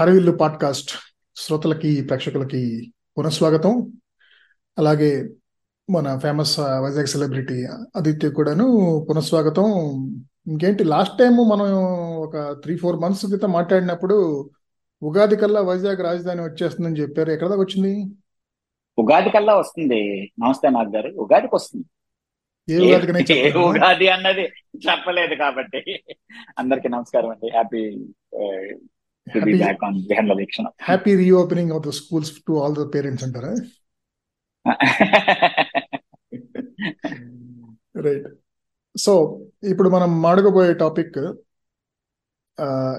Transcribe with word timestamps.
హరవిల్లు 0.00 0.32
podcast 0.32 0.90
శ్రోతలకి 1.36 2.02
ప్రేక్షకులకి 2.02 2.92
పునఃస్వాగతం. 3.18 3.92
అలాగే 4.78 5.28
మన 5.90 6.18
ఫేమస్ 6.18 6.60
వైజాగ్ 6.60 7.06
సెలబ్రిటీ 7.06 7.64
ఆదిత్య 7.96 8.30
కూడాను 8.30 8.66
పునఃస్వాగతం. 9.10 9.66
ఇంకేంటి 10.46 10.84
లాస్ట్ 10.84 11.18
టైం 11.18 11.32
మనం 11.32 11.74
ఒక 12.16 12.60
త్రీ 12.62 12.76
ఫోర్ 12.76 12.96
మంత్స్ 12.96 13.26
క్రితం 13.26 13.52
మాట్లాడినప్పుడు 13.52 14.50
ఉగాది 15.02 15.36
కల్లా 15.36 15.60
వైజాగ్ 15.60 16.00
రాజధాని 16.00 16.40
వచ్చేస్తుందని 16.40 17.00
చెప్పారు. 17.00 17.30
ఎక్కడ 17.30 17.48
దాకా 17.48 17.62
వచ్చింది? 17.62 18.04
ఉగాది 18.98 19.30
కల్లా 19.30 19.56
వస్తుంది. 19.56 20.32
నమస్తే 20.40 20.70
నాగ్ 20.70 20.96
గారు. 20.96 21.08
ఉగాదికి 21.08 21.54
వస్తుంది. 21.54 21.84
ఏ 22.72 23.52
ఉగాది 23.52 24.08
అన్నది 24.08 24.42
చెప్పలేదు 24.90 25.34
కాబట్టి 25.34 26.02
అందరికి 26.58 26.88
నమస్కారం 26.88 27.30
అండి. 27.30 27.50
Happy 27.50 27.96
to 29.32 29.38
be 29.38 29.42
happy 29.42 29.58
back 29.58 29.82
on 29.84 29.98
Vihanga 30.10 30.34
Veekshana 30.38 30.66
happy 30.86 31.12
reopening 31.16 31.72
of 31.76 31.84
the 31.86 31.92
schools 32.00 32.32
to 32.46 32.54
all 32.62 32.76
the 32.76 32.86
parents 32.94 33.24
అంటారా 33.26 33.52
రైట్ 38.06 38.28
సో 38.94 39.12
ఇప్పుడు 39.62 39.88
మనం 39.88 40.10
మాడగబోయే 40.22 40.74
టాపిక్ 40.82 41.18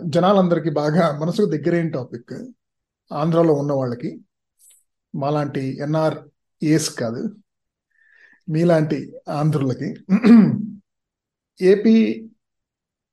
జనాలందరికీ 0.10 0.72
బాగా 0.80 1.06
మనసుకు 1.20 1.48
దగ్గరైన 1.48 1.90
టాపిక్ 1.90 2.34
ఆంధ్రాలో 3.12 3.54
ఉన్న 3.54 3.74
వాళ్ళకి 3.74 4.12
మాలాంటి 5.14 5.64
ఎన్ఆర్ 5.82 6.18
ఏస్ 6.62 6.90
కాదు 7.00 7.22
మీలాంటి 8.48 9.00
ఆంధ్రులకి 9.32 9.90
AP 11.60 11.96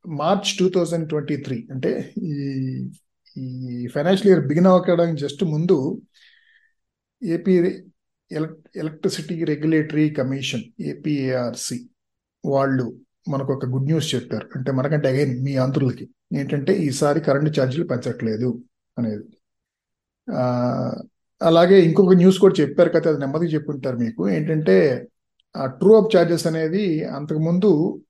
March 0.04 0.50
two 0.58 0.66
thousand 0.68 1.06
twenty 1.08 1.36
three 1.36 1.58
అంటే 1.70 1.90
ఈ 2.28 2.34
ఈ 3.36 3.88
ఫైనాన్షియల్ 3.94 4.36
ఇయర్ 4.36 4.46
బిగిన్ 4.46 4.66
అవ్వడానికి 4.66 5.20
జస్ట్ 5.20 5.44
ముందు 5.44 6.02
AP 7.22 7.54
electricity 8.76 9.44
regulatory 9.44 10.10
commission 10.10 10.62
APERC 10.80 11.88
వాళ్ళు 12.44 13.00
మనకు 13.28 13.52
ఒక 13.52 13.66
గుడ్ 13.66 13.84
న్యూస్ 13.84 14.14
చెప్పారు. 14.14 14.48
అంటే 14.56 14.72
మనకంటే 14.72 15.08
అగైన్ 15.08 15.44
మీ 15.44 15.56
ఆంధ్రులకి 15.56 16.08
ఏంటంటే 16.32 16.72
ఈసారి 16.72 17.20
కరెంటు 17.20 17.60
ఛార్జీలు 17.60 17.84
పెంచట్లేదు 17.84 18.64
అనేది. 18.98 19.24
అలాగే 21.42 21.80
ఇంకొక 21.80 22.12
న్యూస్ 22.14 22.38
కూడా 22.38 22.54
చెప్పారు 22.60 22.88
కదా 22.88 23.10
అది 23.10 23.20
నెమ్మదిగా 23.20 23.50
చెప్పుంటారు 23.50 23.96
మీకు. 23.96 24.28
ఏంటంటే 24.28 25.06
ఆ 25.56 25.66
ట్రూ 25.66 25.94
అప్ 25.96 26.16
ఛార్జెస్ 26.16 26.46
అనేది 26.46 27.04
అంతకుముందు 27.04 28.02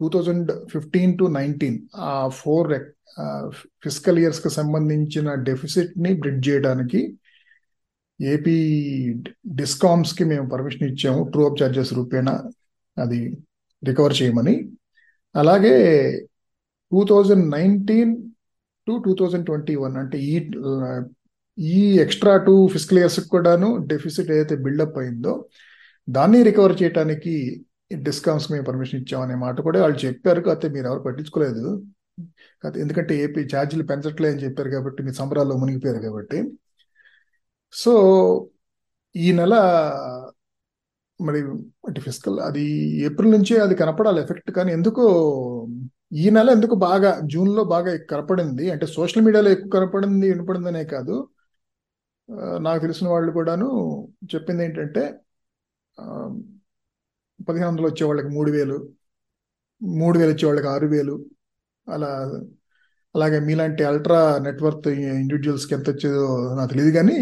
two 0.00 0.08
thousand 0.08 0.50
fifteen 0.72 1.12
to 1.18 1.24
nineteen 1.38 1.78
ఆ 2.08 2.12
ఫోర్ 2.40 2.68
ఫిజికల్ 3.84 4.18
ఇయర్స్కి 4.18 4.50
సంబంధించిన 4.50 5.28
డెఫిసిట్ని 5.48 6.10
బ్రిడ్జ్ 6.14 6.48
చేయడానికి 6.48 7.00
ఏపీ 8.20 8.56
డిస్కామ్స్కి 9.54 10.24
మేము 10.24 10.46
పర్మిషన్ 10.48 10.88
ఇచ్చాము. 10.90 11.20
ట్రూ 11.32 11.42
అప్ 11.48 11.62
ఛార్జెస్ 11.62 11.92
రూపేణా 11.92 12.34
అది 12.96 13.20
రికవర్ 13.82 14.14
చేయమని. 14.22 14.54
అలాగే 15.34 15.74
two 16.92 17.00
thousand 17.10 17.44
nineteen 17.50 18.12
to 18.86 18.92
two 19.04 19.12
thousand 19.20 19.46
twenty 19.46 19.74
one 19.76 19.96
అంటే 19.96 20.18
ఈ 20.18 20.34
ఈ 21.58 21.98
ఎక్స్ట్రా 21.98 22.36
టూ 22.36 22.54
ఫిజికల్ 22.68 22.98
ఇయర్స్ 22.98 23.20
కూడాను 23.28 23.68
డెఫిసిట్ 23.86 24.30
ఏదైతే 24.30 24.56
బిల్డప్ 24.56 24.98
అయిందో 24.98 25.32
దాన్ని 26.08 26.42
రికవర్ 26.42 26.74
చేయడానికి 26.82 27.34
డిస్కౌంట్స్ 27.90 28.52
మేము 28.52 28.64
పర్మిషన్ 28.64 29.00
ఇచ్చామనే 29.00 29.34
మాట 29.34 29.60
కూడా 29.60 29.78
వాళ్ళు 29.82 29.98
చెప్పారు. 30.06 30.40
కాకపోతే 30.40 30.68
మీరు 30.74 30.86
ఎవరు 30.86 31.00
పట్టించుకోలేదు. 31.00 31.64
కాకపోతే 32.62 32.80
ఎందుకంటే 32.84 33.12
ఏపీ 33.24 33.40
ఛార్జీలు 33.54 33.84
పెంచట్లే 33.84 34.28
అని 34.32 34.42
చెప్పారు 34.44 34.70
కాబట్టి 34.70 35.02
మీ 35.02 35.12
సంబరాల్లో 35.12 35.56
మునిగిపోయారు 35.56 35.98
కాబట్టి. 35.98 36.38
సో 37.72 37.92
ఈ 39.14 39.32
నెల 39.32 39.54
మరి 41.20 41.40
అంటే 41.88 42.00
ఫిజికల్ 42.00 42.40
అది 42.40 42.64
ఏప్రిల్ 43.06 43.32
నుంచే 43.32 43.54
అది 43.58 43.74
కనపడాలి 43.74 44.18
ఎఫెక్ట్ 44.20 44.50
కానీ 44.50 44.72
ఎందుకో 44.72 45.04
ఈ 46.12 46.30
నెల 46.30 46.48
ఎందుకు 46.50 46.74
బాగా 46.74 47.10
జూన్లో 47.32 47.64
బాగా 47.64 47.92
కనపడింది. 48.12 48.70
అంటే 48.70 48.86
సోషల్ 48.86 49.24
మీడియాలో 49.24 49.50
ఎక్కువ 49.50 49.70
కనపడింది 49.76 50.26
వినపడిందనే 50.32 50.84
కాదు. 50.84 51.16
నాకు 52.66 52.80
తెలిసిన 52.80 53.08
వాళ్ళు 53.08 53.30
కూడాను 53.32 53.68
చెప్పింది 54.34 54.64
ఏంటంటే 54.64 55.02
పదిహేను 57.46 57.68
వందలు 57.70 57.86
వచ్చే 57.86 58.04
వాళ్ళకి 58.06 58.28
మూడు 58.28 58.50
వేలు 58.50 58.78
మూడు 59.82 60.16
వేలు 60.18 60.32
వచ్చే 60.32 60.46
వాళ్ళకి 60.46 60.68
ఆరు 60.68 60.86
వేలు. 60.86 61.16
అలా 61.88 62.10
అలాగే 63.14 63.40
మీలాంటి 63.40 63.82
అల్ట్రా 63.84 64.38
నెట్వర్క్ 64.38 64.88
ఇండివిజువల్స్కి 64.88 65.74
ఎంత 65.74 65.90
వచ్చేదో 65.90 66.24
నాకు 66.54 66.70
తెలియదు 66.70 66.92
కానీ 66.96 67.18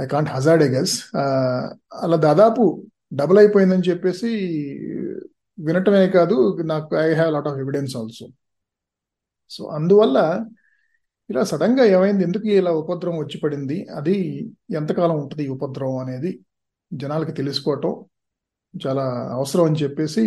I 0.00 0.06
can't 0.06 0.30
hazard 0.30 0.64
I 0.64 0.68
guess. 0.68 0.94
అలా 2.04 2.16
దాదాపు 2.16 2.64
డబుల్ 3.14 3.38
అయిపోయిందని 3.38 3.88
చెప్పేసి 3.90 4.30
వినటమే 5.58 6.08
కాదు 6.08 6.36
నాకు 6.64 6.96
I 6.96 7.08
have 7.14 7.32
lot 7.32 7.48
of 7.48 7.58
evidence 7.58 7.96
also. 7.96 8.26
So 9.50 9.62
అందువల్ల 9.68 10.18
ఇలా 11.30 11.42
సడన్గా 11.44 11.84
ఏమైంది 11.84 12.22
ఎందుకు 12.24 12.46
ఇలా 12.60 12.72
ఉపద్రవం 12.72 13.18
వచ్చి 13.18 13.38
పడింది 13.40 13.76
అది 13.98 14.16
ఎంతకాలం 14.70 15.16
ఉంటుంది 15.20 15.44
ఈ 15.44 15.48
ఉపద్రవం 15.48 15.98
అనేది 15.98 16.30
జనాలకి 16.92 17.32
తెలుసుకోవటం. 17.32 17.92
చాలా 18.86 19.04
అవసరం 19.34 19.64
అని 19.64 19.76
చెప్పేసి 19.76 20.22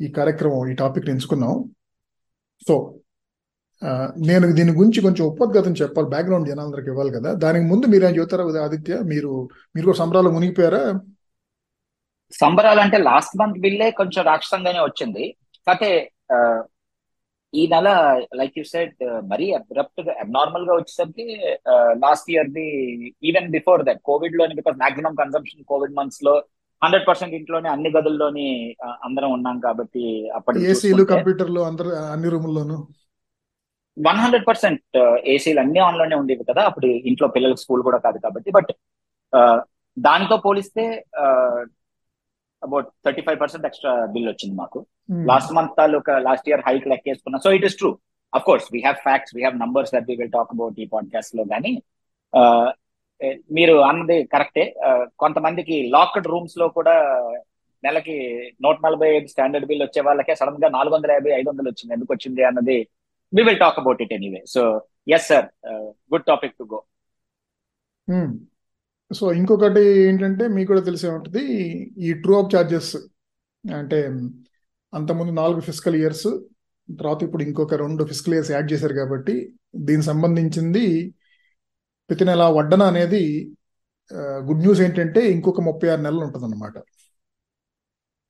ఈ 0.00 0.08
కార్యక్రమం 0.08 0.68
ఈ 0.68 0.74
టాపిక్ 0.74 1.08
ఎంచుకున్నాం. 1.08 1.64
సో 2.68 2.74
నేను 4.18 4.52
దీని 4.52 4.72
గురించి 4.72 5.00
కొంచెం 5.00 5.26
ఉపద్గతం 5.26 5.72
చెప్పాలి. 5.72 6.08
బ్యాక్గ్రౌండ్ 6.08 6.48
జనాలందరికి 6.48 6.88
ఇవ్వాలి 6.88 7.10
కదా. 7.10 7.32
దానికి 7.32 7.64
ముందు 7.64 7.86
మీరేం 7.86 8.16
చెబుతారా 8.16 8.64
ఆదిత్య 8.64 8.98
మీరు 8.98 9.48
మీరు 9.76 9.84
కూడా 9.84 9.98
సంబరాలు 9.98 10.30
మునిగిపోయారా? 10.30 11.00
సంబరాలు 12.40 12.80
అంటే 12.80 12.98
లాస్ట్ 12.98 13.36
మంత్ 13.40 13.58
బిల్లే 13.58 13.90
కొంచెం 13.90 14.24
రాక్షసంగానే 14.24 14.80
వచ్చింది. 14.80 15.36
కాకపోతే 15.66 16.10
ఈ 17.54 17.62
నెల 17.72 17.88
లైక్ 18.40 18.54
యూ 18.58 18.64
సెడ్ 18.72 18.96
మరీ 19.32 19.46
అబ్రప్ట్గా 19.58 20.12
అబ్నార్మల్గా 20.24 20.74
వచ్చేసరికి 20.78 21.26
last 22.04 22.28
year 22.34 22.50
the 22.56 22.66
even 23.28 23.48
before 23.56 23.82
that 23.88 24.00
కోవిడ్లోని 24.08 24.58
because 24.60 24.76
maximum 24.82 25.14
consumption 25.22 25.68
Covid 25.72 25.96
మంత్స్లో 25.98 26.34
హండ్రెడ్ 26.82 27.06
పర్సెంట్ 27.08 27.36
ఇంట్లోనే 27.38 27.68
అన్ని 27.74 27.90
గదుల్లోని 27.96 28.48
అందరం 29.06 29.30
ఉన్నాం 29.36 29.56
కాబట్టి 29.66 30.04
అప్పటికి 30.38 30.66
ఏసీలు 30.72 31.04
కంప్యూటర్లు 31.12 31.60
అందరు 31.70 31.90
అన్ని 32.14 32.30
రూముల్లోనూ? 32.34 32.76
వన్ 33.96 34.20
హండ్రెడ్ 34.22 34.46
పర్సెంట్ 34.48 34.96
ఏసీలు 35.34 35.60
అన్ని 35.62 35.80
ఆన్లోనే 35.88 36.16
ఉండేవి 36.22 36.44
కదా 36.50 36.62
అప్పుడు 36.70 36.88
ఇంట్లో 37.10 37.28
పిల్లలకి 37.36 37.62
స్కూల్ 37.64 37.82
కూడా 37.88 37.98
కాదు 38.06 38.18
కాబట్టి. 38.24 38.50
బట్ 38.56 38.72
దానితో 39.96 40.36
పోలిస్తే 40.46 40.84
about 42.62 42.88
thirty 43.06 43.22
five 43.26 43.38
percent 43.42 43.66
extra 43.68 43.92
bill 44.14 44.28
వచ్చింది 44.32 44.54
మాకు. 44.62 44.78
లాస్ట్ 45.30 45.52
మంత్ 45.56 45.74
తాలూకా 45.80 46.14
last 46.28 46.48
year 46.50 46.62
hike 46.68 46.86
లెక్కేసుకున్నా. 46.92 47.38
So 47.44 47.50
it 47.58 47.66
is 47.68 47.76
true 47.80 47.90
of 48.32 48.46
course 48.48 48.66
we 48.74 48.80
have 48.86 48.98
facts 49.08 49.34
we 49.36 49.42
have 49.44 49.58
numbers 49.64 49.92
that 49.96 50.08
we 50.10 50.16
will 50.20 50.32
talk 50.38 50.52
about 50.56 50.78
ఈ 50.84 50.86
పాడ్కాస్ట్లో 50.94 51.44
కానీ 51.52 51.72
మీరు 53.56 53.74
అన్నది 53.90 54.16
కరెక్టే. 54.32 54.64
కొంతమందికి 55.22 55.76
లాక్డ్ 55.94 56.26
రూమ్స్లో 56.32 56.66
కూడా 56.78 56.94
నెలకి 57.84 58.16
నూట 58.64 58.76
నలభై 58.86 59.08
ఐదు 59.16 59.28
స్టాండర్డ్ 59.32 59.66
బిల్ 59.70 59.84
వచ్చే 59.84 60.00
వాళ్ళకే 60.08 60.34
సడన్గా 60.40 60.68
నాలుగు 60.76 60.94
వందల 60.96 61.10
యాభై 61.16 61.32
ఐదు 61.38 61.48
వందలు 61.50 61.68
వచ్చింది. 61.72 61.92
ఎందుకు 61.96 62.12
వచ్చింది 62.14 62.42
అన్నది 62.48 62.76
we 63.32 63.42
will 63.48 63.60
talk 63.64 63.78
about 63.82 64.02
it 64.04 64.14
anyway 64.16 64.40
so 64.54 64.62
yes 65.16 65.28
sir 65.32 65.46
good 66.12 66.26
topic 66.30 66.54
to 66.60 66.64
go. 66.74 66.80
So 69.10 69.24
ఇంకొకటి 69.32 69.82
ఏంటంటే 70.06 70.44
మీకు 70.48 70.68
కూడా 70.68 70.82
తెలిసే 70.82 71.08
ఉంటుంది 71.10 71.42
ఈ 72.06 72.12
ట్రూ 72.22 72.34
అప్ 72.38 72.50
ఛార్జెస్ 72.54 72.92
అంటే 73.64 73.98
అంతకుముందు 74.92 75.32
నాలుగు 75.32 75.60
ఫిజికల్ 75.60 75.96
ఇయర్స్ 76.00 76.28
తర్వాత 76.88 77.20
ఇప్పుడు 77.22 77.42
ఇంకొక 77.42 77.76
రెండు 77.76 78.02
ఫిజికల్ 78.04 78.34
ఇయర్స్ 78.34 78.50
యాడ్ 78.50 78.68
చేశారు 78.72 78.94
కాబట్టి 78.94 79.34
దీనికి 79.86 80.06
సంబంధించింది 80.06 80.84
ప్రతి 82.10 82.24
నెల 82.24 82.42
వడ్డన 82.56 82.82
అనేది 82.84 83.22
గుడ్ 84.46 84.62
న్యూస్ 84.62 84.80
ఏంటంటే 84.80 85.20
ఇంకొక 85.32 85.60
ముప్పై 85.60 85.88
ఆరు 85.88 86.02
నెలలు 86.02 86.22
ఉంటుంది 86.26 86.46
అనమాట 86.46 86.76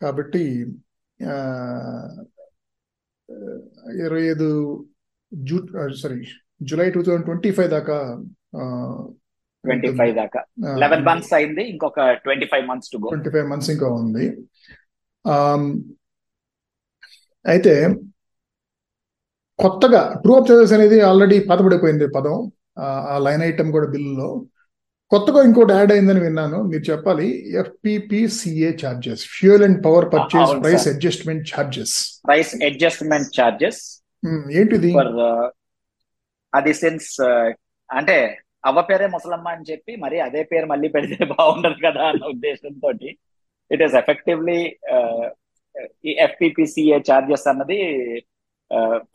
కాబట్టి 0.00 0.42
ఇరవై 3.98 4.22
ఐదు 4.28 4.48
zoo 5.32 5.56
sorry 6.02 6.20
July 6.62 6.88
two 6.90 7.00
thousand 7.02 7.26
twenty 7.26 7.50
five 7.50 7.70
దాకా 7.70 7.96
ట్వంటీ 9.66 9.90
ఫైవ్ 9.98 10.12
దాకా. 10.20 10.40
లెవెన్ 10.82 11.04
మంత్స్ 11.08 11.32
అయింది 11.38 11.64
ఇంకొక 11.74 12.08
twenty 12.24 12.48
five 12.52 12.66
months 12.72 12.90
to 12.94 12.98
go 13.04 13.10
twenty 13.14 13.32
five 13.36 13.46
months 13.52 13.70
ఇంకా 13.76 13.88
ఉంది. 14.00 14.26
అయితే 17.44 17.74
కొత్తగా 19.58 20.00
ట్రూ 20.22 20.32
అప్ 20.38 20.48
చార్జెస్ 20.48 20.74
అనేది 20.76 20.96
ఆల్రెడీ 21.08 21.36
పదపడిపోయింది 21.50 22.06
పదం. 22.16 22.36
ఆ 23.12 23.16
లైన్ 23.26 23.42
ఐటమ్ 23.50 23.70
కూడా 23.76 23.86
బిల్లులో. 23.94 24.28
కొత్తగా 25.12 25.40
ఇంకోటి 25.48 25.72
యాడ్ 25.76 25.92
అయిందని 25.94 26.20
విన్నాను. 26.24 26.58
మీరు 26.70 26.84
చెప్పాలి 26.90 27.26
FPPCA 27.62 28.70
charges 28.82 29.22
fuel 29.34 29.64
and 29.66 29.78
power 29.84 30.06
purchase 30.14 30.52
price 30.64 30.86
adjustment 30.92 31.44
charges 31.52 31.94
price 32.28 32.52
adjustment 32.68 33.28
charges 33.38 33.80
ఏంటిది? 34.60 34.90
ఫర్ 34.98 35.12
అది 36.52 36.72
సిన్స్ 36.80 37.12
అంటే 37.90 38.18
అవ్వ 38.68 38.80
పేరే 38.88 39.06
ముసలమ్మ 39.14 39.48
అని 39.56 39.68
చెప్పి 39.70 39.92
మరి 40.04 40.16
అదే 40.26 40.42
పేరు 40.52 40.66
మళ్ళీ 40.72 40.88
పెడితే 40.96 41.16
బాగుండదు 41.34 41.78
కదా 41.86 42.02
అన్న 42.10 42.24
ఉద్దేశంతో 42.34 42.90
ఇట్ 43.70 43.82
ఈస్ 43.86 43.96
ఎఫెక్టివ్లీ 44.02 44.58
ఈ 46.08 46.12
ఎఫ్పిపిసిఏ 46.26 46.98
చార్జెస్ 47.08 47.46
అన్నది 47.52 47.78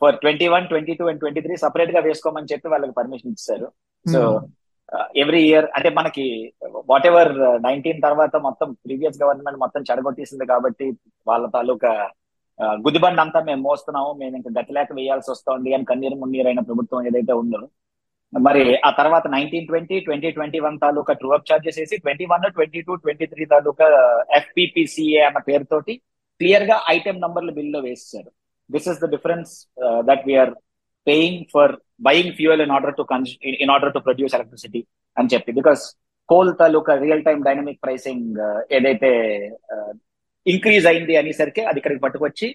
for 0.00 0.16
twenty 0.22 0.46
one 0.54 0.66
twenty 0.70 0.92
two 0.98 1.04
and 1.10 1.20
twenty 1.22 1.40
three 1.46 1.54
సపరేట్గా 1.64 2.00
వేసుకోమని 2.06 2.50
చెప్పి 2.52 2.68
వాళ్ళకి 2.72 2.94
పర్మిషన్ 2.98 3.32
ఇచ్చారు. 3.34 3.66
సో 4.06 4.20
ఎవ్రీ 5.22 5.40
ఇయర్ 5.48 5.66
అంటే 5.76 5.90
మనకి 5.98 6.24
వాట్ 6.90 7.06
ఎవర్ 7.10 7.32
నైన్టీన్ 7.66 8.00
తర్వాత 8.06 8.34
మొత్తం 8.46 8.68
ప్రీవియస్ 8.84 9.20
గవర్నమెంట్ 9.22 9.62
మొత్తం 9.64 9.82
చెడగొట్టేసింది 9.88 10.46
కాబట్టి 10.52 10.86
వాళ్ళ 11.26 11.44
తాలూకా 11.56 11.92
గుదిబండి 12.86 13.20
అంతా 13.24 13.40
మేము 13.48 13.62
మోస్తున్నాము. 13.68 14.10
మేము 14.20 14.34
ఇంకా 14.40 14.50
గతిలేక 14.58 14.90
వేయాల్సి 14.98 15.30
వస్తుంది 15.34 15.70
అని 15.76 15.88
కన్నీరు 15.90 16.16
మున్నీరైన 16.22 16.62
ప్రభుత్వం 16.68 17.06
ఏదైతే 17.10 17.34
ఉందో 17.42 17.60
మరి 18.32 18.62
ఆ 18.88 18.90
తర్వాత 18.98 19.24
nineteen 19.34 19.66
twenty 19.70 19.96
twenty 20.06 20.28
twenty 20.36 20.58
one 20.66 20.76
తాలూకా 20.84 21.12
ట్రూ 21.20 21.30
అప్ 21.36 21.48
చార్జెస్ 21.50 21.78
వేసి 21.80 21.96
twenty 22.04 22.26
one 22.32 22.44
twenty 22.56 22.80
two 22.86 22.92
twenty 23.02 23.26
three 23.32 23.44
తాలూకా 23.52 23.88
ఎఫ్పిపిసిఏ 24.38 25.20
అన్న 25.28 25.40
పేరుతోటి 25.48 25.94
క్లియర్గా 26.40 26.76
ఐటెం 26.96 27.16
నంబర్లు 27.24 27.52
బిల్లో 27.58 27.80
వేసేసారు 27.86 28.30
this 28.70 28.88
is 28.92 29.00
the 29.04 29.08
difference 29.14 29.52
that 30.08 30.24
we are 30.28 30.52
paying 31.06 31.42
for 31.54 31.74
buying 32.08 32.32
fuel 32.38 32.62
in 32.66 32.74
order 32.76 32.96
to 33.00 33.04
in 33.64 33.72
order 33.74 33.94
to 33.96 34.02
produce 34.06 34.36
electricity 34.38 34.82
అని 35.16 35.30
చెప్పి. 35.34 35.52
Because 35.60 35.82
coal 36.28 36.50
తాలూకా 36.62 36.92
రియల్ 37.04 37.24
టైమ్ 37.28 37.40
డైనమిక్ 37.48 37.82
ప్రైసింగ్ 37.84 38.38
ఏదైతే 38.78 39.10
uh, 39.74 39.92
ఇంక్రీజ్ 40.46 40.86
అయింది 40.90 41.14
అనేసరికి 41.18 41.62
అది 41.70 41.78
ఇక్కడికి 41.80 42.00
పట్టుకొచ్చి 42.04 42.46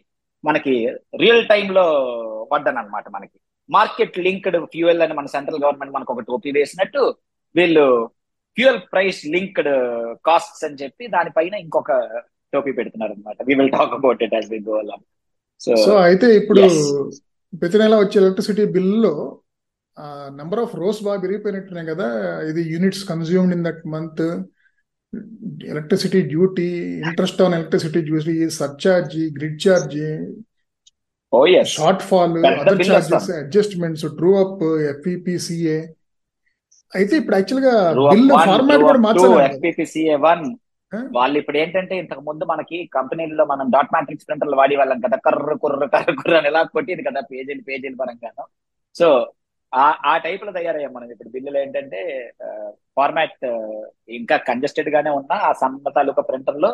మనకి 0.44 0.73
రియల్ 1.21 1.44
టైమ్లో 1.51 1.85
పడ్డాను 2.51 2.80
అనమాట 2.81 3.06
మనకి. 3.15 3.38
మార్కెట్ 3.69 4.17
లింక్డ్ 4.25 4.57
ఫ్యూయల్ 4.73 5.01
అని 5.05 5.15
మన 5.15 5.27
సెంట్రల్ 5.33 5.61
గవర్నమెంట్ 5.63 5.95
మనకు 5.95 6.13
ఒక 6.13 6.23
టోపీ 6.27 6.51
వేసినట్టు 6.57 7.03
వీళ్ళు 7.55 7.85
ఫ్యూయల్ 8.57 8.79
ప్రైస్ 8.91 9.21
లింక్డ్ 9.33 9.71
కాస్ట్స్ 10.25 10.63
అని 10.67 10.79
చెప్పి 10.81 11.05
దానిపైన 11.15 11.55
ఇంకొక 11.63 11.91
టోపీ 12.53 12.71
పెడుతున్నారు 12.77 13.13
అనమాట 13.13 13.37
we 13.47 13.55
will 13.59 13.73
talk 13.75 13.95
about 13.97 14.21
it 14.25 14.35
as 14.35 14.47
we 14.51 14.59
go 14.67 14.75
along 14.79 15.05
so 15.81 15.93
అయితే 16.03 16.27
ఇప్పుడు 16.39 16.63
ప్రతి 17.53 17.77
నెల 17.77 17.95
వచ్చే 17.95 18.17
ఎలక్ట్రిసిటీ 18.21 18.63
బిల్లులో 18.73 19.13
నెంబర్ 20.39 20.61
ఆఫ్ 20.63 20.73
రోస్ 20.75 20.99
బాగా 21.05 21.19
పెరిగిపోయినట్టున్నాయి 21.21 21.87
కదా. 21.87 22.07
ఇది 22.49 22.61
units 22.71 23.03
consumed 23.09 23.53
in 23.55 23.63
that 23.67 23.83
month 23.93 24.21
electricity 25.71 26.19
duty 26.31 26.67
interest 27.03 27.39
on 27.41 27.53
electricity 27.53 28.01
duty 28.01 28.35
surcharge 28.57 29.15
grid 29.37 29.59
charge 29.63 29.95
shortfall 32.09 32.35
other 32.45 32.81
charges 32.89 33.29
adjustments 33.31 34.06
true 34.19 34.31
up 34.44 34.63
FPPCA 34.91 35.79
అయితే 36.94 37.13
ఇప్పుడు 37.18 37.35
యాక్చువల్గా 37.35 37.74
బిల్ 38.13 38.29
ఫార్మాట్ 38.47 38.83
కూడా 38.89 39.01
మార్చాలి 39.07 40.56
వాళ్ళు 41.18 41.38
ఇప్పుడు 41.39 41.57
ఏంటంటే 41.57 41.94
ఇంతకు 41.97 42.21
ముందు 42.21 42.44
మనకి 42.45 42.77
కంపెనీల్లో 42.94 43.45
మనం 43.45 43.65
డాట్ 43.69 43.91
మ్యాట్రిక్స్ 43.94 44.27
ప్రింటర్లు 44.27 44.56
వాడి 44.56 44.75
వాళ్ళం 44.75 45.00
కదా. 45.06 45.18
కర్ర 45.25 45.53
కుర్ర 45.53 45.85
కర్ర 45.85 46.12
కుర్ర 46.12 46.38
అని 46.38 46.47
ఎలా 46.47 46.62
కొట్టింది 46.75 47.03
కదా 47.03 47.21
పేజీలు 47.31 47.62
పేజీలు 47.62 47.95
పరంగాను. 47.95 48.44
సో 48.95 49.07
ఆ 49.73 49.85
ఆ 50.06 50.13
టైప్లో 50.18 50.51
తయారయ్యాం 50.51 50.94
మనం. 50.94 51.12
ఇప్పుడు 51.12 51.30
బిల్లులు 51.30 51.57
ఏంటంటే 51.57 52.00
ఫార్మాట్ 52.97 53.45
ఇంకా 54.09 54.38
కంజెస్టెడ్ 54.50 54.89
గానే 54.89 55.09
ఉన్నా 55.09 55.35
ఆ 55.50 55.51
సన్న 55.62 55.89
తాలూకా 55.89 56.21
ప్రింటర్లో 56.21 56.69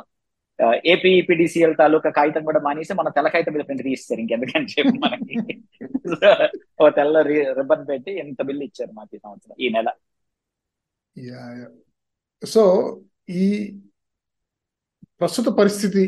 ఏపీఈపీడిసిఎల్ 0.94 1.76
తాలూకా 1.80 2.10
కాగితం 2.18 2.44
కూడా 2.50 2.60
మానేసి 2.66 2.94
మన 3.00 3.10
తెల్ల 3.16 3.28
కాగితం 3.36 3.54
మీద 3.56 3.64
ప్రింట్ 3.68 3.84
తీస్తారు 3.88 4.22
ఇంకెందుకని 4.24 4.68
చెప్పి 4.74 4.98
మనకి. 5.06 5.36
ఓ 6.82 6.90
తెల్ల 6.98 7.22
రిబ్బన్ 7.60 7.86
పెట్టి 7.92 8.12
ఎంత 8.24 8.42
బిల్లు 8.50 8.64
ఇచ్చారు 8.70 8.92
మాకు 9.00 9.16
ఈ 9.16 9.22
సంవత్సరం 9.26 9.56
ఈ 9.66 9.70
నెల. 9.76 9.90
సో 12.44 12.64
ఈ 13.44 13.48
ప్రస్తుత 15.22 15.48
పరిస్థితి 15.62 16.04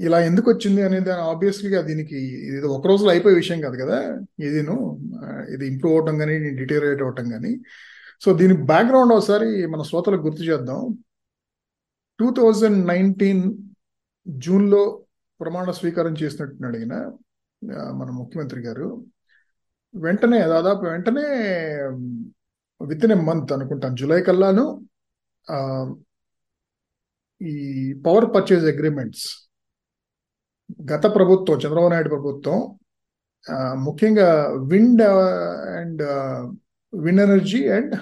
ఇలా 0.00 0.18
ఎందుకు 0.28 0.48
వచ్చింది 0.52 0.80
అనేది 0.88 1.10
ఆబ్వియస్లీగా 1.32 1.80
దీనికి 1.88 2.18
ఇది 2.48 2.66
ఒక 2.76 2.86
రోజులో 2.90 3.10
అయిపోయే 3.12 3.36
విషయం 3.42 3.60
కాదు 3.64 3.76
కదా? 3.82 3.98
ఇదిను 4.46 4.76
ఇది 5.54 5.64
ఇంప్రూవ్ 5.72 5.94
అవటం 5.96 6.18
కానీ 6.22 6.34
డిటేరియట్ 6.60 7.02
అవటం 7.06 7.26
కానీ 7.34 7.52
సో 8.22 8.28
దీని 8.40 8.54
బ్యాక్గ్రౌండ్ 8.70 9.14
ఒకసారి 9.16 9.48
మన 9.72 9.82
శ్రోతలకు 9.90 10.24
గుర్తు 10.26 10.42
చేద్దాం. 10.50 10.80
టూ 12.20 12.28
థౌజండ్ 12.38 12.80
నైన్టీన్ 12.92 13.42
జూన్లో 14.28 14.82
ప్రమాణ 15.40 15.70
స్వీకారం 15.70 16.14
చేసినట్టు 16.22 16.66
అడిగిన 16.66 16.94
మన 17.92 18.08
ముఖ్యమంత్రి 18.10 18.60
గారు 18.60 18.88
వెంటనే 19.94 20.40
దాదాపు 20.46 20.82
వెంటనే 20.86 21.26
విత్ 22.80 23.04
ఇన్ 23.04 23.14
ఎ 23.16 23.20
మంత్ 23.22 23.52
అనుకుంటాను 23.52 23.96
జూలై 23.96 24.20
కల్లాను 24.22 24.64
ఈ 27.40 27.54
పవర్ 28.06 28.26
పర్చేజ్ 28.34 28.64
అగ్రిమెంట్స్ 28.64 29.26
గత 30.88 31.04
ప్రభుత్వం 31.14 31.56
చంద్రబాబు 31.56 31.90
నాయుడు 31.90 32.08
ప్రభుత్వం 32.08 32.58
ముఖ్యంగా 33.84 34.28
wind 34.72 35.02
and 35.76 36.02
wind 36.92 37.22
energy 37.22 37.60
and 37.68 37.94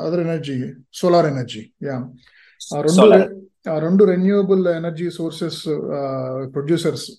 other 0.00 0.20
energy 0.20 0.56
solar 0.94 1.26
energy 1.26 1.62
yeah 1.82 1.96
రెండు 2.82 3.06
రెండు 3.66 4.04
రెన్యూవబుల్ 4.04 4.66
ఎనర్జీ 4.66 5.10
సోర్సెస్ 5.10 5.64
ప్రొడ్యూసర్స్ 6.52 7.10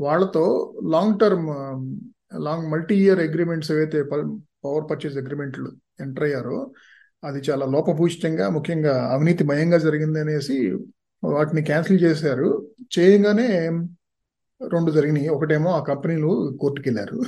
వాళ్ళతో 0.00 0.44
long 0.90 1.18
term 1.18 1.48
long 2.42 2.70
multi 2.70 2.94
year 2.94 3.20
agreements 3.20 3.70
ఏవైతే 3.72 4.02
పవర్ 4.64 4.90
పర్చేస్ 4.90 5.16
అగ్రిమెంట్లు 5.16 5.72
ఎంటర్ 6.00 6.24
అయ్యారో 6.24 6.70
అది 7.24 7.40
చాలా 7.50 7.66
లోపభూయిష్టంగా 7.66 8.48
ముఖ్యంగా 8.48 9.12
అవినీతి 9.12 9.44
భయంగా 9.44 9.78
జరిగింది 9.78 10.20
అనేసి 10.20 10.78
వాటిని 11.22 11.62
క్యాన్సిల్ 11.62 12.02
చేశారు. 12.02 12.68
చేయగానే 12.98 13.48
రెండు 14.60 14.90
జరిగినాయి. 14.90 15.28
ఒకటేమో 15.28 15.70
ఆ 15.70 15.82
కంపెనీలు 15.82 16.56
కోర్టుకు 16.60 16.88
వెళ్ళారు 16.88 17.18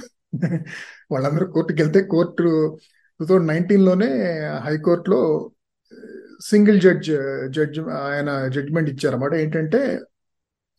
వాళ్ళందరూ 1.12 1.46
కోర్టుకు 1.46 1.82
వెళ్తే 1.82 2.02
కోర్టు 2.02 2.42
టూ 3.20 3.24
థౌజండ్ 3.26 3.48
నైన్టీన్లోనే 3.48 4.08
హైకోర్టులో 4.64 5.50
సింగిల్ 6.40 6.80
జడ్జ్ 6.80 7.10
జడ్జ్ 7.56 7.78
ఆయన 8.08 8.30
జడ్జిమెంట్ 8.48 8.90
ఇచ్చారన్నమాట. 8.90 9.34
ఏంటంటే 9.34 9.80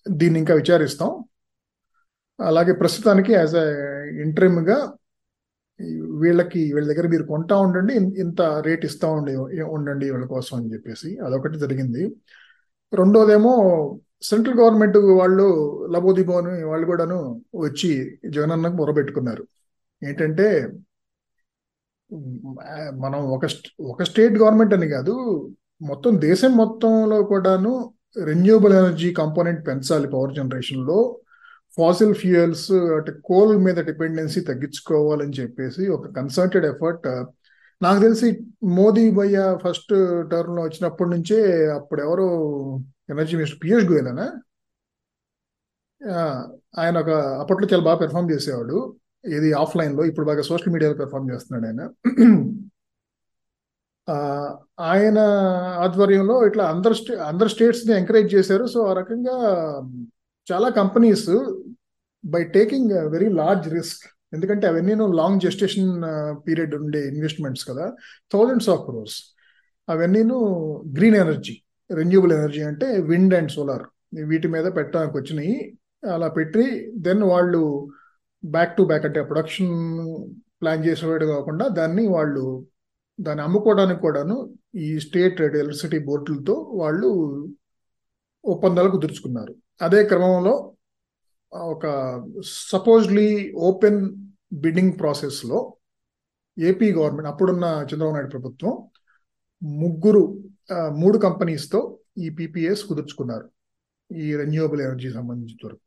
దీన్ని 0.05 0.39
ఇంకా 0.39 0.53
విచారిస్తాం. 0.53 1.11
అలాగే 2.39 2.73
ప్రస్తుతానికి 2.73 3.31
యాజ్ 3.33 3.55
అ 3.55 3.65
ఇంటర్మ్గా 4.25 4.77
వీళ్ళకి 6.21 6.61
వీళ్ళ 6.75 6.87
దగ్గర 6.91 7.07
మీరు 7.07 7.23
కొంటా 7.23 7.55
ఉండండి 7.57 7.93
ఇంత 8.23 8.41
రేట్ 8.67 8.85
ఇస్తా 8.85 9.07
ఉండి 9.09 9.33
ఉండండి 9.77 10.05
వీళ్ళ 10.11 10.25
కోసం 10.25 10.53
అని 10.57 10.73
చెప్పేసి 10.73 11.09
అదొకటి 11.27 11.57
జరిగింది. 11.63 12.03
రెండోదేమో 12.93 13.53
సెంట్రల్ 14.23 14.57
గవర్నమెంట్ 14.59 14.97
వాళ్ళు 15.21 15.45
లబోదిబోని 15.95 16.63
వాళ్ళు 16.63 16.85
కూడాను 16.87 17.17
వచ్చి 17.55 17.89
జగనన్నకు 18.35 18.75
మొరబెట్టుకున్నారు 18.75 19.43
ఏంటంటే 20.01 20.47
మనం 22.95 23.19
ఒక 23.25 23.45
ఒక 23.81 24.03
స్టేట్ 24.03 24.33
గవర్నమెంట్ 24.33 24.73
అని 24.73 24.87
కాదు 24.87 25.13
మొత్తం 25.81 26.19
దేశం 26.19 26.51
మొత్తంలో 26.55 27.23
కూడాను 27.23 27.71
రెన్యూబుల్ 28.23 28.73
ఎనర్జీ 28.73 29.13
కాంపోనెంట్ 29.13 29.67
పెంచాలి 29.67 30.07
పవర్ 30.07 30.33
జనరేషన్లో 30.33 30.97
ఫాసిల్ 31.77 32.13
ఫ్యూయల్స్ 32.13 32.71
అంటే 32.71 33.11
కోల్ 33.25 33.57
మీద 33.57 33.79
డిపెండెన్సీ 33.85 34.41
తగ్గించుకోవాలని 34.41 35.33
చెప్పేసి 35.41 35.87
ఒక 35.87 36.07
కన్సర్టెడ్ 36.15 36.65
ఎఫర్ట్ 36.65 37.07
నాకు 37.81 37.99
తెలిసి 38.01 38.27
మోదీ 38.63 39.11
భయ్య 39.11 39.57
ఫస్ట్ 39.63 39.93
టర్మ్లో 40.31 40.61
వచ్చినప్పటి 40.63 41.09
నుంచే 41.09 41.39
అప్పుడు 41.69 42.01
ఎవరు 42.01 42.27
ఎనర్జీ 43.09 43.35
మినిస్టర్ 43.35 43.61
పీయూష్ 43.63 43.85
గోయల్ 43.85 44.07
అనా? 44.07 44.27
ఆయన 46.79 46.95
ఒక 46.99 47.09
అప్పట్లో 47.41 47.67
చాలా 47.73 47.83
బాగా 47.83 47.97
పెర్ఫామ్ 47.97 48.31
చేసేవాడు. 48.31 48.77
ఇది 49.27 49.53
ఆఫ్లైన్లో 49.53 50.05
ఇప్పుడు 50.05 50.25
బాగా 50.25 50.41
సోషల్ 50.41 50.73
మీడియాలో 50.73 50.97
పెర్ఫామ్ 50.97 51.31
చేస్తున్నాడు 51.31 51.65
ఆయన. 51.67 51.89
ఆయన 54.79 55.19
ఆధ్వర్యంలో 55.83 56.47
ఇట్లా 56.47 56.63
అందరు 56.65 56.93
స్టే 56.93 57.15
అందరు 57.15 57.47
స్టేట్స్ని 57.47 57.93
ఎంకరేజ్ 57.95 58.35
చేశారు. 58.35 58.65
సో 58.65 58.85
ఆ 58.85 58.93
రకంగా 58.93 59.37
చాలా 60.51 60.69
companies 60.69 61.29
by 62.25 62.43
taking 62.43 62.91
very 62.91 63.29
large 63.29 63.73
risk. 63.73 64.05
ఎందుకంటే 64.33 64.67
అవన్నీ 64.67 64.95
లాంగ్ 64.95 65.41
జెస్టేషన్ 65.41 66.03
పీరియడ్ 66.47 66.75
ఉండే 66.75 67.07
ఇన్వెస్ట్మెంట్స్ 67.07 67.69
కదా. 67.69 67.91
Thousands 68.33 68.69
of 68.69 68.81
crores. 68.81 69.17
అవన్నీను 69.89 70.37
green 70.97 71.15
energy 71.15 71.61
renewable 71.91 72.33
energy 72.33 72.61
అంటే 72.61 73.01
విండ్ 73.01 73.33
అండ్ 73.33 73.51
సోలార్. 73.51 73.83
వీటి 74.25 74.47
మీద 74.47 74.65
పెట్టడానికి 74.65 75.17
వచ్చినాయి. 75.17 75.77
అలా 76.13 76.27
పెట్టి 76.27 76.93
దెన్ 76.97 77.23
వాళ్ళు 77.23 77.89
బ్యాక్ 78.53 78.73
టు 78.77 78.83
బ్యాక్ 78.89 79.05
అంటే 79.07 79.21
ప్రొడక్షన్ 79.29 79.73
ప్లాన్ 80.61 80.85
చేసేవాడు 80.87 81.25
కాకుండా 81.25 81.65
దాన్ని 81.79 82.03
వాళ్ళు 82.07 82.43
దాన్ని 83.19 83.41
అమ్ముకోవడానికి 83.43 84.01
కూడాను 84.01 84.35
ఈ 84.85 84.87
స్టేట్ 84.99 85.41
ఎలక్ట్రిసిటీ 85.41 85.99
బోర్డులతో 86.07 86.55
వాళ్ళు 86.81 87.09
ఒప్పందాలు 88.43 88.89
కుదుర్చుకున్నారు. 88.95 89.53
అదే 89.81 89.99
క్రమంలో 90.05 90.53
ఒక 91.51 91.85
సపోజ్లీ 92.71 93.29
ఓపెన్ 93.69 94.01
బిడ్డింగ్ 94.63 94.93
ప్రాసెస్లో 94.99 95.59
ఏపీ 96.57 96.87
గవర్నమెంట్ 96.93 97.29
అప్పుడున్న 97.31 97.65
చంద్రబాబు 97.89 98.15
నాయుడు 98.15 98.29
ప్రభుత్వం 98.29 98.73
ముగ్గురు 99.61 100.23
మూడు 101.01 101.17
కంపెనీస్తో 101.17 101.79
ఈ 102.17 102.29
పీపీఎస్ 102.29 102.83
కుదుర్చుకున్నారు. 102.89 103.47
ఈ 104.11 104.27
రెన్యూవబుల్ 104.35 104.81
ఎనర్జీ 104.81 105.09
సంబంధించిన 105.11 105.59
వరకు 105.67 105.83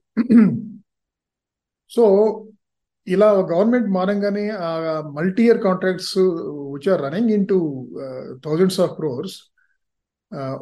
సో 1.90 2.04
ఇలా 3.06 3.32
గవర్నమెంట్ 3.32 3.88
మారంగానే 3.88 4.50
ఆ 4.50 4.70
multi 5.14 5.42
year 5.42 5.62
contracts 5.62 6.18
which 6.72 6.88
are 6.92 7.02
running 7.02 7.30
into 7.46 7.88
thousands 8.44 8.80
of 8.80 8.96
crores 8.96 9.36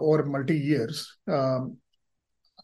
over 0.00 0.28
multi 0.28 0.54
years 0.54 1.02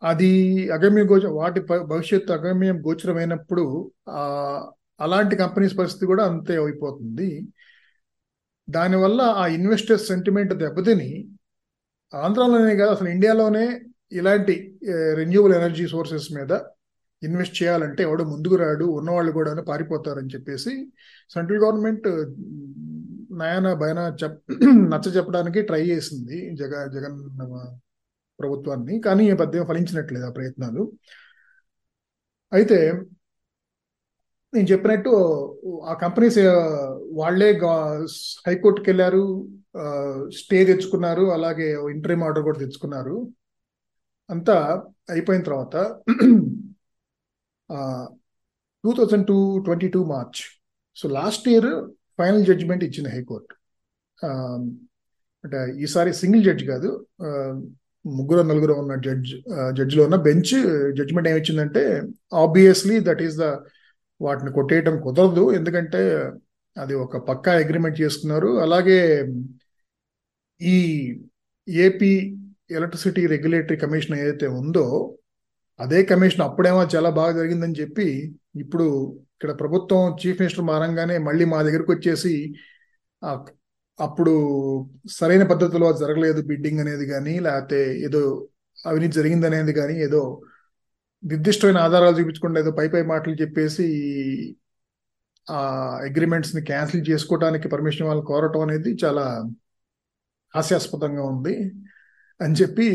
అది 0.02 0.30
అగమ్య 0.68 1.02
గోచ 1.02 1.26
వాటి 1.26 1.60
భవిష్యత్తు 1.60 2.32
అగమ్యం 2.32 2.78
గోచరమైనప్పుడు 2.86 3.64
అలాంటి 5.00 5.36
కంపెనీస్ 5.36 5.78
పరిస్థితి 5.78 6.06
కూడా 6.06 6.24
అంతే 6.24 6.54
అయిపోతుంది. 6.64 7.48
దానివల్ల 8.68 9.20
ఆ 9.20 9.46
ఇన్వెస్టర్స్ 9.46 10.06
సెంటిమెంట్ 10.06 10.54
దెబ్బతిని 10.54 11.10
ఆంధ్రాలోనే 12.12 12.76
కాదు 12.76 12.90
అసలు 12.90 13.08
ఇండియాలోనే 13.08 13.64
ఇలాంటి 14.12 14.54
రెన్యూబుల్ 15.14 15.54
ఎనర్జీ 15.54 15.86
సోర్సెస్ 15.88 16.28
మీద 16.32 16.52
ఇన్వెస్ట్ 17.22 17.56
చేయాలంటే 17.62 18.02
ఎవడు 18.02 18.24
ముందుకు 18.24 18.54
రాడు 18.54 18.84
ఉన్నవాళ్ళు 18.98 19.32
కూడా 19.32 19.62
పారిపోతారని 19.62 20.32
చెప్పేసి 20.34 20.74
సెంట్రల్ 21.34 21.62
గవర్నమెంట్ 21.64 22.08
నయాన 23.40 23.68
భయన 23.74 24.00
చెప్ 24.24 24.38
నచ్చ 24.92 25.06
చెప్పడానికి 25.08 25.62
ట్రై 25.62 25.82
చేసింది 25.90 26.38
జగ 26.56 26.72
జగన్ 26.96 27.18
ప్రభుత్వాన్ని. 28.40 28.94
కానీ 29.00 29.24
పద్యం 29.34 29.64
ఫలించినట్లేదు 29.66 30.24
ఆ 30.24 30.30
ప్రయత్నాలు. 30.30 30.82
అయితే 32.52 32.78
నేను 34.52 34.66
చెప్పినట్టు 34.72 35.10
ఆ 35.84 35.92
కంపెనీస్ 35.94 36.38
వాళ్ళే 37.20 37.50
హైకోర్టుకి 38.46 38.88
వెళ్ళారు 38.90 39.24
స్టే 40.38 40.58
తెచ్చుకున్నారు 40.64 41.24
అలాగే 41.32 41.68
ఇంటర్వ్యూ 41.90 42.26
ఆర్డర్ 42.26 42.44
కూడా 42.44 42.58
తెచ్చుకున్నారు. 42.58 43.16
అంతా 44.30 44.56
అయిపోయిన 45.10 45.42
తర్వాత 45.42 45.76
two 48.84 48.90
thousand 48.98 49.26
two 49.30 49.38
twenty 49.66 49.88
two 49.94 50.00
March 50.14 50.40
so 50.96 51.08
last 51.18 51.46
year 51.52 51.70
final 52.18 52.46
judgment 52.48 52.84
ఇచ్చింది 52.86 53.10
హైకోర్టు. 53.14 53.54
అంటే 55.44 55.60
ఈసారి 55.84 56.10
సింగిల్ 56.22 56.44
జడ్జి 56.48 56.64
కాదు 56.72 56.90
ముగ్గురు 58.04 58.42
నలుగురు 58.50 58.74
ఉన్న 58.82 58.94
జడ్జ్ 59.06 59.32
జడ్జిలో 59.78 60.02
ఉన్న 60.08 60.16
బెంచ్ 60.26 60.54
జడ్జిమెంట్ 60.98 61.28
ఏమిచ్చిందంటే 61.32 61.82
ఆబ్వియస్లీ 62.42 62.96
దట్ 63.08 63.22
ఈస్ 63.26 63.36
ద 63.42 63.46
వాటిని 64.20 64.50
కొట్టేయటం 64.56 64.94
కుదరదు. 65.06 65.44
ఎందుకంటే 65.58 66.02
అది 66.76 66.94
ఒక 67.04 67.16
పక్కా 67.28 67.52
అగ్రిమెంట్ 67.62 68.00
చేసుకున్నారు. 68.02 68.50
అలాగే 68.64 69.00
ఈ 70.60 70.76
ఏపీ 71.68 72.12
ఎలక్ట్రిసిటీ 72.78 73.22
రెగ్యులేటరీ 73.34 73.76
కమిషన్ 73.84 74.18
ఏదైతే 74.22 74.46
ఉందో 74.60 74.84
అదే 75.78 75.98
కమిషన్ 76.02 76.42
అప్పుడేమో 76.42 76.80
చాలా 76.94 77.10
బాగా 77.10 77.32
జరిగిందని 77.32 77.78
చెప్పి 77.80 78.06
ఇప్పుడు 78.60 78.86
ఇక్కడ 79.34 79.52
ప్రభుత్వం 79.58 80.02
చీఫ్ 80.22 80.40
మినిస్టర్ 80.40 80.64
మారంగానే 80.64 81.16
మళ్ళీ 81.18 81.44
మా 81.44 81.58
దగ్గరకు 81.62 81.92
వచ్చేసి 81.92 82.32
అప్పుడు 83.98 84.32
సరైన 85.10 85.42
పద్ధతిలో 85.42 85.88
జరగలేదు 85.92 86.40
బిడ్డింగ్ 86.42 86.80
అనేది 86.80 87.06
కానీ 87.06 87.34
లేకపోతే 87.40 87.80
ఏదో 88.06 88.20
అవినీతి 88.78 89.14
జరిగింది 89.14 89.46
అనేది 89.46 89.72
కానీ 89.72 89.94
ఏదో 90.02 90.22
నిర్దిష్టమైన 91.22 91.78
ఆధారాలు 91.78 92.16
చూపించకుండా 92.20 92.60
ఏదో 92.60 92.70
పై 92.70 92.86
పై 92.88 93.02
మాటలు 93.02 93.34
చెప్పేసి 93.42 93.86
ఆ 95.48 95.58
అగ్రిమెంట్స్ని 96.08 96.62
క్యాన్సిల్ 96.62 97.04
చేసుకోవడానికి 97.10 97.66
పర్మిషన్ 97.68 98.08
వాళ్ళు 98.08 98.22
కోరటం 98.22 98.60
అనేది 98.60 98.90
చాలా 99.04 99.24
హాస్యాస్పదంగా 100.54 101.22
ఉంది. 101.24 101.54
అని 102.44 102.56
చెప్పి 102.60 102.86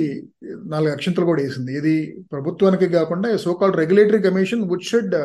నాలుగు 0.74 0.92
అక్షంతలు 0.96 1.30
కూడా 1.30 1.42
వేసింది. 1.46 1.72
ఇది 1.82 1.96
ప్రభుత్వానికి 2.34 2.88
కాకుండా 2.98 3.30
so called 3.46 3.74
regulatory 3.82 4.22
commission 4.28 4.64
would 4.72 4.88
should 4.92 5.16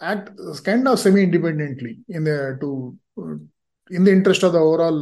act 0.00 0.30
kind 0.66 0.88
of 0.92 1.02
semi 1.04 1.20
independently 1.28 1.92
in 2.18 2.26
the 2.30 2.34
to 2.62 2.68
in 3.90 4.06
the 4.06 4.08
interest 4.18 4.46
of 4.46 4.54
the 4.56 4.60
overall 4.70 5.00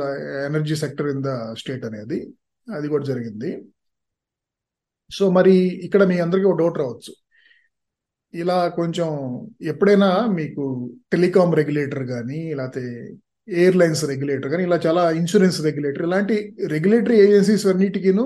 energy 0.49 0.77
sector 0.85 1.09
in 1.15 1.23
the 1.29 1.31
state 1.61 1.85
అనేది. 1.91 2.19
అది 2.69 2.87
కూడా 2.93 3.05
జరిగింది. 3.13 3.51
సో 5.17 5.25
మరి 5.39 5.55
ఇక్కడ 5.87 6.03
మీ 6.11 6.17
అందరికీ 6.25 6.47
ఒక 6.51 6.59
డౌట్ 6.61 6.81
రావచ్చు. 6.83 7.13
ఇలా 8.43 8.57
కొంచెం 8.79 9.09
ఎప్పుడైనా 9.73 10.09
మీకు 10.39 10.63
టెలికాం 11.13 11.51
రెగ్యులేటర్ 11.59 12.05
కానీ 12.15 12.41
లేకపోతే 12.59 12.85
ఎయిర్లైన్స్ 13.49 14.03
రెగ్యులేటర్ 14.11 14.51
కానీ 14.53 14.63
ఇలా 14.69 14.79
చాలా 14.87 15.03
ఇన్సూరెన్స్ 15.21 15.59
రెగ్యులేటర్ 15.69 16.07
ఇలాంటి 16.09 16.37
రెగ్యులేటరీ 16.75 17.17
ఏజెన్సీస్ 17.27 17.67
అన్నిటికీను 17.73 18.25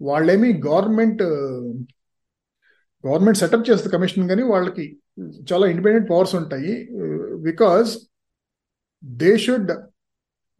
వాళ్ళేమి 0.00 0.50
గవర్నమెంట్ 0.68 1.22
గవర్నమెంట్ 3.04 3.40
సెటప్ 3.40 3.66
చేస్తుంది 3.68 3.94
కమిషన్ 3.94 4.30
కానీ 4.30 4.44
వాళ్ళకి 4.52 4.84
చాలా 5.50 5.64
ఇండిపెండెంట్ 5.72 6.08
పవర్స్ 6.12 6.34
ఉంటాయి. 6.40 6.72
Because 7.48 7.90
they 9.02 9.30
should 9.44 9.70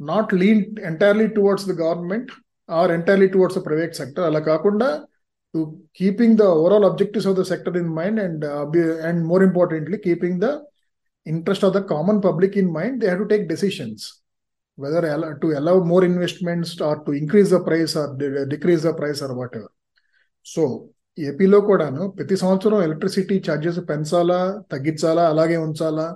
not 0.00 0.32
lean 0.40 0.62
entirely 0.90 1.26
towards 1.36 1.66
the 1.70 1.74
government 1.84 2.30
or 2.68 2.92
entirely 2.96 3.28
towards 3.34 3.58
the 3.58 3.62
private 3.68 3.94
sector. 4.00 4.26
అలా 4.28 4.40
కాకుండా 4.50 4.88
to 5.54 5.60
keeping 6.00 6.36
the 6.40 6.46
overall 6.62 6.86
objectives 6.90 7.28
of 7.30 7.38
the 7.40 7.44
sector 7.52 7.76
in 7.82 7.92
mind 7.98 8.20
and 8.26 8.44
and 9.08 9.22
more 9.30 9.44
importantly 9.48 9.98
keeping 10.06 10.40
the 10.46 10.48
interest 11.32 11.62
of 11.64 11.72
the 11.72 11.82
common 11.92 12.18
public 12.20 12.52
in 12.56 12.68
mind, 12.78 12.94
they 13.00 13.08
have 13.08 13.20
to 13.20 13.28
take 13.32 13.44
decisions 13.54 13.98
whether 14.78 15.00
to 15.42 15.48
allow 15.58 15.76
more 15.92 16.04
investments 16.04 16.70
or 16.80 16.94
to 17.06 17.12
increase 17.12 17.50
the 17.50 17.60
price 17.60 17.94
or 17.96 18.06
decrease 18.46 18.82
the 18.82 18.94
price 19.00 19.20
or 19.26 19.32
whatever. 19.40 19.70
So 20.46 20.62
ఏపీలో 21.18 21.58
కూడాను 21.68 22.02
ప్రతి 22.16 22.36
సంవత్సరం 22.42 22.78
electricity 22.86 23.36
charges 23.46 23.80
పెంచాలా 23.88 24.38
తగ్గించాలా 24.72 25.24
అలాగే 25.32 25.56
ఉంచాలా 25.64 26.06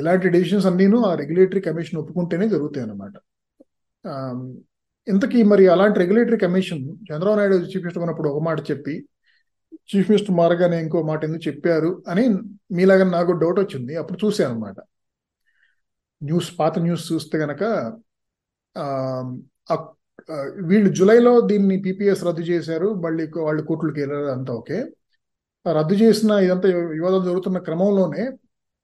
ఇలాంటి 0.00 0.28
decisions 0.36 0.66
అన్నీను 0.70 0.98
ఆ 1.08 1.12
regulatory 1.20 1.60
commission 1.68 1.98
ఒప్పుకుంటేనే 2.02 2.46
జరుగుతాయి 2.54 2.84
అన్నమాట 2.86 3.14
ఇంతకీ 5.06 5.38
మరి 5.52 5.64
అలాంటి 5.74 5.98
regulatory 6.02 6.38
commission 6.46 6.82
Chandrababu 7.08 7.36
Naidu 7.40 7.56
chief 7.70 7.84
minister 7.84 8.04
ఉన్నప్పుడు 8.04 8.28
ఒక 8.32 8.42
మాట 8.48 8.58
చెప్పి 8.70 8.94
చీఫ్ 9.90 10.08
మినిస్టర్ 10.10 10.36
మారగానే 10.40 10.76
ఇంకో 10.84 10.98
మాట 11.10 11.20
ఎందుకు 11.28 11.44
చెప్పారు 11.48 11.90
అని 12.10 12.24
మీలాగా 12.76 13.04
నాకు 13.16 13.32
డౌట్ 13.42 13.60
వచ్చింది. 13.64 13.92
అప్పుడు 14.00 14.18
చూశాను 14.24 14.52
అనమాట 14.54 14.78
న్యూస్ 16.20 16.50
పాత 16.60 16.74
న్యూస్ 16.86 17.04
చూస్తే 17.12 17.36
గనక 17.44 17.62
వీళ్ళు 20.70 20.88
జూలైలో 20.98 21.32
దీన్ని 21.50 21.76
పీపీఎస్ 21.84 22.22
రద్దు 22.28 22.42
చేశారు. 22.50 22.88
మళ్ళీ 23.04 23.24
వాళ్ళు 23.46 23.62
కోర్టులకు 23.68 23.98
వెళ్ళారు. 24.02 24.28
అంతా 24.36 24.52
ఓకే. 24.60 24.78
రద్దు 25.66 25.94
చేసిన 26.02 26.30
ఇదంతా 26.46 26.68
వివాదం 26.96 27.22
జరుగుతున్న 27.28 27.58
క్రమంలోనే 27.68 28.22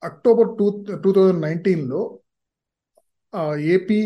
అక్టోబర్ 0.02 0.48
టూ 0.58 0.66
టూ 1.04 1.10
థౌజండ్ 1.16 1.42
నైన్టీన్లో 1.46 2.00
ఏపీ 3.76 4.00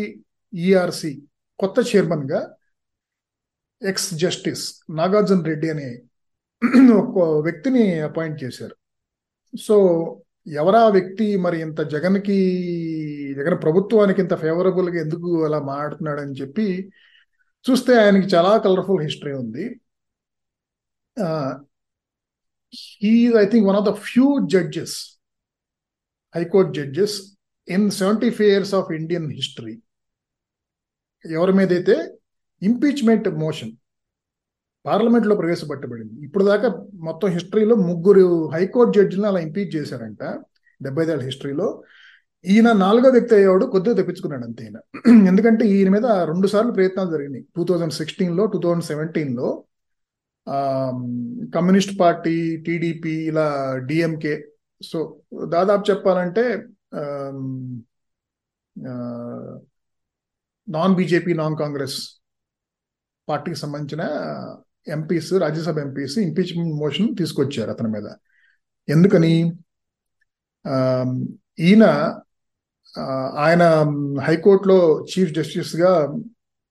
ఈఆర్సి 0.53 1.11
కొత్త 1.59 1.79
చైర్మన్గా 1.89 2.39
ఎక్స్ 3.81 4.09
జస్టిస్ 4.23 4.63
నాగార్జున 4.99 5.41
రెడ్డి 5.43 5.67
అనే 5.69 5.89
ఒక 7.01 7.19
వ్యక్తిని 7.45 7.83
అపాయింట్ 7.99 8.37
చేశారు. 8.43 8.75
సో 9.53 9.75
ఎవరా 10.47 10.81
వ్యక్తి 10.87 11.25
మరి 11.37 11.57
ఇంత 11.61 11.81
జగన్కి 11.93 12.37
జగన్ 13.37 13.57
ప్రభుత్వానికి 13.63 14.21
ఇంత 14.21 14.35
ఫేవరబుల్గా 14.43 14.97
ఎందుకు 15.01 15.29
అలా 15.45 15.59
మాట్లాడుతున్నాడు 15.71 16.21
అని 16.21 16.37
చెప్పి 16.41 16.67
చూస్తే 17.65 17.91
ఆయనకి 18.03 18.27
చాలా 18.35 18.51
కలర్ఫుల్ 18.57 19.03
హిస్టరీ 19.07 19.33
ఉంది. 19.33 19.65
He 23.03 23.33
I 23.43 23.45
think 23.45 23.67
one 23.69 23.79
of 23.81 23.87
the 23.89 23.93
few 24.07 24.27
judges 24.53 24.97
high court 26.35 26.71
judges 26.77 27.17
in 27.67 27.87
seventy 27.99 28.29
five 28.37 28.49
years 28.49 28.73
of 28.79 28.89
Indian 28.99 29.29
history. 29.39 29.75
ఎవరి 31.25 31.53
మీద 31.59 31.71
అయితే 31.77 31.95
ఇంపీచ్మెంట్ 32.61 33.27
మోషన్ 33.43 33.73
పార్లమెంట్లో 34.85 35.35
ప్రవేశపెట్టబడింది. 35.35 36.13
ఇప్పుడు 36.25 36.43
దాకా 36.43 36.69
మొత్తం 36.93 37.27
హిస్టరీలో 37.27 37.75
ముగ్గురు 37.75 38.49
హైకోర్టు 38.53 38.93
జడ్జిలను 38.99 39.27
అలా 39.27 39.39
ఇంపీచ్ 39.39 39.75
చేశారంట. 39.75 40.23
డెబ్బై 40.81 41.03
ఏళ్ళ 41.03 41.23
హిస్టరీలో. 41.23 41.67
ఈయన 42.45 42.71
నాలుగో 42.71 43.09
వ్యక్తి 43.09 43.35
అయ్యేవాడు 43.35 43.65
కొద్దిగా 43.65 43.95
తెప్పించుకున్నాడు 43.95 44.43
అంతే 44.45 44.63
ఈయన. 44.63 44.77
ఎందుకంటే 45.31 45.63
ఈయన 45.67 45.89
మీద 45.89 46.05
రెండు 46.05 46.47
సార్లు 46.47 46.71
ప్రయత్నాలు 46.71 47.11
జరిగినాయి. 47.11 47.45
టూ 47.55 47.63
థౌజండ్ 47.65 47.93
సిక్స్టీన్లో 47.93 48.45
టూ 48.45 48.59
థౌజండ్ 48.63 48.83
సెవెంటీన్లో 48.83 49.49
కమ్యూనిస్ట్ 51.55 51.99
పార్టీ 51.99 52.57
టీడీపీ 52.67 53.13
ఇలా 53.31 53.47
డిఎంకే. 53.87 54.35
సో 54.81 54.99
దాదాపు 55.49 55.83
చెప్పాలంటే 55.91 56.43
నాన్ 60.67 60.95
బీజేపీ 60.95 61.33
నాన్ 61.33 61.55
కాంగ్రెస్ 61.57 61.97
పార్టీకి 63.29 63.57
సంబంధించిన 63.57 64.03
MPs 64.87 65.33
Rajya Sabha 65.33 65.79
MPs 65.79 66.17
impeachment 66.17 66.75
motion 66.75 67.15
తీసుకొచ్చారు 67.15 67.69
అతని 67.69 67.87
మీద. 67.87 68.07
ఎందుకని? 68.89 69.33
ఈయన 71.59 71.83
ఆయన 73.35 73.63
హైకోర్టులో 74.21 75.05
చీఫ్ 75.11 75.33
జస్టిస్గా 75.33 76.01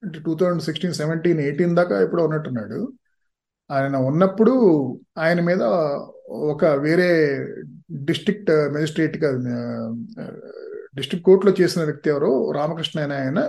అంటే 0.03 0.19
two 0.19 0.35
thousand 0.35 0.63
sixteen 0.63 0.93
seventeen 0.93 1.39
eighteen 1.39 1.75
దాకా 1.75 2.01
ఇప్పుడు 2.01 2.23
ఉన్నట్టున్నాడు. 2.23 2.93
ఆయన 3.71 3.95
ఉన్నప్పుడు 3.95 4.53
ఆయన 5.17 5.41
మీద 5.41 5.61
ఒక 6.27 6.65
వేరే 6.65 7.09
డిస్ట్రిక్ట్ 8.05 8.51
మెజిస్ట్రేట్గా 8.73 9.29
డిస్టిక్ 9.31 10.95
డిస్ట్రిక్ట్ 10.95 11.25
కోర్టులో 11.25 11.53
చేసిన 11.61 11.83
వ్యక్తి 11.83 12.09
ఎవరో 12.09 12.51
రామకృష్ణ 12.51 12.99
అనే 12.99 13.15
ఆయన 13.15 13.39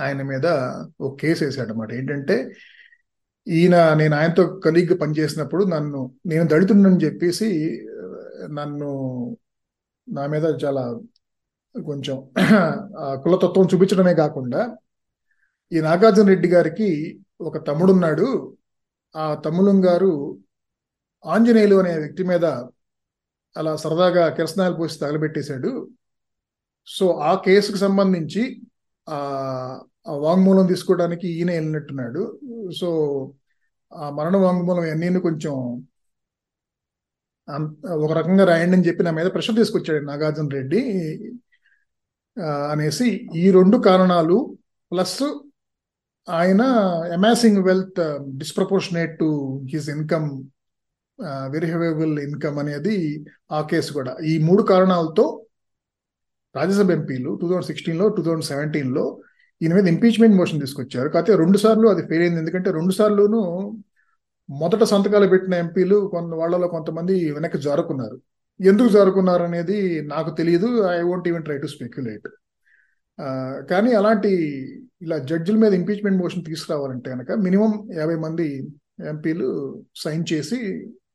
ఆయన 0.00 0.22
మీద 0.22 0.46
ఒక 1.00 1.20
కేసు 1.20 1.44
వేసాడు 1.44 1.72
అనమాట 1.72 1.92
ఏంటంటే 1.92 2.54
ఈయన 3.46 3.94
నేను 3.94 4.16
ఆయనతో 4.16 4.44
కలీగ్ 4.64 5.00
పనిచేసినప్పుడు 5.00 5.64
నన్ను 5.64 6.14
నేను 6.26 6.46
దళితుండని 6.48 7.04
చెప్పేసి 7.04 7.48
నన్ను 8.52 8.90
నా 10.08 10.26
మీద 10.26 10.44
చాలా 10.64 10.82
కొంచెం 11.74 12.16
కులతత్వం 13.24 13.66
చూపించడమే 13.66 14.14
కాకుండా 14.14 14.76
ఈ 15.72 15.80
నాగార్జున 15.80 16.26
రెడ్డి 16.26 16.48
గారికి 16.48 16.88
ఒక 17.40 17.66
తమ్ముడున్నాడు 17.66 18.56
ఆ 19.16 19.34
తమ్ములం 19.34 19.78
గారు 19.86 20.12
ఆంజనేయులు 21.24 21.76
అనే 21.76 21.98
వ్యక్తి 21.98 22.24
మీద 22.24 22.44
అలా 23.56 23.76
సరదాగా 23.76 24.28
కిరసనాలు 24.28 24.74
పోసి 24.74 24.98
తగలబెట్టేశాడు. 24.98 25.70
సో 26.86 27.06
ఆ 27.10 27.42
కేసుకు 27.46 27.76
సంబంధించి 27.76 28.42
వాంగ్మూలం 30.08 30.66
తీసుకోవడానికి 30.66 31.28
ఈయన 31.28 31.50
వెళ్ళినట్టున్నాడు. 31.50 32.40
సో 32.80 32.88
ఆ 33.94 34.10
మరణ 34.10 34.36
వాంగ్మూలం 34.36 34.82
అన్నీ 34.82 35.20
కొంచెం 35.20 35.52
ఒక 38.04 38.12
రకంగా 38.12 38.44
రాయండి 38.44 38.76
అని 38.76 38.86
చెప్పి 38.86 39.02
నా 39.02 39.10
మీద 39.10 39.26
ప్రెషర్ 39.26 39.56
తీసుకొచ్చాడు 39.56 40.04
నాగార్జున 40.04 40.48
రెడ్డి. 40.48 40.80
అనేసి 42.70 43.28
ఈ 43.36 43.50
రెండు 43.50 43.76
కారణాలు 43.76 44.56
ప్లస్ 44.92 45.22
ఆయన 46.28 46.62
amassing 47.14 47.64
wealth 47.64 48.18
disproportionate 48.38 49.18
to 49.18 49.28
his 49.72 49.88
income 49.88 50.44
verifiable 51.50 52.18
income 52.18 52.58
అనేది 52.58 53.26
ఆ 53.52 53.60
కేసు 53.62 53.92
కూడా. 53.92 54.16
ఈ 54.24 54.38
మూడు 54.38 54.62
కారణాలతో 54.62 55.46
రాజ్యసభ 56.56 56.90
ఎంపీలు 56.90 57.34
టూ 57.34 57.46
థౌజండ్ 57.46 57.64
సిక్స్టీన్లో 57.64 58.08
టూ 58.08 58.22
థౌజండ్ 58.22 58.44
సెవెంటీన్లో 58.44 59.20
దీని 59.60 59.74
మీద 59.74 59.86
ఇంపీచ్మెంట్ 59.88 60.36
మోషన్ 60.36 60.60
తీసుకొచ్చారు. 60.60 61.08
కాకపోతే 61.08 61.36
రెండు 61.42 61.58
సార్లు 61.58 61.86
అది 61.88 62.02
ఫెయిల్ 62.08 62.24
అయింది. 62.24 62.40
ఎందుకంటే 62.40 62.70
రెండు 62.70 62.92
సార్లును 62.92 63.40
మొదట 64.48 64.82
సంతకాలు 64.84 65.26
పెట్టిన 65.26 65.54
ఎంపీలు 65.54 65.96
కొంత 66.12 66.34
వాళ్ళలో 66.34 66.66
కొంతమంది 66.68 67.14
వెనక్కి 67.32 67.58
జారుకున్నారు. 67.58 68.16
ఎందుకు 68.60 68.88
జారుకున్నారు 68.88 69.42
అనేది 69.42 69.78
నాకు 70.06 70.30
తెలియదు. 70.30 70.68
I 70.98 71.00
won't 71.02 71.28
even 71.28 71.44
try 71.44 71.58
to 71.58 71.66
speculate 71.66 72.28
కానీ 73.70 73.92
అలాంటి 73.92 74.30
ఇలా 75.02 75.18
జడ్జిల 75.18 75.56
మీద 75.56 75.72
ఇంపీచ్మెంట్ 75.72 76.18
మోషన్ 76.18 76.44
తీసుకురావాలంటే 76.44 77.08
కనుక 77.10 77.32
మినిమం 77.46 77.72
యాభై 77.94 78.16
మంది 78.16 78.46
ఎంపీలు 79.08 79.48
సైన్ 79.96 80.24
చేసి 80.32 80.58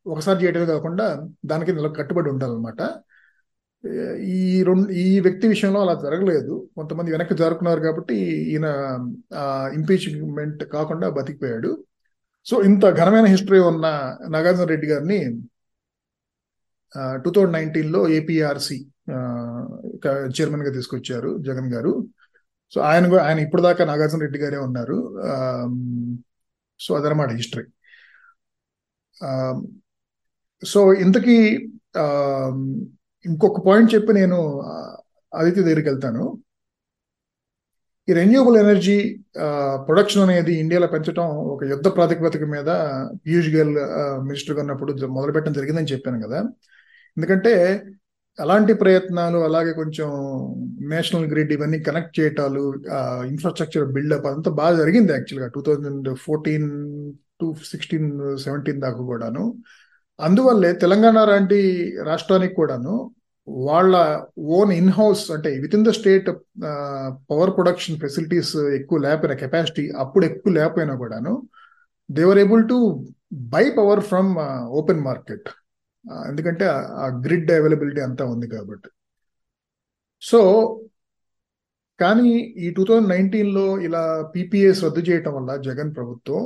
ఒకసారి 0.08 0.38
చేయడమే 0.44 0.66
కాకుండా 0.66 1.06
దానికి 1.46 1.72
నెల 1.74 1.88
కట్టుబడి 1.88 2.30
ఉండాలన్నమాట. 2.30 2.82
ఈ 3.84 4.64
రెండు 4.68 4.88
ఈ 5.04 5.06
వ్యక్తి 5.26 5.46
విషయంలో 5.48 5.80
అలా 5.86 5.94
జరగలేదు. 6.04 6.54
కొంతమంది 6.78 7.14
వెనక్కి 7.14 7.36
జరుపుకున్నారు 7.42 7.82
కాబట్టి 7.88 8.18
ఈయన 8.52 8.68
ఇంపీచ్మెంట్ 9.78 10.64
కాకుండా 10.76 11.08
బతికిపోయాడు. 11.18 11.72
సో 12.46 12.56
ఇంత 12.70 12.84
ఘనమైన 13.00 13.28
హిస్టరీ 13.34 13.60
ఉన్న 13.72 13.86
నాగార్జున 14.36 14.68
రెడ్డి 14.74 14.88
గారిని 14.92 15.20
టూ 17.24 17.30
థౌజండ్ 17.36 17.56
నైన్టీన్లో 17.58 18.02
ఏపీఆర్సి 18.18 18.78
చైర్మన్గా 20.38 20.72
తీసుకొచ్చారు 20.78 21.32
జగన్ 21.48 21.70
గారు. 21.76 21.94
సో 22.74 22.80
ఆయన 22.90 23.06
ఆయన 23.28 23.40
ఇప్పుడు 23.46 23.62
దాకా 23.68 23.86
నాగార్జున 23.92 24.22
రెడ్డి 24.26 24.40
గారే 24.44 24.60
ఉన్నారు. 24.68 24.98
సో 26.80 26.92
అదనమాట 27.00 27.32
హిస్టరీ 27.40 27.66
సో 30.64 30.80
ఇంతకీ 31.06 31.38
ఇంకొక 33.26 33.60
పాయింట్ 33.68 33.90
చెప్పి 33.96 34.12
నేను 34.20 34.38
ఆదిత్య 35.40 35.64
దగ్గరికి 35.68 35.90
వెళ్తాను. 35.92 36.24
ఈ 38.10 38.12
రెన్యూబుల్ 38.20 38.56
ఎనర్జీ 38.64 38.96
ప్రొడక్షన్ 39.88 40.24
అనేది 40.26 40.54
ఇండియాలో 40.62 40.88
పెంచడం 40.94 41.28
ఒక 41.54 41.64
యుద్ధ 41.72 41.88
ప్రాతిపదిక 41.98 42.46
మీద 42.54 42.70
పీయూష్ 43.24 43.50
గోయల్ 43.56 43.76
మినిస్టర్గా 44.30 44.62
ఉన్నప్పుడు 44.64 44.94
మొదలుపెట్టడం 45.18 45.56
జరిగిందని 45.60 45.92
చెప్పాను 45.94 46.20
కదా. 46.26 46.40
ఎందుకంటే 47.18 47.54
అలాంటి 48.40 48.74
ప్రయత్నాలు 48.82 49.40
అలాగే 49.48 49.72
కొంచెం 49.80 50.10
నేషనల్ 50.94 51.28
గ్రిడ్ 51.32 51.52
ఇవన్నీ 51.56 51.80
కనెక్ట్ 51.88 52.14
చేయటాలు 52.20 52.64
ఇన్ఫ్రాస్ట్రక్చర్ 53.32 53.86
బిల్డప్ 53.96 54.28
అంతా 54.32 54.52
బాగా 54.62 54.74
జరిగింది 54.82 55.12
యాక్చువల్గా 55.16 55.50
two 55.56 55.62
thousand 55.68 56.10
fourteen 56.26 56.70
to 57.42 57.48
sixteen 57.72 58.10
seventeen 58.46 58.84
దాకా 58.86 59.02
కూడాను. 59.12 59.44
అందువల్లే 60.22 60.74
తెలంగాణ 60.74 61.24
లాంటి 61.24 61.60
రాష్ట్రానికి 62.04 62.54
కూడాను 62.54 62.94
వాళ్ళ 63.48 63.96
ఓన్ 64.38 64.72
ఇన్ 64.72 64.92
హౌస్ 64.92 65.32
అంటే 65.32 65.50
within 65.76 65.86
the 65.86 65.90
state 65.90 66.30
power 67.30 67.56
production 67.56 68.00
facilities 68.00 68.56
ఎక్కువ 68.80 69.00
లేకపోయినా 69.00 69.36
కెపాసిటీ 69.36 69.90
అప్పుడు 70.04 70.26
ఎక్కువ 70.26 70.54
లేకపోయినా 70.54 70.96
కూడాను 70.96 71.34
they were 72.10 72.40
able 72.40 72.64
to 72.70 72.78
buy 73.32 73.64
power 73.70 74.00
from 74.02 74.32
open 74.80 75.02
market 75.02 75.50
ఎందుకంటే 76.30 76.66
ఆ 77.04 77.08
గ్రిడ్ 77.26 77.52
అవైలబిలిటీ 77.52 78.02
అంతా 78.02 78.24
ఉంది 78.26 78.48
కాబట్టి. 78.48 78.90
సో 80.24 80.40
కానీ 82.00 82.32
ఈ 82.58 82.68
టూ 82.74 82.84
థౌజండ్ 82.84 83.10
నైన్టీన్లో 83.10 83.80
ఇలా 83.80 84.04
పీపీఎస్ 84.36 84.84
రద్దు 84.84 85.02
చేయటం 85.02 85.34
వల్ల 85.36 85.56
జగన్ 85.62 85.96
ప్రభుత్వం 85.96 86.42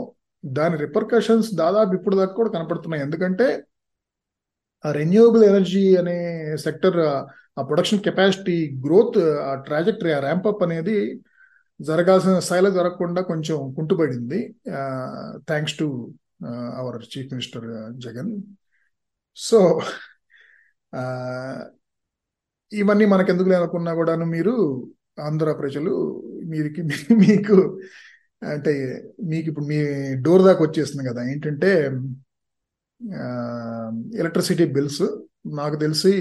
దాని 0.58 0.76
రిపర్కషన్స్ 0.78 1.50
దాదాపు 1.56 1.94
ఇప్పుడు 1.94 2.16
దాకా 2.16 2.34
కూడా 2.34 2.50
కనపడుతున్నాయి. 2.50 3.04
ఎందుకంటే 3.04 3.48
ఆ 4.86 4.92
రెన్యూవబుల్ 4.92 5.44
ఎనర్జీ 5.44 5.98
అనే 5.98 6.18
సెక్టర్ 6.58 7.00
ఆ 7.60 7.62
ప్రొడక్షన్ 7.62 8.00
కెపాసిటీ 8.00 8.58
గ్రోత్ 8.86 9.18
ఆ 9.50 9.56
ట్రాజెక్టరీ 9.56 10.12
ఆ 10.12 10.20
ర్యాంపప్ 10.20 10.64
అనేది 10.64 10.98
జరగాల్సిన 11.82 12.40
స్థాయిలో 12.40 12.72
జరగకుండా 12.72 13.22
కొంచెం 13.22 13.58
కుంటుపడింది. 13.78 14.40
Thanks 15.50 15.78
to 15.80 16.14
our 16.80 16.98
chief 17.04 17.32
minister 17.34 17.68
Jagan. 18.06 18.32
So 19.38 19.82
ఇవన్నీ 22.72 23.06
మనకెందుకు 23.06 23.50
లేనుకున్నా 23.50 23.94
కూడాను 23.94 24.26
మీరు 24.26 24.54
ఆంధ్ర 25.20 25.52
ప్రజలు 25.52 25.94
మీరికి 26.46 26.82
మీకు 27.24 27.58
అంటే 28.42 28.72
మీకు 29.24 29.48
ఇప్పుడు 29.50 29.66
మీ 29.66 29.78
డోర్ 30.16 30.44
దాకా 30.44 30.62
వచ్చేస్తుంది 30.64 31.10
కదా. 31.10 31.22
ఏంటంటే 31.32 31.72
ఎలక్ట్రిసిటీ 34.22 34.66
బిల్స్. 34.66 35.06
నాకు 35.60 35.76
తెలిసి 35.76 36.14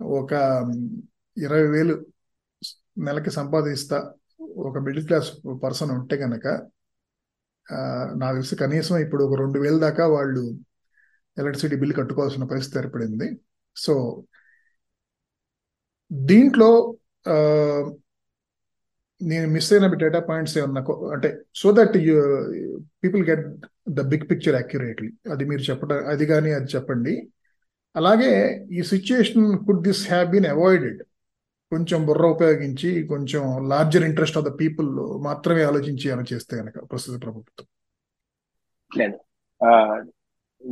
ఒక 0.00 0.32
ఇరవై 1.36 1.66
వేలు 1.66 1.94
నెలకి 2.98 3.30
సంపాదిస్తా 3.30 3.98
ఒక 4.40 4.78
మిడిల్ 4.78 5.06
క్లాస్ 5.06 5.30
పర్సన్ 5.62 5.90
ఉంటే 5.90 6.16
కనుక 6.16 6.46
నాకు 8.16 8.34
తెలిసి 8.34 8.56
కనీసం 8.56 8.98
ఇప్పుడు 8.98 9.22
ఒక 9.24 9.34
రెండు 9.40 9.58
వేల 9.58 9.76
దాకా 9.78 10.04
వాళ్ళు 10.06 10.42
ఎలక్ట్రిసిటీ 11.38 11.76
బిల్ 11.76 11.94
కట్టుకోవాల్సిన 11.94 12.44
పరిస్థితి 12.44 12.78
ఏర్పడింది. 12.78 13.28
సో 13.76 13.94
దీంట్లో 16.12 16.70
నేను 19.22 19.48
మిస్ 19.48 19.72
అయిన 19.72 19.94
డేటా 19.94 20.20
పాయింట్స్ 20.20 20.58
ఏమన్నా 20.58 20.80
అంటే 21.12 21.38
so 21.54 21.72
that 21.72 21.96
you 21.96 22.14
people 23.04 23.28
get 23.28 23.66
the 23.88 24.00
big 24.00 24.30
picture 24.30 24.54
accurately 24.54 25.10
అది 25.32 25.44
మీరు 25.44 25.60
చెప్పడం 25.60 26.06
అది 26.06 26.26
కానీ 26.26 26.52
అది 26.52 26.70
చెప్పండి. 26.74 27.28
అలాగే 27.96 28.64
ఈ 28.72 28.82
situation 28.82 29.58
could 29.58 29.82
this 29.82 30.08
have 30.08 30.30
been 30.30 30.46
avoided 30.46 31.02
కొంచెం 31.70 32.06
బుర్ర 32.06 32.26
ఉపయోగించి 32.26 33.02
కొంచెం 33.02 33.68
larger 33.68 34.04
interest 34.04 34.38
of 34.38 34.46
the 34.46 34.60
people 34.60 34.88
మాత్రమే 35.24 35.62
ఆలోచించి 35.62 36.10
అలా 36.10 36.24
చేస్తే 36.32 36.56
కనుక 36.56 36.90
ప్రస్తుత 36.90 37.22
ప్రభుత్వం. 37.22 37.66
లేదు. 38.96 39.18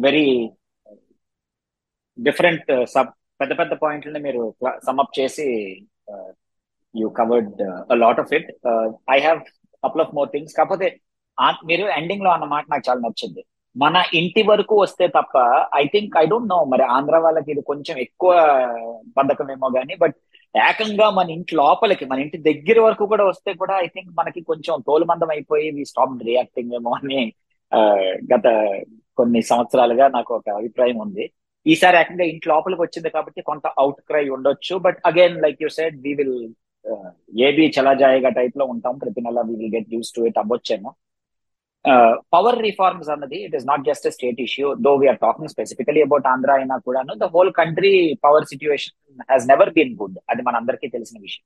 వెరీ 0.00 0.50
డిఫరెంట్ 2.20 2.86
సబ్ 2.86 3.08
పెద్ద 3.40 3.58
పెద్ద 3.58 3.72
పాయింట్లని 3.72 4.18
మీరు 4.18 4.54
సమ్అప్ 4.64 5.20
చేసి 5.20 5.46
you 6.94 7.08
covered 7.20 7.62
lot 8.02 8.20
of 8.20 8.32
it 8.34 8.48
I 9.10 9.18
have 9.20 9.40
couple 9.82 10.02
of 10.02 10.14
more 10.14 10.30
things 10.32 10.54
కాకపోతే 10.54 10.88
మీరు 11.64 11.84
ఎండింగ్లో 11.98 12.30
అన్నమాట 12.30 12.64
నాకు 12.70 12.84
చాలా 12.88 13.00
నచ్చింది. 13.00 13.42
మన 13.76 13.96
ఇంటి 14.14 14.42
వరకు 14.42 14.74
వస్తే 14.80 15.04
తప్ప 15.08 15.36
I 15.74 15.84
think 15.84 16.16
I 16.22 16.24
don't 16.26 16.50
know 16.50 16.58
మరి 16.72 16.84
ఆంధ్ర 16.96 17.16
వాళ్ళకి 17.18 17.50
ఇది 17.50 17.62
కొంచెం 17.70 17.96
ఎక్కువ 17.98 18.32
బద్ధకమేమో 19.18 19.68
కానీ 19.76 19.94
బట్ 19.94 20.16
ఏకంగా 20.54 21.06
మన 21.10 21.30
ఇంటి 21.30 21.54
లోపలికి 21.56 22.04
మన 22.04 22.18
ఇంటి 22.20 22.38
దగ్గర 22.48 22.78
వరకు 22.80 23.04
కూడా 23.06 23.24
వస్తే 23.24 23.50
కూడా 23.54 23.74
ఐ 23.84 23.86
థింక్ 23.86 24.10
మనకి 24.20 24.40
కొంచెం 24.50 24.74
తోలుమందం 24.88 25.30
అయిపోయి 25.30 25.68
వి 25.76 25.84
స్టాప్ 25.90 26.24
రియాక్టింగ్ 26.30 26.74
ఏమో 26.78 26.92
అని 26.98 27.20
గత 28.32 28.46
కొన్ని 29.18 29.40
సంవత్సరాలుగా 29.42 30.06
నాకు 30.08 30.30
ఒక 30.34 30.48
అభిప్రాయం 30.50 30.98
ఉంది. 30.98 31.24
ఈసారి 31.66 31.96
ఏకంగా 31.96 32.24
ఇంటి 32.24 32.46
లోపలికి 32.48 32.82
వచ్చింది 32.82 33.10
కాబట్టి 33.10 33.40
కొంత 33.42 33.66
అవుట్ 33.78 34.00
క్రై 34.08 34.24
ఉండొచ్చు 34.36 34.74
but 34.86 34.98
again 35.06 35.36
like 35.42 35.60
you 35.62 35.68
said 35.78 35.96
we 36.06 36.12
will 36.20 36.36
AB 37.48 37.64
చలాజాయిగా 37.76 38.30
టైప్లో 38.38 38.64
ఉంటాం. 38.74 38.94
ప్రతి 38.98 39.20
నెల 39.20 39.40
we 39.48 39.54
will 39.60 39.74
get 39.76 39.90
used 39.94 40.12
to 40.16 40.20
it 40.28 40.38
అవ్వచ్చేమో. 40.42 40.90
Power 42.34 42.58
reforms 42.66 43.08
అన్నది 43.14 43.38
it 43.44 43.54
is 43.58 43.66
not 43.66 43.84
just 43.88 44.06
state 44.16 44.40
issue 44.40 44.66
though 44.86 44.90
we are 45.02 45.18
talking 45.22 45.52
specifically 45.54 46.02
about 46.02 46.26
Andhra 46.32 46.50
అయినా 46.52 46.76
కూడాను 46.86 47.14
the 47.22 47.28
whole 47.34 47.52
country 47.60 47.92
power 48.24 48.44
situation 48.44 48.94
has 49.30 49.48
never 49.48 49.72
been 49.78 49.94
good 50.02 50.18
అది 50.30 50.42
మన 50.42 50.54
అందరికీ 50.56 50.88
తెలిసిన 50.88 51.18
విషయం. 51.20 51.44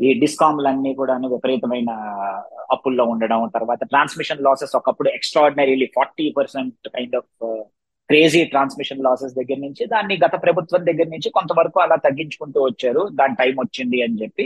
ఈ 0.00 0.10
డిస్కామ్లన్నీ 0.20 0.94
కూడాను 0.94 1.26
విపరీతమైన 1.28 1.90
అప్పుల్లో 2.74 3.04
ఉండడం 3.04 3.40
తర్వాత 3.54 3.84
ట్రాన్స్మిషన్ 3.84 4.42
లాసెస్ 4.46 4.76
ఒకప్పుడు 4.76 5.08
extraordinarily 5.08 5.88
forty 5.96 6.26
percent 6.38 6.88
kind 6.88 7.16
of 7.16 7.30
crazy 8.12 8.40
transmission 8.52 9.04
losses 9.04 9.36
దగ్గర 9.36 9.58
నుంచి 9.66 9.82
దాన్ని 9.92 10.14
గత 10.24 10.34
ప్రభుత్వం 10.42 10.80
దగ్గర 10.88 11.06
నుంచి 11.12 11.28
కొంతవరకు 11.36 11.78
అలా 11.84 11.96
తగ్గించుకుంటూ 12.06 12.58
వచ్చారు. 12.64 13.02
దాని 13.18 13.34
టైం 13.40 13.54
వచ్చింది 13.62 13.98
అని 14.06 14.18
చెప్పి 14.22 14.44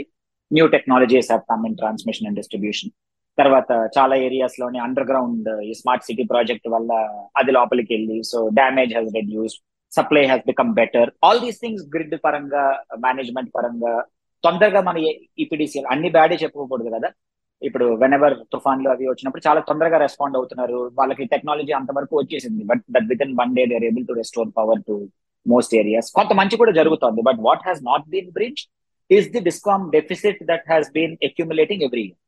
new 0.51 0.65
technologies 0.75 1.29
have 1.31 1.43
come 1.51 1.63
in 1.69 1.75
transmission 1.81 2.27
and 2.29 2.39
distribution. 2.41 2.91
తర్వాత 3.37 3.71
చాలా 3.95 4.15
ఏరియాస్లోని 4.27 4.79
అండర్ 4.85 5.07
గ్రౌండ్ 5.09 5.49
ఈ 5.69 5.73
స్మార్ట్ 5.79 6.05
సిటీ 6.07 6.23
ప్రాజెక్ట్ 6.31 6.67
వల్ల 6.75 6.91
అది 7.39 7.51
లోపలికి 7.57 7.91
వెళ్ళి 7.95 8.17
so 8.31 8.39
damage 8.59 8.93
has 8.97 9.11
reduce 9.17 9.55
supply 9.91 10.23
has 10.29 10.45
become 10.51 10.71
better 10.79 11.09
all 11.27 11.41
these 11.45 11.59
things 11.63 11.83
grid 11.95 12.15
పరంగా 12.25 12.63
మేనేజ్మెంట్ 13.05 13.51
పరంగా 13.57 13.93
తొందరగా 14.43 14.81
మన 14.89 14.97
ఈపీడీసీ 15.43 15.81
అన్ని 15.93 16.11
బ్యాడే 16.17 16.37
చెప్పుకోకూడదు 16.43 16.91
కదా. 16.97 17.09
ఇప్పుడు 17.61 17.85
వెనెవర్ 18.01 18.35
తుఫాన్లు 18.53 18.89
అవి 18.93 19.05
వచ్చినప్పుడు 19.09 19.43
చాలా 19.47 19.61
తొందరగా 19.69 19.97
రెస్పాండ్ 20.05 20.37
అవుతున్నారు. 20.39 20.79
వాళ్ళకి 20.99 21.23
టెక్నాలజీ 21.33 21.73
అంతవరకు 21.79 22.13
వచ్చేసింది. 22.21 22.63
But 22.71 22.83
that 22.95 23.07
within 23.25 23.33
one 23.41 23.53
day 23.57 23.63
they're 23.71 23.85
able 23.89 24.05
to 24.09 24.15
restore 24.21 24.51
power 24.59 24.83
to 24.89 24.95
most 25.45 25.73
areas 25.81 26.09
కొంత 26.17 26.31
మంచి 26.41 26.55
కూడా 26.61 26.73
జరుగుతుంది. 26.79 27.21
But 27.29 27.39
what 27.47 27.65
has 27.67 27.81
not 27.91 28.07
been 28.13 28.31
bridge 28.37 28.63
is 29.09 29.27
the 29.35 29.41
discom 29.49 29.83
deficit 29.97 30.41
that 30.51 30.65
has 30.71 30.89
been 30.97 31.15
accumulating 31.29 31.85
every 31.87 32.05
year 32.07 32.19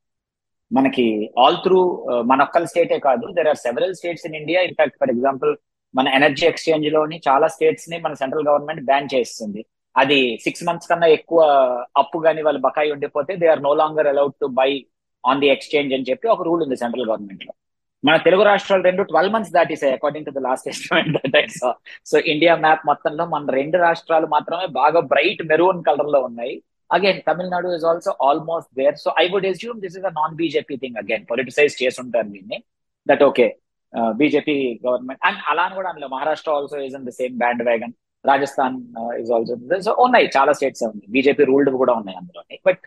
మనకి 0.72 1.08
all 1.44 1.58
through 1.66 1.80
uh, 2.12 2.22
మన 2.30 2.40
ఒక్కల 2.48 2.66
స్టేటే 2.72 2.98
కాదు 3.08 3.26
there 3.38 3.50
are 3.52 3.60
several 3.66 3.96
states 4.00 4.26
in 4.28 4.38
India 4.42 4.60
in fact 4.68 4.98
for 5.02 5.12
example 5.14 5.52
మన 5.94 6.08
ఎనర్జీ 6.18 6.46
ఎక్స్చేంజ్లోని 6.50 7.18
చాలా 7.28 7.48
స్టేట్స్ని 7.54 7.98
మన 8.06 8.14
సెంట్రల్ 8.22 8.48
గవర్నమెంట్ 8.50 8.84
బ్యాన్ 8.90 9.10
చేస్తుంది. 9.14 9.62
అది 9.96 10.20
సిక్స్ 10.46 10.66
మంత్స్ 10.68 10.90
కన్నా 10.92 11.08
ఎక్కువ 11.18 11.40
అప్పు 12.02 12.18
కానీ 12.26 12.42
వాళ్ళు 12.48 12.62
బకాయి 12.68 12.92
ఉండిపోతే 12.96 13.34
they 13.42 13.48
are 13.54 13.64
no 13.68 13.72
longer 13.82 14.10
allowed 14.12 14.36
to 14.42 14.48
buy 14.60 14.70
on 15.24 15.42
the 15.44 15.50
exchange 15.56 15.92
అని 15.98 16.08
చెప్పి 16.10 16.28
ఒక 16.36 16.44
రూల్ 16.50 16.64
ఉంది 16.66 16.78
సెంట్రల్ 16.84 17.08
గవర్నమెంట్లో. 17.10 17.54
మన 18.04 18.16
తెలుగు 18.26 18.44
రాష్ట్రాలు 18.50 18.84
రెండు 18.88 19.04
twelve 19.12 19.34
months 19.36 19.54
దాటిసాయి 19.56 19.94
according 19.98 20.28
to 20.28 20.34
the 20.38 20.42
last 20.48 20.68
estimate 20.72 21.10
that 21.16 21.36
I 21.40 21.44
saw 21.60 21.70
so 22.12 22.18
India 22.34 22.54
map 22.66 22.84
మొత్తంలో 22.90 23.24
మన 23.34 23.52
రెండు 23.60 23.78
రాష్ట్రాలు 23.88 24.28
మాత్రమే 24.36 24.68
బాగా 24.80 25.00
బ్రైట్ 25.14 25.42
మెరూన్ 25.52 25.82
కలర్లో 25.88 26.20
ఉన్నాయి. 26.30 26.56
Again 26.90 27.20
Tamil Nadu 27.30 27.70
is 27.78 27.86
also 27.90 28.12
almost 28.28 28.72
there 28.80 28.96
so 29.06 29.10
I 29.24 29.26
would 29.34 29.48
assume 29.54 29.80
this 29.86 29.98
is 30.00 30.06
a 30.12 30.14
non 30.20 30.36
BJP 30.42 30.76
thing 30.84 31.00
again 31.02 31.26
politicise 31.32 31.76
చేసుంటారు 31.84 32.30
దీన్ని. 32.36 32.60
That 33.08 33.24
okay 33.30 33.48
BJP 34.22 34.56
government 34.86 35.22
and 35.28 35.40
అలా 35.52 35.64
అని 35.68 35.76
కూడా 35.80 35.90
అందులో. 35.92 36.08
Maharashtra 36.16 36.52
also 36.60 36.78
is 36.88 36.96
in 37.00 37.06
the 37.10 37.14
same 37.20 37.36
bandwagon 37.70 37.94
Rajasthan 38.26 38.78
is 39.22 39.32
also 39.36 39.56
so 39.88 39.92
ఉన్నాయి. 40.06 40.26
చాలా 40.38 40.52
states 40.58 40.84
ఉన్నాయి. 40.88 41.10
BJP 41.18 41.44
ruled 41.52 41.70
కూడా 41.84 41.96
ఉన్నాయి 42.00 42.18
అందులో 42.22 42.42
but 42.70 42.82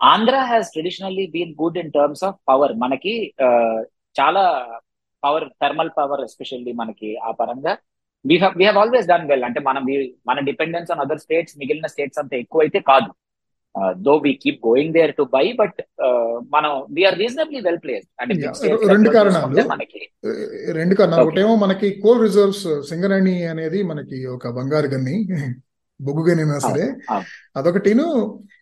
Andhra 0.00 0.36
has 0.42 0.70
traditionally 0.72 1.26
been 1.26 1.54
good 1.62 1.78
in 1.78 1.92
terms 1.92 2.24
of 2.24 2.36
power 2.48 2.72
మనకి 2.76 3.14
చాలా 4.16 4.42
పవర్ 5.22 5.46
థర్మల్ 5.62 5.90
పవర్ 5.98 6.20
ఎస్పెషల్లీ 6.20 6.72
మనకి 6.72 7.10
ఆ 7.18 7.30
పరంగా. 7.30 7.72
We 8.24 8.34
we 8.56 8.64
have 8.64 8.78
always 8.78 9.06
done 9.06 9.28
well 9.28 9.44
అంటే 9.44 9.60
మనం 9.60 9.82
మన 10.26 10.38
డిపెండెన్స్ 10.40 10.90
ఆన్ 10.90 11.00
అదర్ 11.00 11.18
స్టేట్స్ 11.18 11.58
మిగిలిన 11.58 11.86
స్టేట్స్ 11.86 12.18
అంత 12.18 12.34
ఎక్కువ 12.34 12.60
అయితే 12.60 12.80
కాదు 12.80 13.10
though 14.02 14.12
we 14.16 14.32
keep 14.42 14.60
going 14.66 14.92
there 14.92 15.12
to 15.16 15.22
buy 15.32 15.44
but 15.52 15.78
మనం 16.52 16.72
we are 16.90 17.18
reasonably 17.18 17.60
well 17.60 17.80
place 17.84 18.06
అంటే 18.20 18.34
రెండు 18.92 19.10
కారణాలు. 19.10 19.68
మనకి. 19.68 20.00
రెండు 20.72 20.94
కారణాలు. 20.94 21.22
ఒకటేమో 21.26 21.54
మనకి 21.56 21.88
కోల్ 22.00 22.22
రిజర్వ్స్ 22.22 22.66
సింగరేణి 22.88 23.36
అనేది 23.46 23.82
మనకి 23.82 24.18
ఒక 24.26 24.48
బంగారు 24.48 24.86
గన్ని 24.86 25.16
బొగ్గు 26.00 26.22
గని 26.28 26.44
సరే. 26.60 26.86
అదొకటిను 27.56 28.06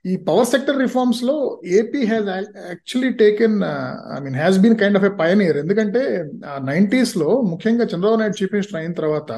ఈ 0.04 0.12
power 0.28 0.48
sector 0.48 0.78
రిఫార్మ్స్లో 0.78 1.34
AP 1.80 2.00
has 2.04 2.28
actually 2.70 3.10
taken 3.20 3.56
I 4.16 4.18
mean 4.20 4.36
has 4.36 4.56
been 4.58 4.78
kind 4.80 4.96
of 4.96 5.04
a 5.04 5.12
pioneer 5.20 5.56
ఎందుకంటే 5.56 6.02
నైన్టీస్లో 6.64 7.28
ముఖ్యంగా 7.52 7.84
చంద్రబాబు 7.84 8.18
నాయుడు 8.20 8.38
చీఫ్ 8.40 8.54
మినిస్టర్ 8.54 8.80
అయిన 8.80 8.94
తర్వాత 9.00 9.32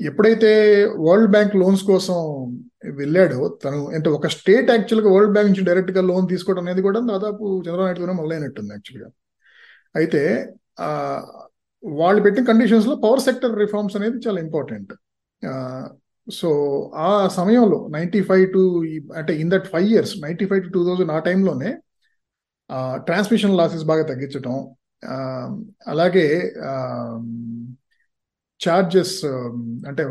ఎప్పుడైతే 0.00 0.50
వరల్డ్ 0.98 1.30
బ్యాంక్ 1.30 1.54
లోన్స్ 1.56 1.82
కోసం 1.82 2.16
వెళ్ళాడో 2.98 3.40
తను 3.64 3.78
అంటే 3.94 4.08
ఒక 4.10 4.26
స్టేట్ 4.26 4.70
యాక్చువల్గా 4.70 5.10
వరల్డ్ 5.12 5.32
బ్యాంక్ 5.32 5.50
నుంచి 5.50 5.64
డైరెక్ట్గా 5.64 6.02
లోన్ 6.02 6.26
తీసుకోవడం 6.28 6.64
అనేది 6.64 6.82
కూడా 6.82 7.00
దాదాపు 7.12 7.44
చంద్రబాబు 7.60 7.86
నాయుడుతోనే 7.86 8.16
మొదలైనట్టుంది 8.20 8.72
యాక్చువల్గా 8.72 9.08
అయితే 9.94 10.22
వాళ్ళు 11.82 12.20
పెట్టిన 12.22 12.44
కండిషన్స్లో 12.44 12.94
పవర్ 12.96 13.20
సెక్టర్ 13.20 13.54
రిఫార్మ్స్ 13.58 13.96
అనేది 13.96 14.18
చాలా 14.26 14.38
ఇంపార్టెంట్ 14.40 14.92
సో 16.28 16.48
ఆ 16.94 17.28
సమయంలో 17.28 17.88
నైంటీ 17.90 18.22
ఫైవ్ 18.22 18.52
టు 18.52 18.84
అంటే 19.16 19.36
in 19.36 19.50
that 19.50 19.66
five 19.66 19.88
years 19.88 20.22
ninety 20.22 20.46
five 20.46 20.62
to 20.62 20.68
two 20.68 20.84
thousand 20.88 21.12
ఆ 21.12 21.18
టైంలోనే 21.18 21.72
ట్రాన్స్మిషన్ 23.06 23.56
లాసెస్ 23.56 23.84
బాగా 23.84 24.02
తగ్గించడం 24.02 24.76
అలాగే 25.86 26.52
ఛార్జెస్ 28.60 29.24
అంటే 29.88 30.06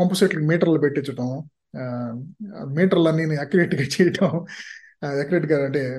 పంపు 0.00 0.14
సెట్లు 0.14 0.42
మీటర్లు 0.44 0.78
పెట్టించడం 0.78 1.42
మీటర్లన్నీ 2.68 3.36
అక్యురేట్గా 3.36 3.82
చేయటం 3.82 4.46
అక్యురేట్గా 5.04 5.64
అంటే 5.64 5.98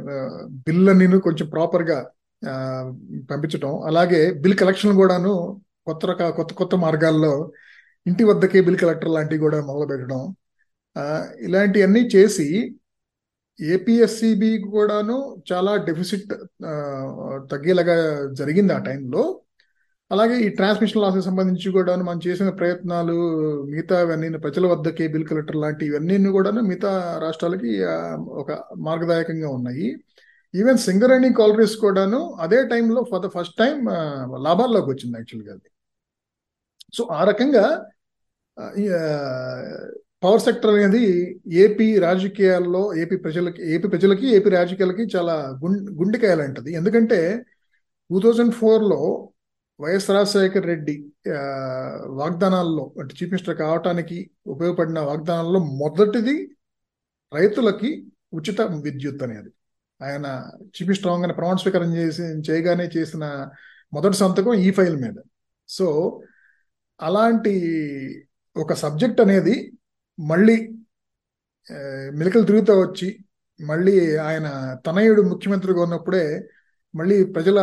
బిల్ 0.67 0.89
అన్నీ 0.89 1.19
కొంచెం 1.19 1.47
ప్రాపర్గా 1.47 2.05
పంపించటం 3.29 3.81
అలాగే 3.85 4.31
బిల్ 4.33 4.55
కలెక్షన్ 4.55 4.95
కూడాను 4.95 5.61
కొత్త 5.85 6.05
రక 6.05 6.29
కొత్త 6.29 6.53
కొత్త 6.53 6.75
మార్గాల్లో 6.75 7.53
ఇంటి 8.05 8.23
వద్దకే 8.29 8.59
బిల్ 8.67 8.81
కలెక్టర్ 8.83 9.13
లాంటివి 9.15 9.41
కూడా 9.45 9.59
మొదలు 9.69 9.87
పెట్టడం 9.91 10.21
ఇలాంటివన్నీ 11.47 12.01
చేసి 12.15 12.47
ఏపీఎస్సిబి 13.59 14.51
కూడాను 14.73 15.15
చాలా 15.49 15.71
డెఫిసిట్ 15.87 16.31
తగ్గేలాగా 17.51 17.95
జరిగింది 18.39 18.73
ఆ 18.77 18.79
టైంలో. 18.87 19.23
అలాగే 20.11 20.35
ఈ 20.45 20.49
ట్రాన్స్మిషన్ 20.57 21.01
లాసెస్ 21.03 21.27
సంబంధించి 21.29 21.69
కూడా 21.77 21.93
మనం 22.07 22.19
చేసిన 22.25 22.49
ప్రయత్నాలు 22.59 23.15
మిగతా 23.69 23.97
ఇవన్నీ 24.05 24.27
ప్రజల 24.45 24.65
వద్దకే 24.73 25.05
బిల్ 25.13 25.27
కలెక్టర్ 25.29 25.59
లాంటి 25.63 25.83
ఇవన్నీ 25.89 26.31
కూడా 26.37 26.49
మిగతా 26.69 26.91
రాష్ట్రాలకి 27.25 27.71
ఒక 28.41 28.49
మార్గదాయకంగా 28.87 29.49
ఉన్నాయి. 29.57 29.87
ఈవెన్ 30.53 30.79
సింగరేణి 30.87 31.29
కాలరీస్ 31.39 31.77
కూడాను 31.85 32.19
అదే 32.45 32.59
టైంలో 32.73 33.01
ఫర్ 33.11 33.23
ద 33.25 33.29
ఫస్ట్ 33.37 33.57
టైం 33.63 33.77
లాభాల్లోకి 34.47 34.89
వచ్చింది 34.93 35.17
యాక్చువల్గా 35.19 35.53
అది. 35.57 35.69
సో 36.97 37.03
ఆ 37.19 37.21
రకంగా 37.31 37.65
పవర్ 40.23 40.43
సెక్టర్ 40.47 40.71
అనేది 40.75 41.03
ఏపీ 41.63 41.87
రాజకీయాల్లో 41.99 42.81
ఏపీ 43.01 43.15
ప్రజలకి 43.15 43.61
ఏపీ 43.75 43.87
ప్రజలకి 43.93 44.27
ఏపీ 44.35 44.49
రాజకీయాలకి 44.49 45.03
చాలా 45.15 45.35
గుండెకాయ 45.99 46.35
లాంటిది 46.41 46.71
ఎందుకంటే 46.79 47.19
టూ 48.09 48.19
థౌజండ్ 48.25 48.53
ఫోర్లో 48.53 48.99
వైఎస్ 49.79 50.09
రాజశేఖర్ 50.15 50.65
రెడ్డి 50.71 50.95
వాగ్దానాల్లో 52.21 52.85
అంటే 53.01 53.11
చీఫ్ 53.17 53.31
మినిస్టర్ 53.33 53.57
కావటానికి 53.63 54.17
ఉపయోగపడిన 54.53 54.99
వాగ్దానాల్లో 55.09 55.59
మొదటిది 55.83 56.35
రైతులకి 57.33 57.91
ఉచిత 58.37 58.61
విద్యుత్ 58.85 59.23
అనేది. 59.23 59.51
ఆయన 60.01 60.25
చీఫ్ 60.75 60.87
మినిస్టర్ 60.89 61.11
అవగానే 61.11 61.33
ప్రమాణ 61.39 61.57
స్వీకారం 61.63 61.91
చేసి 61.97 62.23
చేయగానే 62.49 62.85
చేసిన 62.97 63.25
మొదటి 63.93 64.17
సంతకం 64.23 64.53
ఈ 64.67 64.69
ఫైల్ 64.77 64.97
మీద. 65.03 65.17
సో 65.69 65.87
అలాంటి 66.99 67.53
ఒక 68.55 68.73
సబ్జెక్ట్ 68.73 69.21
అనేది 69.21 69.55
మళ్ళీ 70.19 70.55
మెలికలు 72.13 72.43
తిరుగుతూ 72.43 72.73
వచ్చి 72.81 73.07
మళ్ళీ 73.59 73.95
ఆయన 74.27 74.47
తనయుడు 74.85 75.21
ముఖ్యమంత్రిగా 75.21 75.81
ఉన్నప్పుడే 75.81 76.25
మళ్ళీ 76.93 77.17
ప్రజల 77.33 77.59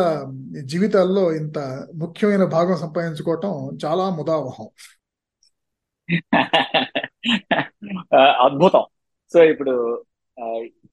జీవితాల్లో 0.65 1.23
ఇంత 1.33 1.59
ముఖ్యమైన 1.95 2.45
భాగం 2.55 2.77
సంపాదించుకోవటం 2.77 3.53
చాలా 3.85 4.05
ముదావహం. 4.09 4.67
అద్భుతం. 8.45 8.83
సో 9.33 9.39
ఇప్పుడు 9.43 9.73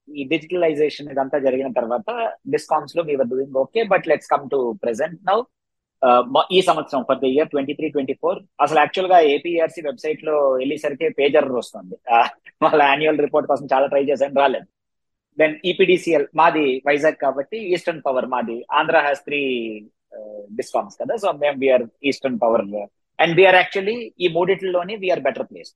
ఈ 0.09 0.23
డిజిటలైజేషన్ 0.25 1.11
ఇదంతా 1.13 1.39
జరిగిన 1.39 1.69
తర్వాత 1.73 2.11
డిస్కామ్స్లో 2.49 3.03
మీ 3.03 3.15
doing 3.33 3.57
okay 3.57 3.83
but 3.85 4.07
let's 4.09 4.31
come 4.31 4.45
to 4.51 4.59
present 4.83 5.19
now. 5.31 5.39
ఈ 6.57 6.61
సంవత్సరం 6.69 7.03
for 7.09 7.19
the 7.23 7.27
year 7.35 7.49
twenty 7.53 7.73
three 7.79 7.89
twenty 7.95 8.15
four 8.21 8.39
అసలు 8.65 8.79
యాక్చువల్గా 8.83 9.19
ఏపీఆర్సీ 9.35 9.81
వెబ్సైట్లో 9.89 10.35
వెళ్ళేసరికి 10.61 11.09
పేజ్ 11.19 11.37
ఎర్రర్ 11.41 11.59
వస్తుంది. 11.61 11.97
వాళ్ళ 12.65 12.81
యాన్యువల్ 12.91 13.21
రిపోర్ట్ 13.27 13.49
కోసం 13.51 13.67
చాలా 13.73 13.87
ట్రై 13.93 14.05
చేశాను 14.11 14.41
రాలేదు. 14.43 14.67
దెన్ 15.39 15.55
ఈపీడిసిఎల్ 15.71 16.27
మాది 16.41 16.67
వైజాగ్ 16.89 17.19
కాబట్టి 17.27 17.59
ఈస్టర్న్ 17.75 18.03
పవర్ 18.07 18.29
మాది 18.35 18.57
ఆంధ్ర 18.79 18.97
హ్యాస్ 19.07 19.23
త్రీ 19.29 19.43
డిస్కామ్స్ 20.61 20.97
కదా 21.03 21.15
సో 21.23 21.29
మేము 21.43 21.57
we are 21.65 21.85
eastern 22.11 22.41
power 22.45 22.65
and 23.19 23.35
we are 23.39 23.59
actually 23.61 23.97
ఈ 24.25 24.29
మూడిట్లలోనే 24.37 24.95
we are 25.05 25.25
better 25.29 25.49
place 25.51 25.73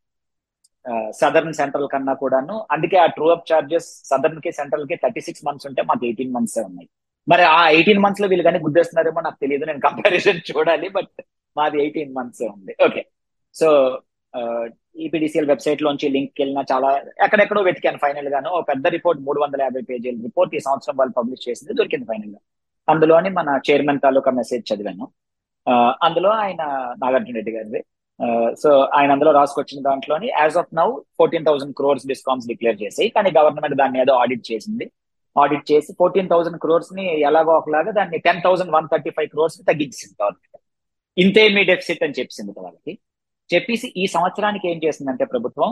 southern 1.20 1.54
central 1.58 1.88
కన్నా 1.92 2.14
కూడాను 2.22 2.54
అందుకే 2.74 2.96
ఆ 3.04 3.06
ట్రూ 3.16 3.26
అప్ 3.34 3.46
చార్జెస్ 3.50 3.88
సదర్న్కి 4.10 4.50
సెంట్రల్కి 4.58 4.96
థర్టీ 5.04 5.22
సిక్స్ 5.26 5.44
మంత్స్ 5.46 5.66
ఉంటే 5.68 5.82
మాకు 5.90 6.02
ఎయిటీన్ 6.08 6.34
మంత్స్ 6.36 6.58
ఉన్నాయి. 6.70 6.88
మరి 7.32 7.44
ఆ 7.58 7.60
ఎయిటీన్ 7.76 8.02
మంత్స్లో 8.04 8.26
వీళ్ళు 8.30 8.44
కానీ 8.46 8.58
గుద్దేస్తున్నారేమో 8.64 9.20
నాకు 9.26 9.38
తెలియదు 9.44 9.64
నేను 9.70 9.82
కంపారిజన్ 9.86 10.40
చూడాలి 10.50 10.88
బట్ 10.96 11.14
మాది 11.58 11.78
ఎయిటీన్ 11.84 12.16
మంత్స్ 12.18 12.42
ఉంది. 12.54 12.72
ఓకే 12.86 13.02
సో 13.60 13.68
ఈపీడీసీఎల్ 15.04 15.48
వెబ్సైట్ 15.50 15.84
లోంచి 15.84 16.06
లింక్ 16.14 16.40
వెళ్ళినా 16.42 16.62
చాలా 16.72 16.90
ఎక్కడెక్కడో 17.24 17.60
వెతికాను 17.68 17.98
ఫైనల్ 18.04 18.28
గాను. 18.34 18.48
ఒక 18.56 18.64
పెద్ద 18.70 18.86
రిపోర్ట్ 18.96 19.20
మూడు 19.26 19.38
వందల 19.44 19.60
యాభై 19.66 19.82
పేజీల 19.90 20.16
రిపోర్ట్ 20.26 20.52
ఈ 20.58 20.60
సంవత్సరం 20.66 20.96
వాళ్ళు 21.00 21.14
పబ్లిష్ 21.18 21.46
చేసింది 21.48 21.76
దొరికింది 21.78 22.06
ఫైనల్గా. 22.10 22.40
అందులోని 22.88 23.30
మన 23.38 23.48
చైర్మన్ 23.68 24.00
తాలూకా 24.04 24.30
మెసేజ్ 24.40 24.64
చదివాను. 24.70 25.06
అందులో 26.06 26.30
ఆయన 26.44 26.62
నాగార్జున 27.02 27.36
రెడ్డి 27.38 27.52
గారిది. 27.56 27.80
సో 28.62 28.70
ఆయన 28.98 29.10
అందులో 29.14 29.30
రాసుకొచ్చిన 29.38 29.80
దాంట్లోని 29.88 30.28
as 30.40 30.56
of 30.62 30.74
now 30.80 30.88
fourteen 31.18 31.46
thousand 31.48 31.74
crores 31.78 32.06
discounts 32.12 32.48
declare 32.50 32.78
చేసి 32.82 33.04
కానీ 33.16 33.30
గవర్నమెంట్ 33.38 33.76
దాన్ని 33.80 34.00
ఏదో 34.04 34.14
ఆడిట్ 34.22 34.44
చేసింది. 34.50 34.86
ఆడిట్ 35.36 35.64
చేసి 35.72 35.90
ఫోర్టీన్ 35.98 36.28
థౌసండ్ 36.28 36.58
క్రోర్స్ని 36.58 37.06
ఎలాగో 37.20 37.52
ఒకలాగా 37.58 37.90
దాన్ని 37.90 38.18
ten 38.18 38.42
thousand 38.44 38.72
one 38.72 38.86
thirty 38.92 39.10
five 39.10 39.28
క్రోర్స్ని 39.28 39.64
తగ్గించింది 39.64 40.14
గవర్నమెంట్ 40.20 40.60
ఇంతే 41.16 41.42
మీ 41.48 41.62
డెఫిసిట్ 41.64 42.04
అని 42.04 42.16
చెప్పింది 42.18 42.52
వాళ్ళకి. 42.60 42.92
చెప్పేసి 43.50 43.86
ఈ 43.96 44.04
సంవత్సరానికి 44.06 44.66
ఏం 44.68 44.78
చేసిందంటే 44.84 45.24
ప్రభుత్వం 45.24 45.70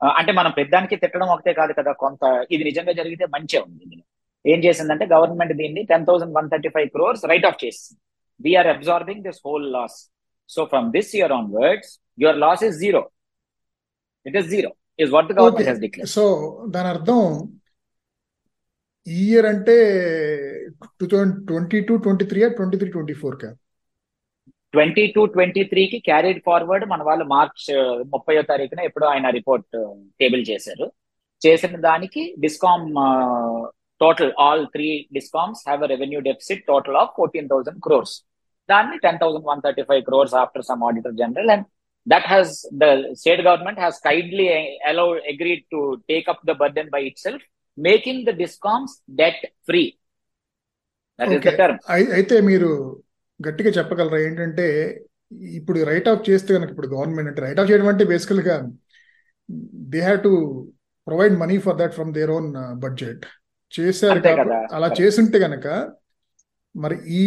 అంటే 0.00 0.32
మనం 0.32 0.52
పెద్దానికి 0.52 0.96
తిట్టడం 0.96 1.28
ఒకటే 1.28 1.52
కాదు 1.52 1.72
కదా 1.72 1.92
కొంత 2.02 2.22
ఇది 2.50 2.62
నిజంగా 2.64 2.92
జరిగితే 2.92 3.24
మంచిగా 3.26 3.62
ఉంది 3.62 4.02
ఏం 4.44 4.60
చేసిందంటే 4.64 5.04
గవర్నమెంట్ 5.06 5.54
దీన్ని 5.56 5.82
ten 5.84 6.04
thousand 6.04 6.34
one 6.36 6.48
thirty 6.50 6.68
five 6.68 6.88
crores 6.88 7.22
write 7.24 7.46
off 7.46 7.58
చేసింది 7.64 7.98
we are 8.40 8.66
absorbing 8.66 9.22
this 9.22 9.40
whole 9.46 9.66
loss 9.72 9.98
so 10.50 10.64
from 10.64 10.88
this 10.92 11.12
year 11.16 11.32
onwards 11.54 11.92
your 12.18 12.38
loss 12.38 12.64
is 12.64 12.76
zero 12.78 13.02
it 14.26 14.36
is 14.36 14.48
zero 14.48 14.70
is 14.98 15.10
what 15.10 15.32
government 15.32 15.98
so 16.16 16.24
దాని 16.68 16.88
అర్థం 16.88 17.20
ఈ 19.06 19.20
year 19.26 19.46
అంటే 19.46 19.74
two 20.98 21.06
thousand 21.06 21.34
twenty 21.46 21.78
two 21.80 21.94
twenty 21.96 22.24
three 22.24 22.40
twenty 22.50 22.76
three 22.76 22.88
twenty 22.90 23.14
four 23.14 23.36
కా 23.36 23.50
twenty 24.74 25.06
two 25.06 25.22
twenty 25.26 25.62
త్రీకి 25.64 25.98
carried 26.00 26.40
forward 26.46 26.84
మన 26.88 27.02
వాళ్ళు 27.02 27.24
March 27.24 27.66
ముప్పయో 28.12 28.42
తారీఖున 28.42 28.80
ఎప్పుడో 28.80 29.06
ఆయన 29.06 29.28
రిపోర్ట్ 29.30 29.68
టేబుల్ 30.20 30.42
చేశారు. 30.50 30.86
చేసిన 31.42 31.76
దానికి 31.80 32.22
discom 32.40 32.86
total 34.00 34.32
all 34.38 34.64
three 34.66 34.88
discoms 35.12 35.62
have 35.66 35.82
a 35.82 35.86
revenue 35.86 36.20
deficit 36.20 36.62
total 36.66 36.96
of 36.96 37.12
fourteen 37.16 37.48
thousand 37.48 37.80
crores 37.80 38.14
దాన్ని 38.68 38.96
ten 38.98 39.18
thousand 39.18 39.46
one 39.46 39.62
thirty 39.64 39.82
five 39.82 40.02
crores 40.02 40.34
after 40.34 40.62
some 40.62 40.82
auditor 40.82 41.16
general 41.22 41.50
and 41.50 41.66
that 42.06 42.26
has 42.26 42.52
the 42.74 42.86
state 43.20 43.42
government 43.48 43.80
has 43.80 43.98
kindly 44.04 44.46
allow 44.92 45.08
agreed 45.32 45.64
to 45.72 45.80
take 46.08 46.28
up 46.28 46.44
the 46.46 46.54
burden 46.62 46.90
by 46.90 47.02
itself 47.18 47.44
making 47.78 48.22
the 48.24 48.34
discoms 48.36 48.94
debt 49.16 49.44
free 49.66 49.82
అయితే 52.16 52.36
మీరు 52.48 52.70
గట్టిగా 53.40 53.70
చెప్పగలరా? 53.70 54.18
ఏంటంటే 54.18 54.66
ఇప్పుడు 55.52 55.78
right 55.84 56.08
of 56.08 56.24
చేస్తే 56.28 56.50
కనుక 56.54 56.70
ఇప్పుడు 56.70 56.88
government 56.88 57.28
అంటే 57.30 57.42
రైట్ 57.42 57.60
ఆఫ్ 57.60 57.70
చేయడం 57.70 57.88
అంటే 57.88 58.04
బేసికల్గా 58.04 58.56
they 59.92 60.00
have 60.00 60.20
to 60.22 60.32
provide 61.06 61.34
money 61.38 61.56
for 61.58 61.76
that 61.76 61.94
from 61.94 62.12
their 62.14 62.30
own 62.30 62.48
budget 62.76 63.24
చేశారు 63.72 64.20
అలా 64.76 64.88
చేసుంటే 65.00 65.38
గనక 65.38 65.66
మరి 66.74 66.96
ఈ 67.14 67.24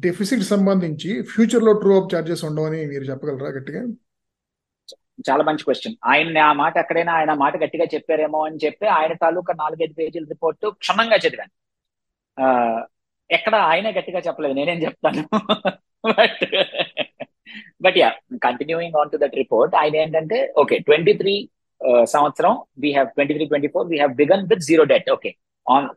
డెఫిసిట్ 0.00 0.44
సంబంధించి 0.44 1.10
ఫ్యూచర్లో 1.30 1.72
ట్రూ 1.74 1.92
అప్ 2.00 2.10
చార్జెస్ 2.14 2.44
ఉండవని 2.44 2.80
మీరు 2.86 3.04
చెప్పగలరా 3.04 3.50
గట్టిగా? 3.50 3.82
చాలా 5.18 5.42
మంచి 5.48 5.64
క్వశ్చన్ 5.64 5.96
ఆయన 6.12 6.38
ఆ 6.48 6.52
మాట 6.60 6.74
ఎక్కడైనా 6.82 7.12
ఆయన 7.12 7.32
మాట 7.42 7.54
గట్టిగా 7.62 7.86
చెప్పారేమో 7.94 8.40
అని 8.46 8.58
చెప్పి 8.64 8.86
ఆయన 8.98 9.12
తాలూకా 9.22 9.52
నాలుగైదు 9.54 9.94
పేజీల 10.00 10.24
రిపోర్ట్ 10.34 10.66
క్షుణ్ణంగా 10.82 11.18
చదివాను. 11.24 11.52
ఎక్కడ 13.30 13.54
ఆయన 13.70 13.88
గట్టిగా 13.98 14.20
చెప్పలేదు 14.26 14.54
నేనేం 14.58 14.78
చెప్తాను. 14.86 15.22
But 16.04 16.42
but 17.84 17.96
yeah 18.02 18.08
continuing 18.46 18.96
on 19.00 19.10
to 19.12 19.18
that 19.22 19.36
report 19.42 19.74
ఆయన 19.76 19.94
ఏంటంటే 19.96 20.38
ఓకే 20.62 20.76
ట్వంటీ 20.88 21.12
త్రీ 21.20 21.34
సంవత్సరం 22.14 22.52
we 22.82 22.90
have 22.92 23.08
twenty 23.16 23.34
three 23.34 23.46
twenty 23.46 23.68
four 23.68 23.86
we 23.86 23.96
have 23.96 24.12
begun 24.20 24.44
with 24.52 24.64
zero 24.68 24.84
debt 24.92 25.10
okay 25.10 25.30
on 25.66 25.88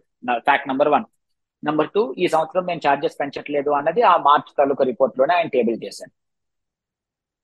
fact 0.48 0.68
number 0.68 0.92
one 0.96 1.06
number 1.64 1.90
two 1.94 2.02
ఈ 2.18 2.26
సంవత్సరం 2.28 2.66
మేము 2.66 2.82
ఛార్జెస్ 2.86 3.20
పెంచట్లేదు 3.20 3.72
అన్నది 3.72 4.02
ఆ 4.04 4.16
March 4.28 4.52
తాలూకా 4.58 4.84
రిపోర్ట్లోనే 4.84 5.34
ఆయన 5.34 5.50
table 5.56 5.78
చేశాను 5.86 6.14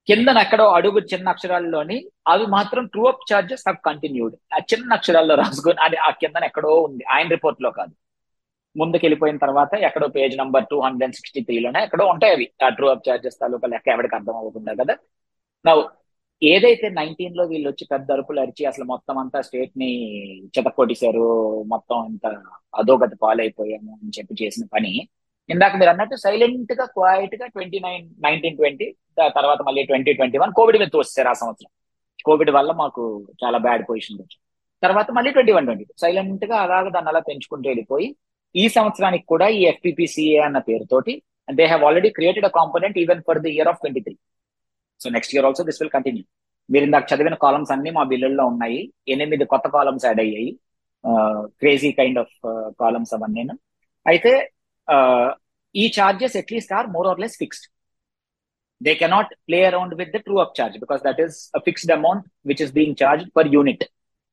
కిందన 0.07 0.37
ఎక్కడో 0.45 0.65
అడుగు 0.77 0.99
చిన్న 1.11 1.27
అక్షరాల్లోని 1.29 1.97
అవి 2.27 2.45
మాత్రం 2.55 2.83
true 2.93 3.03
up 3.07 3.25
charges 3.31 3.65
have 3.67 3.79
continued 3.85 4.35
ఆ 4.55 4.59
చిన్న 4.71 4.93
అక్షరాల్లో 4.93 5.35
రాసుకొని 5.35 5.79
అది 5.87 5.97
ఆ 6.07 6.09
కిందన 6.21 6.43
ఎక్కడో 6.43 6.71
ఉంది. 6.87 7.03
ఆయన 7.15 7.27
రిపోర్ట్లో 7.29 7.69
కాదు. 7.71 7.93
ముందుకు 8.75 9.03
వెళ్ళిపోయిన 9.05 9.37
తర్వాత 9.37 9.73
ఎక్కడో 9.87 10.07
page 10.17 10.35
number 10.37 10.65
two 10.65 10.77
hundred 10.81 11.03
and 11.03 11.15
sixty 11.15 11.41
త్రీలోనే 11.41 11.79
ఎక్కడో 11.83 12.05
ఉంటాయి 12.05 12.33
అవి. 12.33 12.45
ఆ 12.65 12.69
ట్రూ 12.69 12.87
అప్ 12.87 13.05
చార్జెస్ 13.09 13.39
తాలూకా 13.39 13.67
లెక్క 13.67 13.87
ఎవరికి 13.89 14.15
అర్థం 14.15 14.35
అవ్వకుండా 14.37 14.73
కదా. 14.81 14.95
నా 15.65 15.73
ఏదైతే 16.41 16.89
నైన్టీన్లో 16.89 17.43
వీళ్ళు 17.45 17.67
వచ్చి 17.69 17.85
పెద్ద 17.91 18.07
అరుపులు 18.11 18.39
అరిచి 18.41 18.65
అసలు 18.65 18.85
మొత్తం 18.85 19.17
అంతా 19.17 19.41
స్టేట్ని 19.41 19.89
చెతకొట్టేశారు 20.55 21.25
మొత్తం 21.67 21.97
అంత 22.05 22.25
అధోగతి 22.79 23.15
పాలైపోయాము 23.15 23.91
అని 24.01 24.11
చెప్పి 24.19 24.43
చేసిన 24.43 24.65
పని 24.73 24.91
ఇందాక 25.49 25.73
మీరు 25.75 25.91
అన్నట్టు 25.93 26.15
సైలెంట్గా 26.15 26.85
క్వైట్గా 26.95 27.45
ట్వంటీ 27.47 27.79
నైన్ 27.85 28.05
నైన్టీన్ 28.25 28.57
ట్వంటీ 28.57 28.87
తర్వాత 29.37 29.61
మళ్ళీ 29.67 29.81
ట్వంటీ 29.83 30.11
ట్వంటీ 30.13 30.37
వన్ 30.37 30.53
కోవిడ్ 30.59 30.77
మీద 30.81 30.89
తోస్తారు 30.89 31.29
ఆ 31.29 31.35
సంవత్సరం. 31.41 31.71
కోవిడ్ 32.25 32.51
వల్ల 32.57 32.71
మాకు 32.81 33.03
చాలా 33.43 33.57
బ్యాడ్ 33.57 33.83
పొజిషన్ 33.89 34.17
వచ్చింది 34.17 34.43
తర్వాత 34.83 35.09
మళ్ళీ 35.17 35.31
ట్వంటీ 35.31 35.51
వన్ 35.51 35.65
ట్వంటీ 35.65 35.85
సైలెంట్గా 36.03 36.57
అలాగ 36.65 36.85
దాన్ని 36.89 37.09
అలా 37.09 37.21
పెంచుకుంటూ 37.29 37.67
వెళ్ళిపోయి 37.69 38.07
ఈ 38.55 38.63
సంవత్సరానికి 38.77 39.25
కూడా 39.25 39.47
ఈ 39.57 39.61
ఎఫ్పిపిసిఏ 39.63 40.37
అన్న 40.47 40.59
పేరుతోటి 40.69 41.13
they 41.49 41.65
have 41.65 41.83
already 41.83 42.09
created 42.09 42.45
a 42.45 42.51
component 42.59 42.97
even 42.97 43.21
for 43.27 43.39
the 43.39 43.51
year 43.57 43.67
of 43.67 43.79
twenty 43.79 44.01
three 44.01 44.15
so 45.01 45.09
next 45.09 45.33
year 45.35 45.45
also 45.45 45.63
this 45.69 45.79
will 45.81 45.93
continue 45.93 46.23
మీరు 46.69 46.83
ఇందాక 46.83 47.05
చదివిన 47.13 47.35
కాలమ్స్ 47.35 47.71
అన్ని 47.71 47.91
మా 47.91 48.03
బిల్లుల్లో 48.03 48.43
ఉన్నాయి. 48.45 48.81
ఎనిమిది 49.07 49.45
కొత్త 49.45 49.67
కాలమ్స్ 49.67 50.05
యాడ్ 50.05 50.19
అయ్యాయి. 50.19 50.49
క్రేజీ 51.59 51.91
కైండ్ 51.91 52.19
ఆఫ్ 52.19 52.35
కాలమ్స్ 52.81 53.13
అవన్నీ 53.13 53.43
అయితే 54.05 54.31
ఈ 55.75 55.85
charges 55.97 56.35
at least 56.41 56.73
are 56.77 56.87
more 56.95 57.07
or 57.11 57.19
less 57.23 57.37
fixed 57.41 57.67
they 58.81 58.91
cannot 59.01 59.31
play 59.47 59.59
around 59.71 59.93
with 59.99 60.11
the 60.15 60.19
true 60.27 60.37
up 60.43 60.53
charge 60.59 60.77
because 60.83 61.01
that 61.07 61.19
is 61.25 61.35
fixed 61.67 61.93
amount 61.97 62.23
which 62.49 62.63
is 62.65 62.73
being 62.79 62.97
charge 63.01 63.23
per 63.37 63.49
unit 63.55 63.83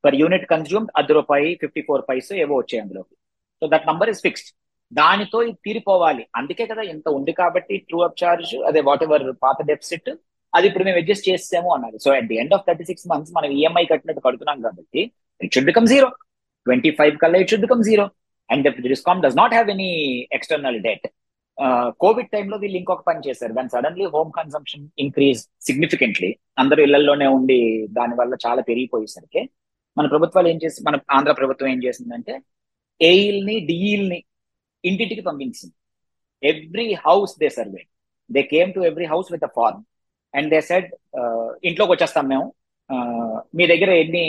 per 0.04 0.16
unit 0.22 0.46
consumed 0.54 0.90
అర్ధ 0.98 1.12
రూపాయి 1.18 1.48
fifty 1.62 1.82
four 1.88 2.02
paise 2.08 2.30
ఏవో 2.44 2.54
వచ్చాయి 2.60 2.80
అందులోకి. 2.84 3.14
So 3.62 3.66
that 3.72 3.86
number 3.90 4.10
is 4.12 4.22
fixed 4.26 4.50
దానితో 4.92 5.38
ఇది 5.48 5.58
తీరిపోవాలి. 5.66 6.22
అందుకే 6.38 6.64
కదా 6.70 6.82
ఇంత 6.92 7.06
ఉంది 7.18 7.32
కాబట్టి 7.40 7.74
ట్రూ 7.88 7.98
అప్ 8.06 8.18
చార్జ్ 8.22 8.52
అదే 8.68 8.80
వాట్ 8.88 9.02
ఎవర్ 9.06 9.24
పాత 9.44 9.58
డెఫిసిట్ 9.70 10.08
అది 10.52 10.66
ఇప్పుడు 10.68 10.84
మేము 10.88 10.98
అడ్జస్ట్ 11.00 11.26
చేసాము 11.30 11.70
అన్నారు. 11.76 11.96
So 12.04 12.08
at 12.18 12.28
the 12.30 12.36
end 12.42 12.54
of 12.56 12.64
thirty 12.68 12.84
six 12.90 13.06
months 13.12 13.32
మనం 13.38 13.50
ఈఎంఐ 13.58 13.84
కట్టినట్టు 13.92 14.22
కడుతున్నాం 14.26 14.58
కాబట్టి 14.66 15.00
it 15.40 15.52
should 15.56 15.68
become 15.70 15.88
zero 15.92 16.08
twenty 16.66 16.90
five 17.00 17.14
కల్లా 17.24 17.38
it 17.42 17.50
should 17.52 17.64
become 17.66 17.82
zero 17.88 18.06
and 18.50 18.82
discom 18.88 19.22
does 19.22 19.36
not 19.36 19.52
have 19.52 19.70
any 19.70 19.90
external 20.32 20.78
debt 20.82 21.06
covid 22.00 22.30
టైంలో 22.30 22.56
వీళ్ళు 22.56 22.78
ఇంకొక 22.78 23.02
పని 23.06 23.20
చేశారు. 23.28 23.52
దాని 23.52 23.68
suddenly 23.68 24.04
home 24.04 24.30
consumption 24.36 24.88
increase 24.98 25.40
significantly 25.62 26.36
అందరూ 26.58 26.82
ఇళ్ళలోనే 26.82 27.26
ఉండి 27.26 27.86
దాని 27.86 28.14
వల్ల 28.14 28.34
చాలా 28.46 28.62
పెరిగిపోయేసరికి 28.62 29.50
మన 29.98 30.06
ప్రభుత్వాలు 30.06 30.48
ఏం 30.48 30.58
చేసి 30.64 30.82
మన 30.82 30.98
ఆంధ్ర 31.10 31.32
ప్రభుత్వం 31.32 31.68
ఏం 31.68 31.80
చేసిందంటే 31.84 32.40
ఏయిల్ని 33.02 33.60
డిఈల్ని 33.60 34.24
ఇంటింటికి 34.84 35.20
పంపించింది. 35.20 35.74
Every 36.42 36.92
house 36.92 37.34
they 37.40 37.48
survey 37.48 37.82
they 38.32 38.42
came 38.42 38.74
to 38.74 38.80
every 38.80 39.04
house 39.04 39.32
with 39.32 39.44
a 39.44 39.50
form 39.56 39.82
and 40.36 40.50
they 40.50 40.60
said 40.60 40.88
ఇంట్లోకి 41.64 41.92
వచ్చేస్తాం 41.92 42.28
మేము. 42.28 42.54
Uh, 42.90 43.40
మీ 43.54 43.66
దగ్గర 43.66 43.90
ఎన్ని 43.90 44.22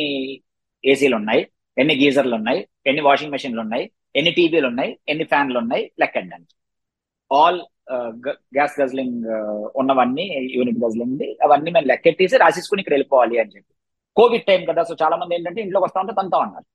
ఏసీలు 0.85 1.15
ఉన్నాయి? 1.15 1.47
ఎన్ని 1.77 1.95
గీజర్లు 1.95 2.35
ఉన్నాయి? 2.35 2.67
ఎన్ని 2.87 3.01
వాషింగ్ 3.01 3.31
మెషిన్లు 3.31 3.61
ఉన్నాయి? 3.61 3.91
ఎన్ని 4.15 4.31
టీవీలు 4.37 4.67
ఉన్నాయి 4.71 4.91
ఎన్ని 5.11 5.25
ఫ్యాన్లు 5.31 5.57
ఉన్నాయి 5.63 5.83
లెక్కండి. 6.01 6.37
ఆల్ 7.31 7.59
గ్యాస్ 8.55 8.75
గజ్లింగ్ 8.81 9.21
ఉన్నవన్నీ 9.81 10.25
యూనిట్ 10.57 10.81
గజ్లింగ్ 10.83 11.23
అవన్నీ 11.45 11.69
మేము 11.75 11.87
లెక్కెట్టేసి 11.91 12.35
రాసేసుకుని 12.43 12.81
ఇక్కడ 12.83 12.95
వెళ్ళిపోవాలి 12.97 13.35
అని 13.41 13.53
చెప్పి. 13.55 13.71
కోవిడ్ 14.17 14.45
టైం 14.49 14.61
కదా 14.69 14.81
సో 14.89 14.93
చాలా 15.01 15.15
మంది 15.21 15.35
ఏంటంటే 15.37 15.61
ఇంట్లోకి 15.65 15.85
వస్తా 15.87 16.01
ఉంటే 16.03 16.13
తనతో 16.19 16.39
ఉన్నారు. 16.45 16.67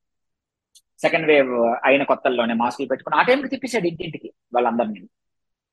సెకండ్ 1.04 1.26
వేవ్ 1.30 1.52
అయిన 1.88 2.02
కొత్తల్లోనే 2.10 2.54
మాస్కులు 2.62 2.88
పెట్టుకుని 2.90 3.16
ఆ 3.20 3.22
టైంకి 3.28 3.52
తిప్పేశాడు 3.54 3.86
ఇంటింటికి 3.92 4.28
వాళ్ళందరినీ. 4.54 5.00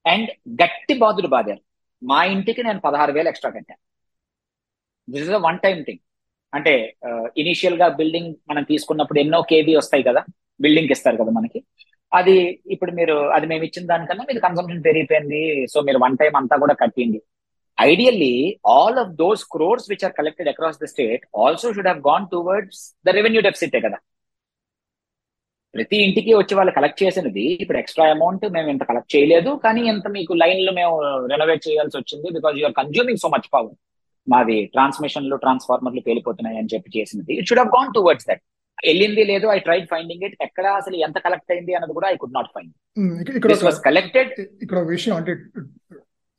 అండ్ 0.05 0.29
గట్టి 0.61 0.93
బాధులు 1.03 1.29
బాధారు 1.35 1.61
మా 2.01 2.19
ఇంటికి 2.33 2.61
నేను 2.67 2.79
పదహారు 2.87 3.11
వేలు 3.17 3.29
ఎక్స్ట్రా 3.31 3.51
కట్టాను. 3.57 3.81
This 5.07 5.25
is 5.27 5.35
a 5.39 5.41
one 5.47 5.59
time 5.65 5.77
thing 5.87 6.01
అంటే 6.53 6.73
uh, 7.07 7.25
ఇనిషియల్గా 7.41 7.87
బిల్డింగ్ 7.99 8.31
మనం 8.49 8.63
తీసుకున్నప్పుడు 8.71 9.19
ఎన్నో 9.23 9.39
కేబీ 9.51 9.73
వస్తాయి 9.81 10.03
కదా. 10.09 10.21
బిల్డింగ్ 10.65 10.93
ఇస్తారు 10.95 11.17
కదా 11.21 11.31
మనకి. 11.39 11.59
అది 12.11 12.35
ఇప్పుడు 12.73 12.91
మీరు 12.99 13.15
అది 13.35 13.45
మేము 13.51 13.63
ఇచ్చిన 13.67 13.85
దానికన్నా 13.91 14.23
మీరు 14.29 14.41
కన్సంప్షన్ 14.47 14.85
పెరిగిపోయింది. 14.87 15.41
సో 15.73 15.77
మీరు 15.87 15.99
వన్ 16.05 16.17
టైం 16.21 16.33
అంతా 16.41 16.55
కూడా 16.63 16.75
కట్టింది. 16.83 17.19
Ideally 17.77 18.33
all 18.75 18.97
of 19.03 19.11
those 19.23 19.43
crores 19.53 19.87
which 19.91 20.05
are 20.07 20.15
collected 20.19 20.49
across 20.53 20.81
the 20.83 20.87
state 20.93 21.23
also 21.43 21.67
should 21.75 21.91
have 21.91 22.01
gone 22.09 22.25
towards 22.33 22.81
the 23.07 23.15
revenue 23.19 23.41
డెఫిసిటే 23.47 23.81
కదా. 23.85 23.99
ప్రతి 25.75 25.97
ఇంటికి 26.05 26.31
వచ్చి 26.39 26.53
వాళ్ళు 26.57 26.71
కలెక్ట్ 26.77 27.01
చేసినది 27.03 27.43
ఇప్పుడు 27.63 27.79
ఎక్స్ట్రా 27.81 28.05
అమౌంట్ 28.15 28.43
మేము 28.55 28.69
ఇంత 28.73 28.83
కలెక్ట్ 28.89 29.13
చేయలేదు 29.15 29.51
కానీ 29.65 29.81
ఇంత 29.91 30.07
మీకు 30.15 30.33
లైన్లు 30.41 30.71
మేము 30.79 30.95
రెనోవేట్ 31.33 31.63
చేయాల్సి 31.67 31.95
వచ్చింది 31.99 32.27
because 32.37 32.57
you are 32.61 32.75
consuming 32.79 33.21
so 33.23 33.29
much 33.35 33.47
power 33.53 33.75
మాది 34.27 34.57
ట్రాన్స్మిషన్లు 34.73 35.35
ట్రాన్స్ఫార్మర్లు 35.43 36.01
పేలిపోతున్నాయి 36.07 36.57
అని 36.61 36.71
చెప్పి 36.73 36.89
చేసినది. 36.97 37.33
It 37.39 37.47
should 37.49 37.61
have 37.61 37.71
gone 37.77 37.93
towards 37.97 38.27
that 38.29 38.43
వెళ్ళింది 38.83 39.23
లేదు 39.31 39.47
ఐ 39.55 39.57
ట్రైడ్ 39.67 39.87
ఫైండింగ్ 39.93 40.23
ఇట్ 40.27 40.37
ఎక్కడ 40.47 40.65
అసలు 40.79 40.95
ఎంత 41.07 41.17
కలెక్ట్ 41.25 41.51
అయింది 41.55 41.75
అన్నది 41.77 41.95
కూడా 41.97 42.09
ఐ 42.13 42.17
కుడ్ 42.23 42.37
నాట్ 42.37 42.51
ఫైండ్ 42.55 42.73
ఇక్కడ 43.37 43.57
వాస్ 43.69 43.81
కలెక్టెడ్ 43.89 44.31
ఇక్కడ 44.65 44.79
విషయం 44.95 45.15
అంటే 45.19 45.33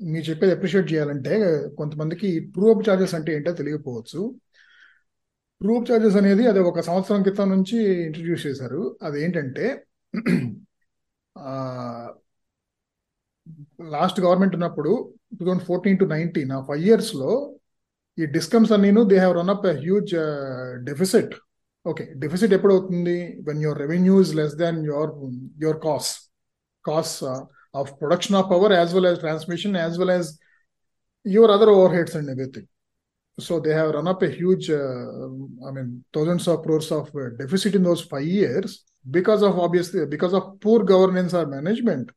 మీరు 0.01 0.25
చెప్పేది 0.31 0.53
అప్రిషియేట్ 0.57 0.89
చేయాలంటే 0.93 1.35
కొంతమందికి 1.81 2.29
ప్రూఫ్ 2.57 2.81
చార్జెస్ 2.89 3.15
అంటే 3.19 3.31
ఏంటో 3.37 3.53
తెలియకపోవచ్చు. 3.61 4.21
ప్రూఫ్ 5.61 5.85
చార్జెస్ 5.91 6.17
అనేది 6.21 6.45
అది 6.51 6.61
ఒక 6.71 6.81
సంవత్సరం 6.89 7.21
క్రితం 7.27 7.49
నుంచి 7.55 7.77
ఇంట్రడ్యూస్ 8.07 8.47
చేశారు. 8.47 8.81
అది 9.07 9.17
ఏంటంటే 9.25 9.67
లాస్ట్ 13.95 14.19
గవర్నమెంట్ 14.25 14.57
ఉన్నప్పుడు 14.59 14.91
two 15.37 15.43
thousand 15.45 15.65
fourteen 15.69 16.01
to 16.03 16.07
nineteen 16.15 16.53
ఆ 16.57 16.61
ఫైవ్ 16.69 16.83
ఇయర్స్లో 16.89 17.31
ఈ 18.19 18.27
discoms 18.37 18.73
అన్నీను 18.77 19.03
they 19.13 19.17
have 19.23 19.35
run 19.41 19.53
up 19.55 19.67
huge 19.85 20.13
deficit 20.91 21.35
okay 21.92 22.06
deficit 22.24 22.54
ఎప్పుడు 22.58 22.74
అవుతుంది 22.78 23.18
when 23.48 23.62
your 23.66 23.80
revenue 23.84 24.16
is 24.24 24.34
less 24.40 24.56
than 24.64 24.80
your 24.90 25.12
your 25.66 25.80
cost 25.88 26.18
cost 26.86 27.20
of 27.82 27.92
production 28.02 28.38
of 28.40 28.50
power 28.54 28.76
as 28.80 28.94
well 28.96 29.10
as 29.12 29.22
transmission 29.26 29.78
as 29.84 29.96
well 30.02 30.16
as 30.18 30.32
your 31.26 31.54
other 31.58 31.74
overheads 32.00 32.18
and 32.22 32.32
everything 32.36 32.70
so 33.38 33.60
they 33.60 33.72
have 33.72 33.92
run 33.92 34.08
up 34.08 34.22
a 34.24 34.30
huge 34.30 34.70
uh, 34.70 35.28
i 35.68 35.72
mean 35.72 36.04
thousands 36.14 36.48
of 36.48 36.64
crores 36.64 36.92
of 36.92 37.08
uh, 37.16 37.30
deficit 37.38 37.76
in 37.76 37.84
those 37.84 38.02
five 38.02 38.24
years 38.24 38.84
because 39.18 39.44
of 39.44 39.60
obviously 39.60 40.06
because 40.06 40.34
of 40.34 40.60
poor 40.60 40.84
governance 40.84 41.34
or 41.34 41.46
management 41.46 42.08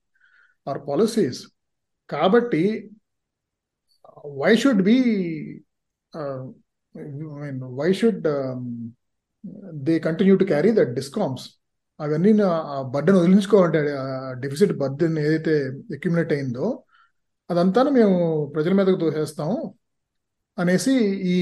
or 0.67 0.77
policies 0.81 1.39
kabatti 2.11 2.65
why 4.23 4.55
should 4.63 4.81
we 4.89 4.97
uh, 6.13 6.43
i 6.95 7.39
mean 7.43 7.59
why 7.79 7.91
should 7.93 8.27
um, 8.27 8.65
they 9.84 9.94
continue 10.00 10.36
to 10.36 10.46
carry 10.46 10.72
that 10.72 10.92
discoms 10.94 11.46
అవన్నీ 12.00 12.32
బడ్డను 12.94 13.18
వదిలించుకోవాలంటే 13.18 13.82
deficit 14.40 14.74
burden 14.78 15.18
ఏదైతే 15.18 15.54
ఎక్యుమినేట్ 15.94 16.34
అయిందో 16.34 16.68
అదంతా 17.50 17.82
మేము 17.92 18.18
ప్రజల 18.54 18.74
మీదకు 18.74 19.00
తోసేస్తాము 19.00 19.58
అనేసి 20.58 20.94
ఈ 21.30 21.38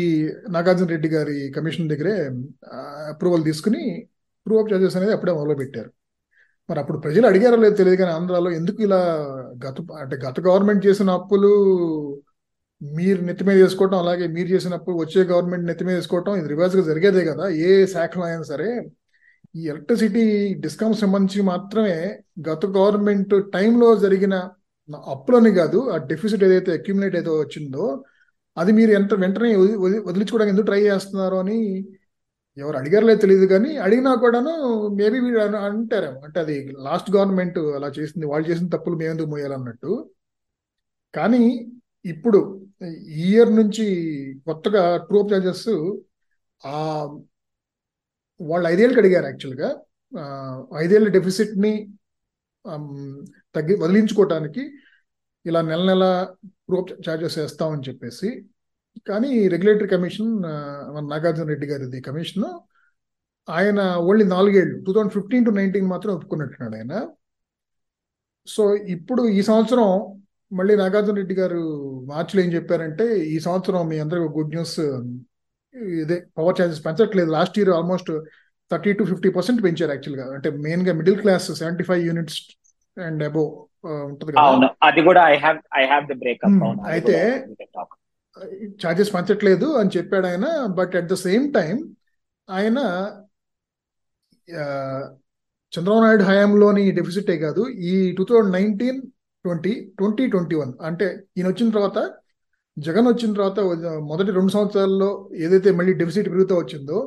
నాగార్జున 0.50 0.88
రెడ్డి 0.88 1.10
గారి 1.10 1.38
కమిషన్ 1.52 1.89
దగ్గరే 1.89 2.16
అప్రూవల్ 3.10 3.44
తీసుకుని 3.44 3.84
ప్రూవ్ 4.46 4.60
అప్ 4.62 4.72
చార్జెస్ 4.72 4.96
అనేది 4.96 5.13
అప్పుడే 5.13 5.34
మొదలు 5.34 5.56
పెట్టారు 5.56 5.92
మరి 6.70 6.80
అప్పుడు 6.80 6.98
ప్రజలు 6.98 7.26
అడిగారో 7.28 7.58
లేదు 7.58 7.76
తెలియదు 7.76 7.98
కానీ 7.98 8.12
ఆంధ్రాలో 8.12 8.50
ఎందుకు 8.52 8.80
ఇలా 8.82 9.00
గత 9.66 9.78
అంటే 10.02 10.16
గత 10.18 10.36
గవర్నమెంట్ 10.39 10.86
చేసిన 10.88 11.10
అప్పులు 11.12 11.52
మీరు 12.98 13.19
నెత్తి 13.28 13.43
మీద 13.48 13.58
వేసుకోవటం 13.63 13.98
అలాగే 14.04 14.26
మీరు 14.36 14.48
చేసినప్పుడు 14.48 14.96
వచ్చే 15.04 15.22
గవర్నమెంట్ 15.32 15.67
నెత్తి 15.69 15.86
మీద 15.88 15.96
వేసుకోవటం 15.96 16.36
ఇది 16.39 16.50
రివర్స్గా 16.54 16.84
జరిగేదే 16.89 17.24
కదా. 17.26 17.46
ఏ 17.67 17.69
శాఖలో 17.93 18.26
అయినా 18.30 18.46
సరే 18.52 18.69
ఈ 19.56 19.63
ఎలక్ట్రిసిటీ 19.74 20.24
డిస్కౌంట్ 20.65 20.98
సంబంధించి 21.04 21.41
మాత్రమే 21.52 21.96
గత 22.50 22.65
గవర్నమెంట్ 22.78 23.34
టైంలో 23.56 23.89
జరిగిన 24.06 24.36
అప్పులని 25.15 25.52
కాదు 25.60 25.80
ఆ 25.93 25.98
డెఫిసిట్ 26.12 26.43
ఏదైతే 26.48 26.72
అక్యుములేట్ 26.78 27.15
అయితే 27.19 27.32
వచ్చిందో 27.43 27.86
అది 28.58 28.72
మీరు 28.80 28.91
ఎంత 28.91 29.13
వెంటనే 29.24 29.50
వదిలించుకోవడానికి 30.08 30.54
ఎందుకు 30.56 30.69
ట్రై 30.72 30.82
చేస్తున్నారు 30.82 31.38
అని 31.43 31.60
ఎవరు 32.58 32.76
అడిగారులే 32.78 33.15
తెలియదు 33.24 33.46
కానీ 33.54 33.72
అడిగినా 33.86 34.12
కూడాను 34.24 34.52
మేబీ 35.00 35.19
వీడు 35.19 35.39
అంటారు. 35.69 36.12
అంటే 36.26 36.38
అది 36.39 36.56
లాస్ట్ 36.88 37.10
గవర్నమెంట్ 37.15 37.58
అలా 37.78 37.89
చేసింది 38.00 38.26
వాళ్ళు 38.32 38.46
చేసిన 38.50 38.67
తప్పులు 38.76 38.96
మేము 39.02 39.12
ఎందుకు 39.13 39.30
మోయాలన్నట్టు. 39.30 39.93
కానీ 41.13 41.43
ఇప్పుడు 42.06 42.39
ఈ 43.18 43.26
ఇయర్ 43.28 43.52
నుంచి 43.60 43.86
కొత్తగా 44.48 44.82
ట్రూప్ 45.08 45.32
చార్జెస్ 45.32 45.68
ఆ 46.62 46.78
వాళ్ళు 48.39 48.68
ఐదేళ్ళకి 48.70 49.02
అడిగారు 49.02 49.28
యాక్చువల్గా 49.28 49.70
ఐదేళ్ళ 50.78 51.08
డెఫిసిట్ని 51.10 51.74
తగ్గి 53.56 53.76
వదిలించుకోవటానికి 53.84 54.63
ఇలా 55.46 55.62
నెల 55.62 55.84
నెల 55.89 56.06
ప్రూఫ్ 56.68 56.92
చార్జెస్ 57.06 57.38
వేస్తామని 57.39 57.88
చెప్పేసి 57.88 58.30
కానీ 59.08 59.32
రెగ్యులేటరీ 59.54 59.89
కమిషన్ 59.94 60.30
మన 60.94 61.04
నాగార్జున 61.10 61.48
రెడ్డి 61.50 61.68
గారిది 61.68 62.00
కమిషన్ 62.02 62.46
ఆయన 63.48 63.80
ఓన్లీ 64.10 64.26
నాలుగేళ్ళు 64.28 64.76
two 64.84 64.92
thousand 64.92 65.13
fifteen 65.13 65.46
to 65.46 65.52
nineteen 65.52 65.88
మాత్రం 65.88 66.12
ఒప్పుకున్నట్టున్నాడు 66.13 66.76
ఆయన. 66.76 66.94
సో 68.48 68.63
ఇప్పుడు 68.96 69.22
ఈ 69.30 69.42
సంవత్సరం 69.42 69.88
మళ్ళీ 70.54 70.74
నాగార్జున 70.82 71.16
రెడ్డి 71.20 71.36
గారు 71.42 71.62
మార్చిలో 72.12 72.42
ఏం 72.46 72.52
చెప్పారంటే 72.56 73.06
ఈ 73.34 73.38
సంవత్సరం 73.46 73.82
మీ 73.92 73.98
అందరికి 74.04 74.32
గుడ్ 74.38 74.54
న్యూస్ 74.56 74.78
ఇదే 76.02 76.18
power 76.38 76.58
charges 76.60 76.84
పెంచట్లేదు. 76.88 77.30
Last 77.38 77.56
year 77.60 77.72
almost 77.78 78.12
thirty 78.72 78.92
to 79.00 79.04
fifty 79.12 79.30
percent 79.38 79.62
పెంచారు 79.66 79.94
యాక్చువల్గా 79.96 80.26
అంటే 80.36 80.50
మెయిన్గా 80.66 80.94
middle 81.00 81.18
class 81.24 81.48
seventy 81.62 81.86
five 81.89 82.04
units 82.10 82.39
and 82.98 83.24
above 83.30 83.50
ఉంటది 84.10 84.38
అవును. 84.44 84.68
అది 84.88 85.02
కూడా 85.08 85.22
I 85.34 85.38
have 85.46 85.60
I 85.82 85.84
have 85.92 86.06
the 86.12 86.18
breakup 86.22 86.60
అయితే 86.94 87.18
చార్జెస్ 88.84 89.12
పంచట్లేదు 89.16 89.68
అని 89.80 89.92
చెప్పాడు 89.98 90.28
ఆయన. 90.32 90.46
But 90.80 90.94
at 91.00 91.10
the 91.12 91.18
same 91.26 91.46
time 91.58 91.76
ఆయన 92.50 92.78
చంద్రబాబు 95.74 96.02
నాయుడు 96.06 96.26
హయాంలోని 96.30 96.84
డెఫిసిటే 96.98 97.36
కాదు 97.44 97.62
ఈ 97.89 97.94
two 98.18 98.24
thousand 98.30 98.56
nineteen 98.58 99.00
twenty 99.46 99.72
twenty 100.00 100.26
twenty 100.34 100.56
one. 100.62 100.74
అంటే 100.88 101.08
ఈయన 101.38 101.48
వచ్చిన 101.52 101.70
తర్వాత 101.76 102.00
జగన్ 102.78 103.08
వచ్చిన 103.10 103.32
తర్వాత 103.38 103.60
మొదటి 104.12 104.32
రెండు 104.38 104.52
సంవత్సరాల్లో 104.56 105.10
ఏదైతే 105.46 105.70
మళ్ళీ 105.80 105.94
డెఫిసిట్ 106.00 106.30
పెరుగుతూ 106.34 106.56
వచ్చిందో 106.62 107.00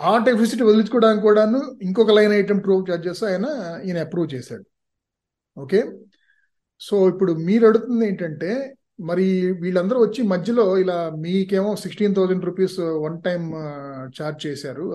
ఆ 0.00 0.12
డెఫిసిట్ 0.28 0.62
వదిలించుకోవడానికి 0.68 1.24
కూడాను 1.26 1.58
ఇంకొక 1.86 2.14
లైన్ 2.16 2.34
ఐటమ్ 2.38 2.62
ప్రూవ్ 2.64 2.82
చార్జెస్ 2.88 3.22
ఆయన 3.28 3.46
ఈయన 3.86 3.98
అప్రూవ్ 4.06 4.28
చేశాడు. 4.34 4.64
ఓకే? 5.56 5.80
సో 6.82 6.96
ఇప్పుడు 7.12 7.32
మీరు 7.48 7.64
అడుగుతుంది 7.68 8.04
ఏంటంటే 8.10 8.50
మరి 9.08 9.24
వీళ్ళందరూ 9.62 9.98
వచ్చి 10.04 10.20
మధ్యలో 10.32 10.64
ఇలా 10.82 10.96
మీకేమో 11.24 11.70
sixteen 11.82 12.16
thousand 12.18 12.46
rupees 12.48 12.76
one 13.04 13.16
time 13.26 13.42
charge 14.18 14.40
చేశారు 14.46 14.86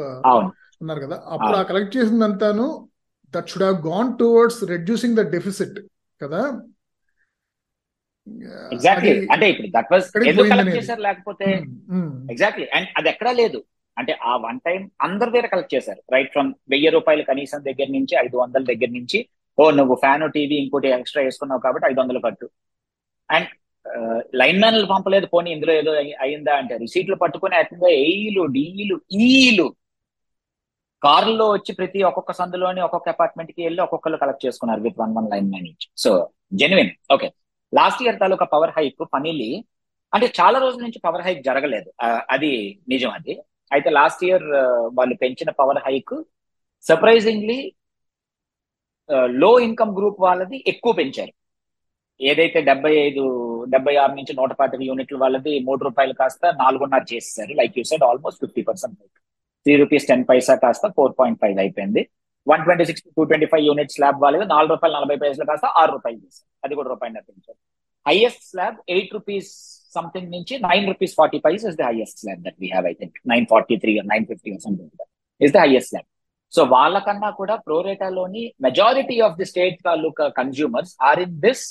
అన్నారు 0.81 1.01
కదా. 1.05 1.17
అప్పుడు 1.33 1.57
ఆ 1.61 1.63
collect 1.71 1.97
చేసిందంతాను 1.97 2.67
that 3.33 3.49
should 3.51 3.65
have 3.67 3.79
gone 3.89 4.11
towards 4.21 4.61
reducing 4.73 5.17
the 5.19 5.25
deficit 5.35 5.77
కదా? 6.21 6.41
ఎగ్జాక్ట్లీ 8.71 9.11
అంటే 9.33 9.45
ఇప్పుడు 9.49 9.69
దట్ 9.75 9.91
వాజ్ 9.91 10.05
ఎందుకు 10.29 10.49
కలెక్ట్ 10.49 10.77
చేశారు 10.77 11.01
లేకపోతే? 11.01 11.47
ఎగ్జాక్ట్లీ 12.33 12.65
అండ్ 12.69 12.89
అది 12.97 13.09
ఎక్కడా 13.09 13.31
లేదు. 13.31 13.59
అంటే 13.97 14.13
ఆ 14.21 14.33
వన్ 14.35 14.59
టైం 14.59 14.81
అందరి 15.01 15.31
దగ్గర 15.31 15.47
కలెక్ట్ 15.47 15.73
చేశారు. 15.75 16.01
రైట్ 16.13 16.31
ఫ్రమ్ 16.31 16.49
వెయ్యి 16.69 16.89
రూపాయలు 16.89 17.23
కనీసం 17.23 17.59
దగ్గర 17.63 17.87
నుంచి 17.89 18.15
ఐదు 18.25 18.35
వందల 18.37 18.63
దగ్గర 18.63 18.89
నుంచి 18.89 19.19
ఓ 19.57 19.63
నువ్వు 19.71 19.95
ఫ్యాన్ 19.95 20.23
టీవీ 20.31 20.55
ఇంకోటి 20.55 20.87
ఎక్స్ట్రా 20.97 21.23
వేసుకున్నావు 21.23 21.61
కాబట్టి 21.61 21.87
ఐదు 21.87 21.99
వందలు 22.01 22.19
కట్టు. 22.19 22.47
అండ్ 23.29 23.49
లైన్ 24.33 24.59
మ్యాన్లు 24.59 24.87
పంపలేదు 24.87 25.25
పోనీ 25.25 25.49
ఇందులో 25.51 25.73
ఏదో 25.73 25.91
అయిందా 26.25 26.53
అంటే 26.57 26.73
రిసీట్లు 26.77 27.15
పట్టుకుని 27.15 27.55
ఏకంగా 27.55 27.89
ఎయిలు 28.03 28.43
డీలు 28.55 28.97
ఈలు 29.27 29.67
కార్లో 31.03 31.45
వచ్చి 31.53 31.71
ప్రతి 31.73 31.99
ఒక్కొక్క 32.03 32.31
సందులోని 32.31 32.81
ఒక్కొక్క 32.81 33.09
అపార్ట్మెంట్కి 33.09 33.61
వెళ్ళి 33.65 33.81
ఒక్కొక్కరు 33.81 34.21
కలెక్ట్ 34.23 34.45
చేసుకున్నారు 34.45 34.81
with 34.81 34.99
one 34.99 35.13
one 35.17 35.29
lineman 35.49 35.69
so 36.03 36.11
genuine 36.61 36.91
okay 37.15 37.29
last 37.73 38.01
year 38.03 38.19
taluka 38.19 38.45
power 38.53 38.73
hike 38.77 39.03
funnily 39.13 39.51
అంటే 40.13 40.27
చాలా 40.39 40.57
రోజుల 40.59 40.81
నుంచి 40.85 40.99
పవర్ 41.05 41.23
హైక్ 41.25 41.41
జరగలేదు. 41.49 41.89
అది 42.33 42.51
నిజం 42.93 43.11
అది. 43.17 43.33
అయితే 43.71 43.89
లాస్ట్ 43.99 44.23
ఇయర్ 44.27 44.45
వాళ్ళు 44.97 45.15
పెంచిన 45.21 45.49
power 45.59 45.81
hike 45.85 46.15
surprisingly 46.85 47.59
low 49.43 49.51
income 49.67 49.93
group 49.97 50.19
వాళ్ళది 50.25 50.57
ఎక్కువ 50.71 50.91
పెంచారు. 50.99 51.33
ఏదైతే 52.19 52.59
డెబ్బై 52.69 52.91
ఐదు 53.07 53.21
డెబ్బై 53.73 53.93
ఆరు 54.01 54.13
నుంచి 54.19 54.33
నూట 54.39 54.51
పాతిక 54.59 54.81
యూనిట్ల 54.89 55.17
వాళ్ళది 55.23 55.53
మూడు 55.67 55.81
రూపాయలు 55.87 56.13
కాస్త 56.19 56.43
నాలుగున్నర 56.63 57.03
చేస్తారు 57.13 57.53
like 57.59 57.77
you 57.79 57.83
said 57.91 58.05
almost 58.09 58.41
fifty 58.43 58.63
percent 58.69 58.97
three 59.65 59.73
rupees 59.81 60.05
ten 60.11 60.23
paisa 60.29 60.55
కాస్త 60.63 60.87
ఫోర్ 60.97 61.13
పాయింట్ 61.19 61.39
ఫైవ్ 61.43 61.59
అయిపోయింది. 61.63 62.01
One 62.47 62.61
twenty 62.67 62.85
six 62.89 63.03
two 63.17 63.23
twenty 63.31 63.47
five 63.51 63.63
unit 63.69 63.91
slab 63.95 64.17
వాళ్ళు 64.23 64.39
నాలుగు 64.53 64.71
రూపాయలు 64.75 64.95
నలభై 64.99 65.17
పైసలు 65.23 65.45
కాస్త 65.51 65.65
ఆరు 65.81 65.91
రూపాయలు 65.97 66.19
చేశారు. 66.23 66.47
అది 66.65 66.73
కూడా 66.79 66.89
రూపాయలు 66.93 67.21
పెంచారు 67.29 67.59
highest 68.05 68.43
slab 68.51 68.77
eight 68.95 69.11
rupees 69.17 69.51
something 69.97 70.29
నుంచి 70.35 70.53
nine 70.69 70.85
rupees 70.91 71.13
forty 71.19 71.39
paise 71.45 71.63
is 71.69 71.77
the 71.81 71.83
highest 71.89 72.17
slab 72.23 72.41
that 72.45 72.57
we 72.63 72.67
have 72.73 72.85
I 72.91 72.93
think 73.01 73.15
nine 73.33 73.45
forty 73.51 73.75
three 73.83 73.93
nine 74.13 74.25
fifty 74.31 74.51
something 74.65 75.05
is 75.41 75.53
the 75.55 75.59
highest 75.65 75.89
slab 75.91 76.07
so 76.53 76.61
వాళ్ళకన్నా 76.75 77.29
కూడా 77.41 77.55
ప్రోరేటాలోని 77.67 78.43
majority 78.65 79.17
of 79.27 79.35
the 79.41 79.45
state 79.51 79.77
taluka 79.87 80.25
consumers 80.39 80.93
are 81.09 81.19
in 81.25 81.35
this 81.45 81.65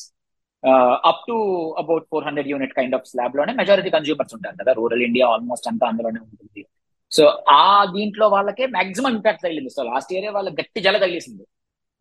up 1.10 1.22
to 1.28 1.36
about 1.82 2.04
four 2.10 2.24
hundred 2.28 2.48
unit 2.52 2.74
kind 2.78 2.94
of 2.98 3.06
స్లాబ్లోనే 3.10 3.52
majority 3.60 3.90
consumers 3.96 4.34
ఉంటారు 4.36 4.56
కదా. 4.60 4.72
Rural 4.80 5.04
India 5.08 5.26
almost 5.34 5.68
అంతా 5.70 5.84
అందులోనే 5.90 6.20
ఉంటుంది. 6.26 6.62
So 7.12 7.24
ఆ 7.50 7.84
దీంట్లో 7.94 8.26
వాళ్ళకే 8.28 8.66
మాక్సిమం 8.76 9.12
ఇంపాక్ట్ 9.16 9.42
తగిలింది. 9.44 9.70
సో 9.70 9.82
లాస్ట్ 9.82 10.12
ఇయరే 10.12 10.30
వాళ్ళకి 10.36 10.56
గట్టి 10.60 10.80
జల 10.80 10.96
తగిలిసింది. 10.98 11.44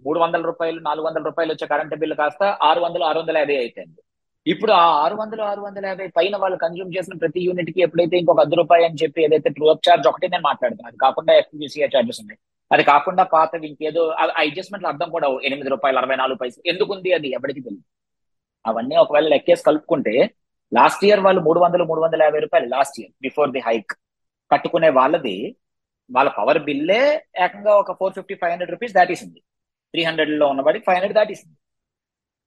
మూడు 0.05 0.19
వందల 0.19 0.41
రూపాయలు 0.41 0.79
నాలుగు 0.79 1.05
వందల 1.07 1.23
రూపాయలు 1.29 1.51
వచ్చే 1.53 1.67
కరెంట్ 1.67 1.95
బిల్లు 2.01 2.15
కాస్త 2.15 2.43
ఆరు 2.67 2.79
వందలు 2.79 3.03
ఆరు 3.03 3.19
వందల 3.19 3.37
యాభై 3.37 3.57
అయిపోయింది. 3.57 3.99
ఇప్పుడు 4.45 4.71
ఆ 4.71 4.85
ఆరు 5.05 5.15
వందలు 5.15 5.41
ఆరు 5.41 5.61
వందల 5.61 5.85
యాభై 5.85 6.07
పైన 6.17 6.35
వాళ్ళు 6.37 6.57
కన్జ్యూమ్ 6.57 6.93
చేసిన 6.97 7.15
ప్రతి 7.17 7.39
యూనిట్కి 7.47 7.81
ఎప్పుడైతే 7.85 8.15
ఇంకొక 8.17 8.39
అర్ధ 8.39 8.53
రూపాయి 8.61 8.83
అని 8.85 8.99
చెప్పి 9.03 9.23
ఏదైతే 9.25 9.49
ట్రూ 9.49 9.65
అప్ 9.73 9.83
చార్జ్ 9.89 10.07
ఒకటి 10.11 10.27
నేను 10.33 10.45
మాట్లాడుతున్నాను 10.49 10.91
అది 10.91 10.99
కాకుండా 11.05 11.33
ఎఫ్యూసీఏ 11.41 11.87
చార్జెస్ 11.95 12.21
ఉన్నాయి. 12.23 12.39
అది 12.71 12.83
కాకుండా 12.83 13.23
పాతవి 13.33 13.67
ఇంకేదో 13.67 14.03
అడ్జస్ట్మెంట్ 14.43 14.87
అర్థం 14.91 15.09
కూడా 15.15 15.27
ఎనిమిది 15.49 15.69
రూపాయలు 15.69 15.97
అరవై 16.01 16.17
నాలుగు 16.21 16.39
పైసలు. 16.43 16.63
ఎందుకు 16.71 16.93
ఉంది 16.95 17.11
అది? 17.17 17.29
ఎవరికి 17.37 17.61
తెలియదు 17.67 17.87
అవన్నీ 18.65 18.95
ఒకవేళ 19.03 19.27
లెక్కేసి 19.35 19.63
కలుపుకుంటే 19.69 20.13
లాస్ట్ 20.71 21.03
ఇయర్ 21.07 21.21
వాళ్ళు 21.25 21.41
మూడు 21.41 21.59
వందలు 21.59 21.83
మూడు 21.91 22.01
వందల 22.01 22.21
యాభై 22.27 22.41
రూపాయలు 22.45 22.67
last 22.75 22.97
year 23.01 23.13
before 23.25 23.51
the 23.55 23.61
hike 23.67 23.93
కట్టుకునే 24.51 24.89
వాళ్ళది 24.99 25.37
వాళ్ళ 26.09 26.29
పవర్ 26.37 26.59
బిల్లే 26.67 27.01
ఏకంగా 27.45 27.73
ఒక 27.81 27.91
four 27.99 28.13
fifty 28.17 28.35
five 28.41 28.51
hundred 28.53 28.71
rupees 28.75 28.93
దాటేసింది. 28.99 29.39
Three 29.93 30.01
హండ్రెడ్లో 30.07 30.45
ఉన్నవాడికి 30.53 30.85
five 30.87 30.97
hundred 30.97 31.17
దాటేసింది. 31.19 31.55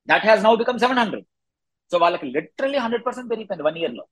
That 0.09 0.25
has 0.29 0.43
now 0.47 0.55
become 0.63 0.79
seven 0.85 1.01
hundred 1.03 1.27
so 1.93 1.99
వాళ్ళకి 2.05 2.27
లిటరలీ 2.37 2.79
హండ్రెడ్ 2.85 3.05
పర్సెంట్ 3.07 3.29
పెరిగిపోయింది 3.33 3.65
వన్ 3.69 3.79
ఇయర్లో. 3.83 4.05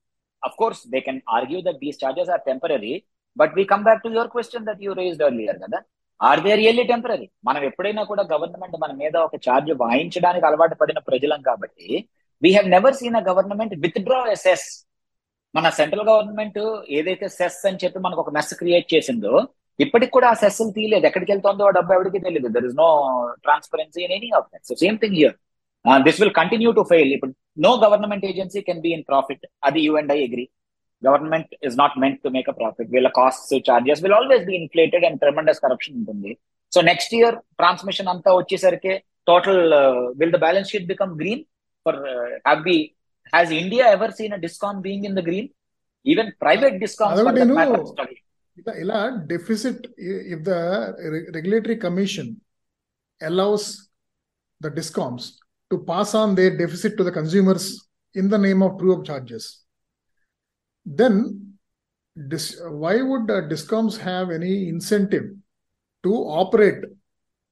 Of 0.43 0.55
course 0.61 0.81
they 0.93 0.99
can 1.07 1.19
argue 1.37 1.59
that 1.67 1.79
these 1.85 1.99
charges 2.03 2.31
are 2.35 2.43
temporary 2.49 2.93
but 3.37 3.51
we 3.57 3.63
come 3.73 3.83
back 3.87 4.01
to 4.05 4.09
your 4.17 4.29
question 4.35 4.65
that 4.69 4.81
you 4.85 4.93
raise 5.01 5.17
earlier 5.29 5.59
కదా. 5.65 5.79
Are 6.19 6.41
they 6.45 6.53
really 6.61 6.83
temporary 6.89 7.27
మనం 7.47 7.61
ఎప్పుడైనా 7.69 8.01
కూడా 8.09 8.23
government 8.33 8.75
మన 8.83 8.91
మీద 9.01 9.15
ఒక 9.27 9.35
ఛార్జ్ 9.45 9.71
వాయించడానికి 9.83 10.45
అలవాటు 10.49 10.75
పడిన 10.81 10.99
ప్రజలం 11.09 11.39
కాబట్టి 11.49 11.87
we 12.41 12.49
have 12.55 12.67
never 12.75 12.97
seen 12.99 13.17
a 13.21 13.23
government 13.29 13.73
withdraw 14.07 14.19
మన 15.55 15.69
సెంట్రల్ 15.79 16.05
గవర్నమెంట్ 16.09 16.59
ఏదైతే 16.97 17.27
సెస్ 17.39 17.59
అని 17.69 17.79
చెప్పి 17.83 17.99
మనకు 18.05 18.21
ఒక 18.23 18.31
మెస్ 18.37 18.53
క్రియేట్ 18.61 18.87
చేసిందో 18.93 19.33
ఇప్పటికి 19.83 20.11
కూడా 20.15 20.27
ఆ 20.31 20.35
సెస్ 20.41 20.59
తీయలేదు. 20.77 21.05
ఎక్కడికి 21.09 21.31
వెళ్తుందో 21.33 21.65
ఆ 21.69 21.73
డబ్బు 21.77 21.91
ఎవరికి 21.97 22.19
తెలియదు 22.25 22.49
there 22.55 22.65
is 22.69 22.77
no 22.81 22.89
transparency 23.45 24.01
in 24.05 24.13
any 24.17 24.29
of 24.39 24.47
that 24.53 24.65
so 24.69 24.75
same 24.83 24.97
thing 25.03 25.15
here 25.19 25.35
this 26.07 26.19
will 26.21 26.35
continue 26.41 26.71
to 26.79 26.83
fail 26.91 27.11
ఇప్పుడు 27.15 27.33
no 27.65 27.71
government 27.83 28.25
agency 28.31 28.61
can 28.69 28.81
be 28.85 28.91
in 28.97 29.05
profit 29.11 29.45
అది 29.69 29.81
you 29.87 29.93
and 30.01 30.13
I 30.17 30.19
agree 30.27 30.45
government 31.03 31.51
is 31.67 31.77
not 31.81 31.95
meant 32.03 32.19
to 32.25 32.31
make 32.37 32.49
a 32.53 32.55
profit 32.61 32.89
వీళ్ళ 32.95 33.09
cost 33.19 33.53
charges 33.69 34.01
will 34.05 34.17
always 34.19 34.45
be 34.49 34.55
inflated 34.61 35.05
and 35.09 35.19
tremendous 35.23 35.61
corruption 35.65 35.95
ఉంటుంది. 36.01 36.31
So 36.71 36.81
next 36.91 37.13
year 37.19 37.37
transmission 37.61 38.11
అంతా 38.13 38.31
వచ్చేసరికి 38.39 38.93
total 39.29 39.63
will 40.19 40.35
the 40.35 40.39
balance 40.45 40.69
sheet 40.73 40.87
become 40.93 41.13
green 41.21 41.41
for 41.85 41.97
have 42.47 42.61
be 42.69 42.77
has 43.31 43.51
India 43.51 43.85
ever 43.87 44.11
seen 44.11 44.33
a 44.33 44.39
discount 44.39 44.83
being 44.83 45.05
in 45.05 45.15
the 45.15 45.21
green? 45.21 45.49
Even 46.03 46.33
private 46.39 46.79
discounts 46.79 47.21
for 47.21 47.31
that 47.31 47.45
know, 47.45 47.85
study. 47.85 48.23
Deficit, 49.27 49.87
if 49.97 50.43
the 50.43 51.29
regulatory 51.33 51.77
commission 51.77 52.41
allows 53.21 53.89
the 54.59 54.69
discoms 54.69 55.33
to 55.69 55.79
pass 55.79 56.13
on 56.15 56.35
their 56.35 56.57
deficit 56.57 56.97
to 56.97 57.03
the 57.03 57.11
consumers 57.11 57.87
in 58.13 58.29
the 58.29 58.37
name 58.37 58.61
of 58.61 58.77
true-up 58.77 59.05
charges, 59.05 59.61
then 60.85 61.53
dis- 62.27 62.59
why 62.65 63.01
would 63.01 63.29
uh, 63.31 63.41
discoms 63.47 63.97
have 63.97 64.31
any 64.31 64.67
incentive 64.67 65.25
to 66.03 66.13
operate 66.13 66.83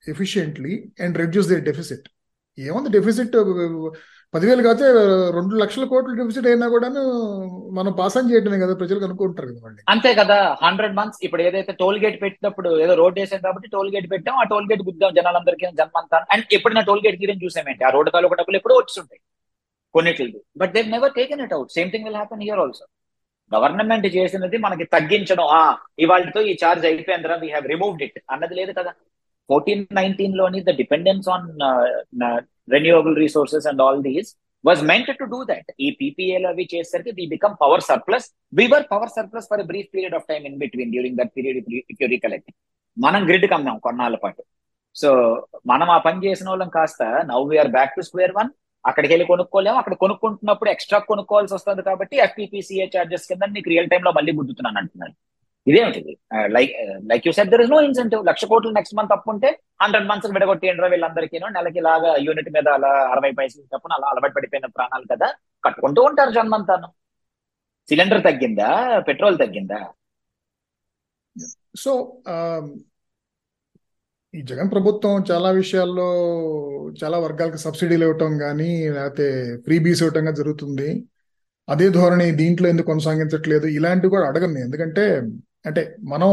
efficiently 0.07 0.91
and 0.97 1.17
reduce 1.17 1.47
their 1.47 1.61
deficit? 1.61 2.09
Even 2.57 2.83
the 2.83 2.89
deficit 2.89 3.33
uh, 3.33 3.97
పదివేలు 4.33 4.61
కాకపోతే 4.63 4.87
రెండు 5.35 5.53
లక్షల 5.61 5.85
కోట్లు 5.91 6.17
deficit 6.17 6.47
అయినా 6.49 6.65
కూడాను 6.73 7.01
మనం 7.77 7.91
pass 7.99 8.17
on 8.19 8.29
చేయటమే 8.31 8.57
కదా 8.63 8.73
ప్రజలు 8.81 9.05
అనుకుంటారు 9.07 9.47
కదండి 9.51 9.81
అంతే 9.93 10.11
కదా 10.19 10.37
హండ్రెడ్ 10.61 10.95
మంత్స్ 10.99 11.19
ఇప్పుడు 11.27 11.43
ఏదైతే 11.47 11.73
టోల్ 11.79 11.97
గేట్ 12.03 12.17
పెట్టినప్పుడు 12.23 12.71
ఏదో 12.83 12.95
రోడ్ 13.01 13.17
వేసాం 13.21 13.41
కాబట్టి 13.45 13.69
టోల్ 13.75 13.89
గేట్ 13.95 14.07
పెట్టాం 14.13 14.35
ఆ 14.41 14.45
టోల్ 14.51 14.67
గేట్ 14.71 14.83
గుద్దాం 14.89 15.15
జనాలందరికీ 15.17 15.71
జన్మంతా 15.81 16.19
అండ్ 16.33 16.45
ఎప్పుడైనా 16.57 16.83
టోల్ 16.89 17.01
గేట్ 17.05 17.17
తీరని 17.21 17.43
చూసామేంటి? 17.45 17.83
ఆ 17.83 17.91
రోడ్డు 17.95 18.13
తాలూకా 18.15 18.37
డబ్బులు 18.41 18.59
ఎప్పుడూ 18.59 18.77
వచ్చుంటాయి 18.79 19.21
కొన్నిటిది 19.95 20.39
but 20.55 20.73
they 20.75 20.83
never 20.93 21.13
taken 21.17 21.41
it 21.45 21.55
out 21.57 21.71
same 21.77 21.91
thing 21.93 22.05
will 22.07 22.19
happen 22.21 22.43
here 22.45 22.61
also 22.65 22.85
government 23.51 24.07
చేసినది 24.15 24.57
మనకి 24.65 24.85
తగ్గించడం. 24.95 25.45
ఆ 25.51 25.61
ఇవాళతో 25.99 26.41
ఈ 26.49 26.55
చార్జ్ 26.61 26.85
అయిపోయిందిరా 26.85 27.35
వీ 27.43 27.49
హ్యావ్ 27.49 27.67
రిమూవ్డ్ 27.73 28.03
ఇట్ 28.07 28.19
అన్నది 28.33 28.55
లేదు 28.59 28.73
కదా. 28.79 28.91
Fourteen 29.49 29.83
నైన్టీన్లోని 29.99 30.59
the 30.61 30.73
dependence 30.79 31.27
on 31.35 31.47
renewable 32.69 33.17
resources 33.25 33.67
and 33.71 33.81
all 33.85 34.01
these 34.09 34.29
was 34.63 34.81
meant 34.91 35.11
to 35.21 35.25
do 35.33 35.39
that 35.51 35.69
ఈ 35.79 35.89
పీపీఏలు 35.99 36.47
అవి 36.53 36.65
చేసేసరికి 36.73 37.11
we 37.19 37.25
become 37.35 37.55
power 37.63 37.83
surplus 37.89 38.27
we 38.59 38.65
were 38.73 38.85
power 38.93 39.13
surplus 39.17 39.47
for 39.51 39.63
brief 39.71 39.89
period 39.95 40.15
of 40.19 40.25
time 40.31 40.45
in 40.49 40.57
between 40.63 40.91
during 40.95 41.17
that 41.21 41.31
period 41.37 41.59
if 41.91 42.01
you 42.03 42.09
recollect 42.15 42.51
మనం 42.97 43.21
grid 43.29 43.47
కమ్మాం 43.53 43.77
కొన్నాళ్ళ 43.85 44.17
పాటు. 44.23 44.41
So 44.95 45.09
మనం 45.71 45.87
ఆ 45.95 45.97
పని 46.07 46.19
చేసిన 46.25 46.47
వాళ్ళం 46.51 46.69
కాస్త 46.77 47.01
now 47.31 47.45
we are 47.51 47.71
back 47.77 47.93
to 47.97 48.01
square 48.07 48.33
one 48.39 48.49
అక్కడికి 48.85 49.11
వెళ్ళి 49.13 49.25
కొనుక్కోలేము. 49.31 49.77
అక్కడ 49.81 49.93
కొనుక్కుంటున్నప్పుడు 50.03 50.69
ఎక్స్ట్రా 50.73 50.99
కొనుక్కోవాల్సి 51.11 51.53
వస్తుంది 51.57 51.81
కాబట్టి 51.89 52.15
ఎఫ్పీపీసీఏ 52.25 52.85
చార్జెస్ 52.95 53.27
కింద 53.31 53.49
నీకు 53.55 53.69
రియల్ 53.73 53.89
టైమ్లో 53.93 54.11
మళ్ళీ 54.17 54.31
గుద్దుతున్నాను 54.39 54.79
అంటున్నాను 54.81 55.15
ఇదేమిటిది 55.69 56.13
like 56.55 56.73
like 57.11 57.25
you 57.27 57.31
set 57.37 57.51
there 57.53 57.63
is 57.63 57.71
no 57.73 57.79
incentive 57.87 58.21
lakh 58.29 58.43
కోట్లు 58.51 58.71
నెక్స్ట్ 58.77 58.95
మంత్ 58.99 59.13
అప్పు 59.15 59.29
ఉంటే 59.33 59.49
హండ్రెడ్ 59.83 60.07
మంత్స్ 60.11 60.33
విడగొట్టేయండి 60.35 60.89
వీళ్ళందరికీ 60.93 61.39
నెలకి 61.57 61.79
ఇలాగా 61.83 62.11
యూనిట్ 62.27 62.51
మీద 62.57 62.67
అలా 62.77 62.91
అరవై 63.13 63.31
పైసలు 63.39 63.65
తప్పున 63.73 63.93
అలా 63.97 64.07
అలవాటు 64.13 64.35
పడిపోయిన 64.37 64.67
ప్రాణాలు 64.77 65.05
కదా. 65.13 65.29
కట్టుకుంటూ 65.63 66.01
ఉంటారు 66.09 66.31
జన్మంతాను 66.37 66.89
సిలిండర్ 67.89 68.23
తగ్గిందా? 68.27 68.69
పెట్రోల్ 69.09 69.37
తగ్గిందా? 69.43 69.79
సో 71.83 71.91
um, 72.33 72.65
ఈ 74.33 74.39
జగన్ 74.49 74.69
ప్రభుత్వం 74.73 75.13
చాలా 75.29 75.49
విషయాల్లో 75.59 76.07
చాలా 77.01 77.17
వర్గాలకు 77.23 77.59
సబ్సిడీలు 77.63 78.03
ఇవ్వటం 78.07 78.31
కానీ 78.43 78.67
లేకపోతే 78.95 79.27
ఫ్రీ 79.65 79.75
బీస్ 79.85 80.01
ఇవ్వటం 80.03 80.23
కానీ 80.27 80.37
జరుగుతుంది. 80.41 80.89
అదే 81.67 81.87
ధోరణి 81.97 82.27
దీంట్లో 82.41 82.67
ఎందుకు 82.73 82.89
కొనసాగించట్లేదు? 82.91 83.67
ఇలాంటివి 83.77 84.13
కూడా 84.15 84.25
అడగను 84.31 84.59
ఎందుకంటే 84.67 85.05
అంటే 85.65 85.81
మనం 86.03 86.29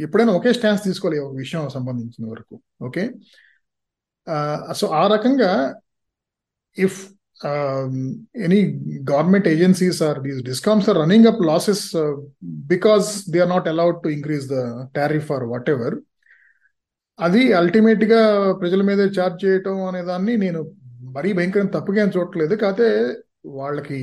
ఎప్పుడైనా 0.00 0.32
ఒకే 0.32 0.52
స్టాన్స్ 0.52 0.84
తీసుకోవాలి 0.84 1.18
ఒక 1.18 1.34
విషయం 1.36 1.68
సంబంధించిన 1.68 2.26
వరకు 2.30 2.54
ఓకే? 2.82 3.02
సో 4.74 4.86
ఆ 4.94 5.06
రకంగా 5.06 5.50
if 6.76 6.98
any 8.44 8.58
government 9.10 9.48
agencies 9.48 10.02
are 10.02 10.18
these 10.20 10.42
discoms 10.42 10.88
are 10.88 10.98
running 10.98 11.26
up 11.26 11.42
losses 11.42 11.84
because 12.68 13.08
they 13.30 13.40
are 13.40 13.50
not 13.50 13.68
allowed 13.68 13.98
to 14.02 14.08
increase 14.08 14.46
the 14.48 14.58
tariff 14.96 15.30
or 15.32 15.44
whatever 15.70 15.96
అది 17.18 17.52
అల్టిమేట్గా 17.52 18.20
ప్రజల 18.54 18.82
మీద 18.82 19.00
ఛార్జ్ 19.16 19.44
చేయటం 19.44 19.84
అనే 19.84 20.02
దాన్ని 20.02 20.36
నేను 20.36 20.60
మరీ 21.10 21.32
భయంకరంగా 21.32 21.70
తప్పుగా 21.70 22.04
చూడట్లేదు. 22.08 22.54
కాకపోతే 22.56 22.88
వాళ్ళకి 23.54 23.98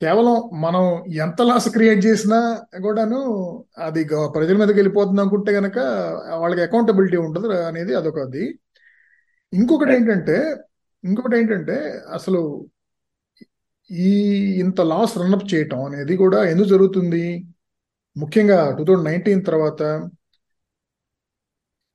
కేవలం 0.00 0.34
మనం 0.60 0.84
ఎంత 1.16 1.42
లాస్ 1.42 1.68
క్రియేట్ 1.68 2.06
చేసినా 2.06 2.38
కూడాను 2.82 3.18
అది 3.78 4.00
ప్రజల 4.34 4.56
మీదకి 4.56 4.74
వెళ్ళిపోతుంది 4.74 5.20
అనుకుంటే 5.20 5.52
కనుక 5.52 5.78
వాళ్ళకి 6.38 6.62
అకౌంటబిలిటీ 6.62 7.16
ఉంటుంది 7.16 7.48
అనేది 7.66 7.94
అదొకది 7.94 8.44
ఇంకొకటి 9.52 9.94
ఏంటంటే 9.94 10.36
ఇంకొకటి 11.04 11.36
ఏంటంటే 11.38 11.76
అసలు 12.12 12.40
ఈ 13.90 14.12
ఇంత 14.60 14.80
లాస్ 14.80 15.18
రన్అప్ 15.18 15.54
చేయటం 15.54 15.84
అనేది 15.84 16.16
కూడా 16.16 16.44
ఎందుకు 16.44 16.68
జరుగుతుంది? 16.68 17.24
ముఖ్యంగా 18.16 18.70
టూ 18.70 18.84
థౌజండ్ 18.84 19.04
నైన్టీన్ 19.04 19.44
తర్వాత 19.44 19.80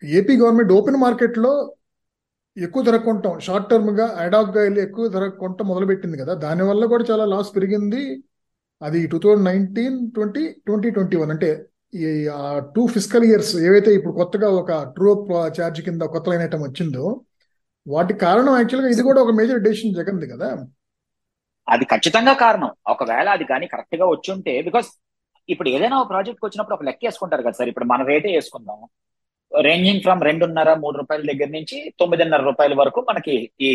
ఏపీ 0.04 0.38
గవర్నమెంట్ 0.38 0.74
ఓపెన్ 0.74 0.96
మార్కెట్లో 0.96 1.52
ఎక్కువ 2.58 2.84
ధర 2.84 2.98
కొంటాం. 2.98 3.40
షార్ట్ 3.40 3.70
టర్మ్గా 3.70 4.16
అడాగ్గా 4.18 4.62
వెళ్ళి 4.62 4.82
ఎక్కువ 4.82 5.08
ధర 5.08 5.28
కొంటాం 5.28 5.68
మొదలుపెట్టింది 5.68 6.18
కదా. 6.18 6.34
దానివల్ల 6.34 6.86
కూడా 6.86 7.04
చాలా 7.12 7.26
లాస్ 7.26 7.56
పెరిగింది. 7.56 8.24
అది 8.82 9.08
two 9.08 9.18
thousand 9.18 9.46
nineteen 9.46 10.12
twenty 10.12 10.56
twenty 10.66 10.90
twenty 10.90 11.18
one 11.18 11.32
అంటే 11.32 11.66
ఈ 11.96 12.30
టూ 12.76 12.88
ఫిజికల్ 12.88 13.24
ఇయర్స్ 13.24 13.56
ఏవైతే 13.56 13.94
ఇప్పుడు 13.94 14.14
కొత్తగా 14.14 14.50
ఒక 14.50 14.72
ట్రూ 14.84 15.28
ఛార్జ్ 15.48 15.82
కింద 15.82 16.02
కొత్త 16.02 16.30
లైన్ 16.30 16.42
ఐటమ్ 16.42 16.62
వచ్చిందో 16.62 17.22
వాటి 17.88 18.14
కారణం 18.14 18.56
యాక్చువల్గా 18.56 18.92
ఇది 18.92 19.02
కూడా 19.02 19.22
ఒక 19.22 19.32
మేజర్ 19.32 19.62
డెసిషన్ 19.62 19.96
జగన్ది 19.96 20.28
కదా. 20.28 20.66
అది 21.70 21.86
ఖచ్చితంగా 21.86 22.34
కారణం. 22.34 22.72
ఒకవేళ 22.88 23.30
అది 23.30 23.44
కానీ 23.44 23.68
కరెక్ట్గా 23.68 24.06
వచ్చుంటే 24.06 24.62
బికాస్ 24.62 24.88
ఇప్పుడు 25.50 25.70
ఏదైనా 25.70 26.02
ఒక 26.02 26.10
ప్రాజెక్ట్ 26.10 26.46
వచ్చినప్పుడు 26.46 26.76
ఒక 26.76 26.84
లెక్క 26.84 27.06
వేసుకుంటారు 27.06 27.42
కదా 27.42 27.52
సార్. 27.52 27.70
ఇప్పుడు 27.70 27.86
మన 27.86 28.04
రేటే 28.04 28.32
వేసుకుందాం. 28.36 28.78
రేంజింగ్ 29.68 30.04
ఫ్రమ్ 30.06 30.22
రెండున్నర 30.30 30.70
మూడు 30.84 30.96
రూపాయల 31.02 31.24
దగ్గర 31.32 31.50
నుంచి 31.58 31.78
తొమ్మిదిన్నర 32.00 32.42
రూపాయల 32.50 32.74
వరకు 32.82 33.00
మనకి 33.10 33.36
ఈ 33.70 33.72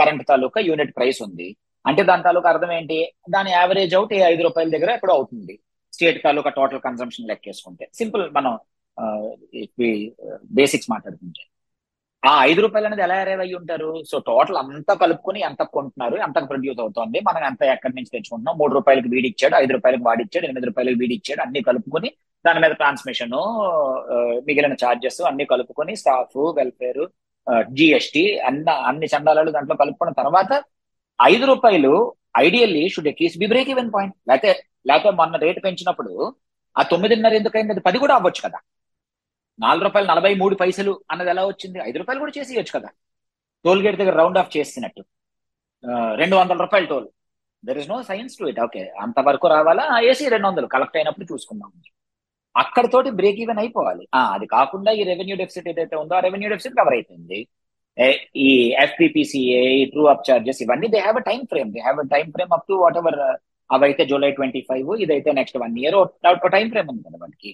కరెంట్ 0.00 0.24
తాలూకా 0.30 0.60
యూనిట్ 0.68 0.92
ప్రైస్ 0.98 1.20
ఉంది. 1.22 1.48
అంటే 1.84 2.02
దాని 2.10 2.22
తాలూకా 2.26 2.48
అర్థం 2.52 2.72
ఏంటి? 2.72 2.98
దాని 3.34 3.50
యావరేజ్ 3.50 3.94
అవుట్ 3.98 4.12
ఈ 4.18 4.20
ఐదు 4.32 4.42
రూపాయల 4.48 4.68
దగ్గర 4.74 4.90
ఎక్కడో 4.96 5.14
అవుతుంది. 5.18 5.54
స్టేట్ 5.92 6.18
తాలూకా 6.26 6.50
టోటల్ 6.58 6.80
కన్సంప్షన్ 6.88 7.28
లెక్కేసుకుంటే. 7.32 7.84
సింపుల్ 8.00 8.22
మనం 8.36 8.52
బేసిక్స్ 10.58 10.90
మాట్లాడుకుంటే. 10.90 11.42
ఆ 12.30 12.32
ఐదు 12.48 12.60
రూపాయలు 12.64 12.86
అనేది 12.88 13.02
ఎలా 13.06 13.14
అరేవ్ 13.22 13.40
అయ్యి 13.44 13.54
ఉంటారు? 13.60 14.02
సో 14.10 14.16
టోటల్ 14.28 14.58
అంతా 14.62 14.94
కలుపుకొని 15.02 15.40
ఎంత 15.48 15.62
కొంటున్నారు? 15.76 16.16
ఎంత 16.26 16.38
ప్రొడ్యూస్ 16.50 16.80
అవుతుంది. 16.84 17.18
మనం 17.28 17.42
ఎంత 17.50 17.62
ఎక్కడి 17.74 17.94
నుంచి 17.96 18.12
తెచ్చుకుంటున్నాం? 18.14 18.54
మూడు 18.60 18.72
రూపాయలకు 18.78 19.08
వీడిచ్చాడు 19.14 19.54
ఐదు 19.62 19.72
రూపాయలకు 19.76 20.04
వాడిచ్చాడు 20.10 20.46
ఎనిమిది 20.48 20.68
రూపాయలకు 20.70 20.98
వీడిచ్చాడు 21.02 21.42
అన్ని 21.46 21.62
కలుపుకొని 21.68 22.10
దాని 22.44 22.60
మీద 22.62 22.72
ట్రాన్స్మిషన్ 22.80 23.34
మిగిలిన 24.48 24.74
ఛార్జెస్ 24.82 25.20
అన్ని 25.30 25.44
కలుపుకొని 25.52 25.94
స్టాఫ్ 26.02 26.38
వెల్ఫేర్ 26.58 27.02
జిఎస్టి 27.78 28.24
అన్ని 28.48 28.74
అన్ని 28.90 29.06
చందాలలో 29.12 29.50
దాంట్లో 29.56 29.76
కలుపుకున్న 29.82 30.12
తర్వాత 30.20 30.52
ఐదు 31.18 31.44
రూపాయలు 31.52 31.92
ఐడియల్లీ 32.46 32.82
షుడ్ 32.94 33.10
ఎకీస్ 33.12 33.38
బి 33.42 33.46
బ్రేక్ 33.52 33.70
ఈవెన్ 33.74 33.90
పాయింట్ 33.96 34.14
లేకపోతే 34.30 34.52
లేకపోతే 34.90 35.16
మొన్న 35.20 35.36
రేటు 35.44 35.60
పెంచినప్పుడు 35.66 36.12
ఆ 36.76 36.82
తొమ్మిదిన్నర 36.92 37.34
ఎందుకైంది 37.40 37.72
అది 37.74 37.82
పది 37.86 37.98
కూడా 38.02 38.14
అవ్వచ్చు 38.18 38.42
కదా. 38.46 38.58
నాలుగు 39.58 39.84
రూపాయలు 39.86 40.08
నలభై 40.12 40.30
మూడు 40.42 40.54
పైసలు 40.62 40.92
అన్నది 41.12 41.30
ఎలా 41.32 41.42
వచ్చింది? 41.48 41.78
ఐదు 41.88 41.98
రూపాయలు 42.02 42.20
కూడా 42.24 42.34
చేసేయచ్చు 42.38 42.72
కదా. 42.76 42.88
టోల్ 43.64 43.82
గేట్ 43.84 43.98
దగ్గర 44.00 44.14
రౌండ్ 44.22 44.38
ఆఫ్ 44.42 44.50
చేసినట్టు 44.56 45.02
రెండు 46.20 46.34
వందల 46.40 46.58
రూపాయలు 46.64 46.86
toll 46.92 47.06
there 47.62 47.78
is 47.82 47.90
no 47.92 47.98
sense 48.10 48.34
to 48.38 48.44
it 48.52 48.60
okay 48.66 48.82
అంతవరకు 49.04 49.46
రావాలా? 49.54 49.84
ఏసీ 50.10 50.24
రెండు 50.34 50.46
వందలు. 50.48 50.68
కలెక్ట్ 50.74 50.96
అయినప్పుడు 51.00 51.26
చూసుకుందాం. 51.32 51.70
అక్కడతోటి 52.54 53.10
బ్రేక్ 53.18 53.40
ఈవెన్ 53.44 53.60
అయిపోవాలి. 53.62 54.04
అది 54.34 54.46
కాకుండా 54.56 54.90
ఈ 54.98 55.02
రెవెన్యూ 55.10 55.36
డెఫిసిట్ 55.42 55.68
ఏదైతే 55.72 55.96
ఉందో 56.02 56.14
ఆ 56.18 56.22
రెవెన్యూ 56.26 56.48
డెఫిసిట్ 56.52 56.76
కవర్ 56.80 56.96
అయిపోయింది. 56.96 57.38
ఈ 58.46 58.48
ఎఫ్పిపిసిఏ 58.84 59.62
ట్రూ 59.92 60.02
అప్ 60.12 60.24
చార్జెస్ 60.28 60.60
ఇవన్నీ 60.64 60.86
they 60.94 61.00
have 61.06 61.18
a 61.22 61.24
time 61.30 61.40
frame 61.52 61.70
they 61.74 61.80
have 61.86 61.98
a 62.04 62.06
time 62.14 62.26
frame 62.36 62.52
up 62.56 62.66
to 62.70 62.74
whatever 63.02 63.18
అవైతే 63.70 64.02
జూలై 64.10 64.30
ట్వంటీ 64.38 64.60
ఫైవ్ 64.70 64.88
ఇదైతే 65.04 65.30
next 65.40 65.58
one 65.64 65.76
year 65.82 65.96
time 66.56 66.66
frame 66.74 66.88
ఉంది 66.92 67.02
కదా 67.06 67.18
మనకి 67.24 67.52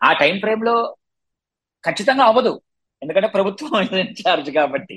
ఆ 0.00 0.10
టైం 0.22 0.34
ఫ్రేమ్లో 0.44 0.74
ఖచ్చితంగా 1.84 2.24
అవ్వదు. 2.30 2.52
ఎందుకంటే 3.02 3.28
ప్రభుత్వం 3.36 3.72
ఇన్ఛార్జ్ 4.04 4.50
కాబట్టి. 4.58 4.96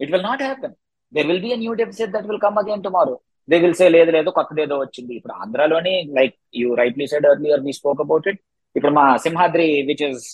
It 0.00 0.10
will 0.12 0.26
not 0.28 0.42
happen 0.46 0.74
there 1.12 1.26
will 1.30 1.42
be 1.46 1.50
a 1.56 1.58
new 1.64 1.72
deficit 1.82 2.12
that 2.14 2.26
will 2.30 2.42
come 2.46 2.58
again 2.62 2.84
tomorrow 2.86 3.14
they 3.48 3.56
will 3.64 3.76
say 3.80 3.86
లేదు 3.96 4.10
లేదు 4.16 4.30
కొత్తది 4.38 4.60
ఏదో 4.66 4.76
వచ్చింది. 4.84 5.12
ఇప్పుడు 5.18 5.34
ఆంధ్రాలోనే 5.42 5.94
like 6.18 6.36
you 6.60 6.68
rightly 6.82 7.06
said 7.12 7.26
earlier 7.32 7.62
we 7.66 7.72
spoke 7.80 8.02
about 8.06 8.28
it 8.32 8.40
ఇప్పుడు 8.76 8.94
మా 8.98 9.04
Simhadri 9.24 9.66
which 9.88 10.04
is 10.08 10.24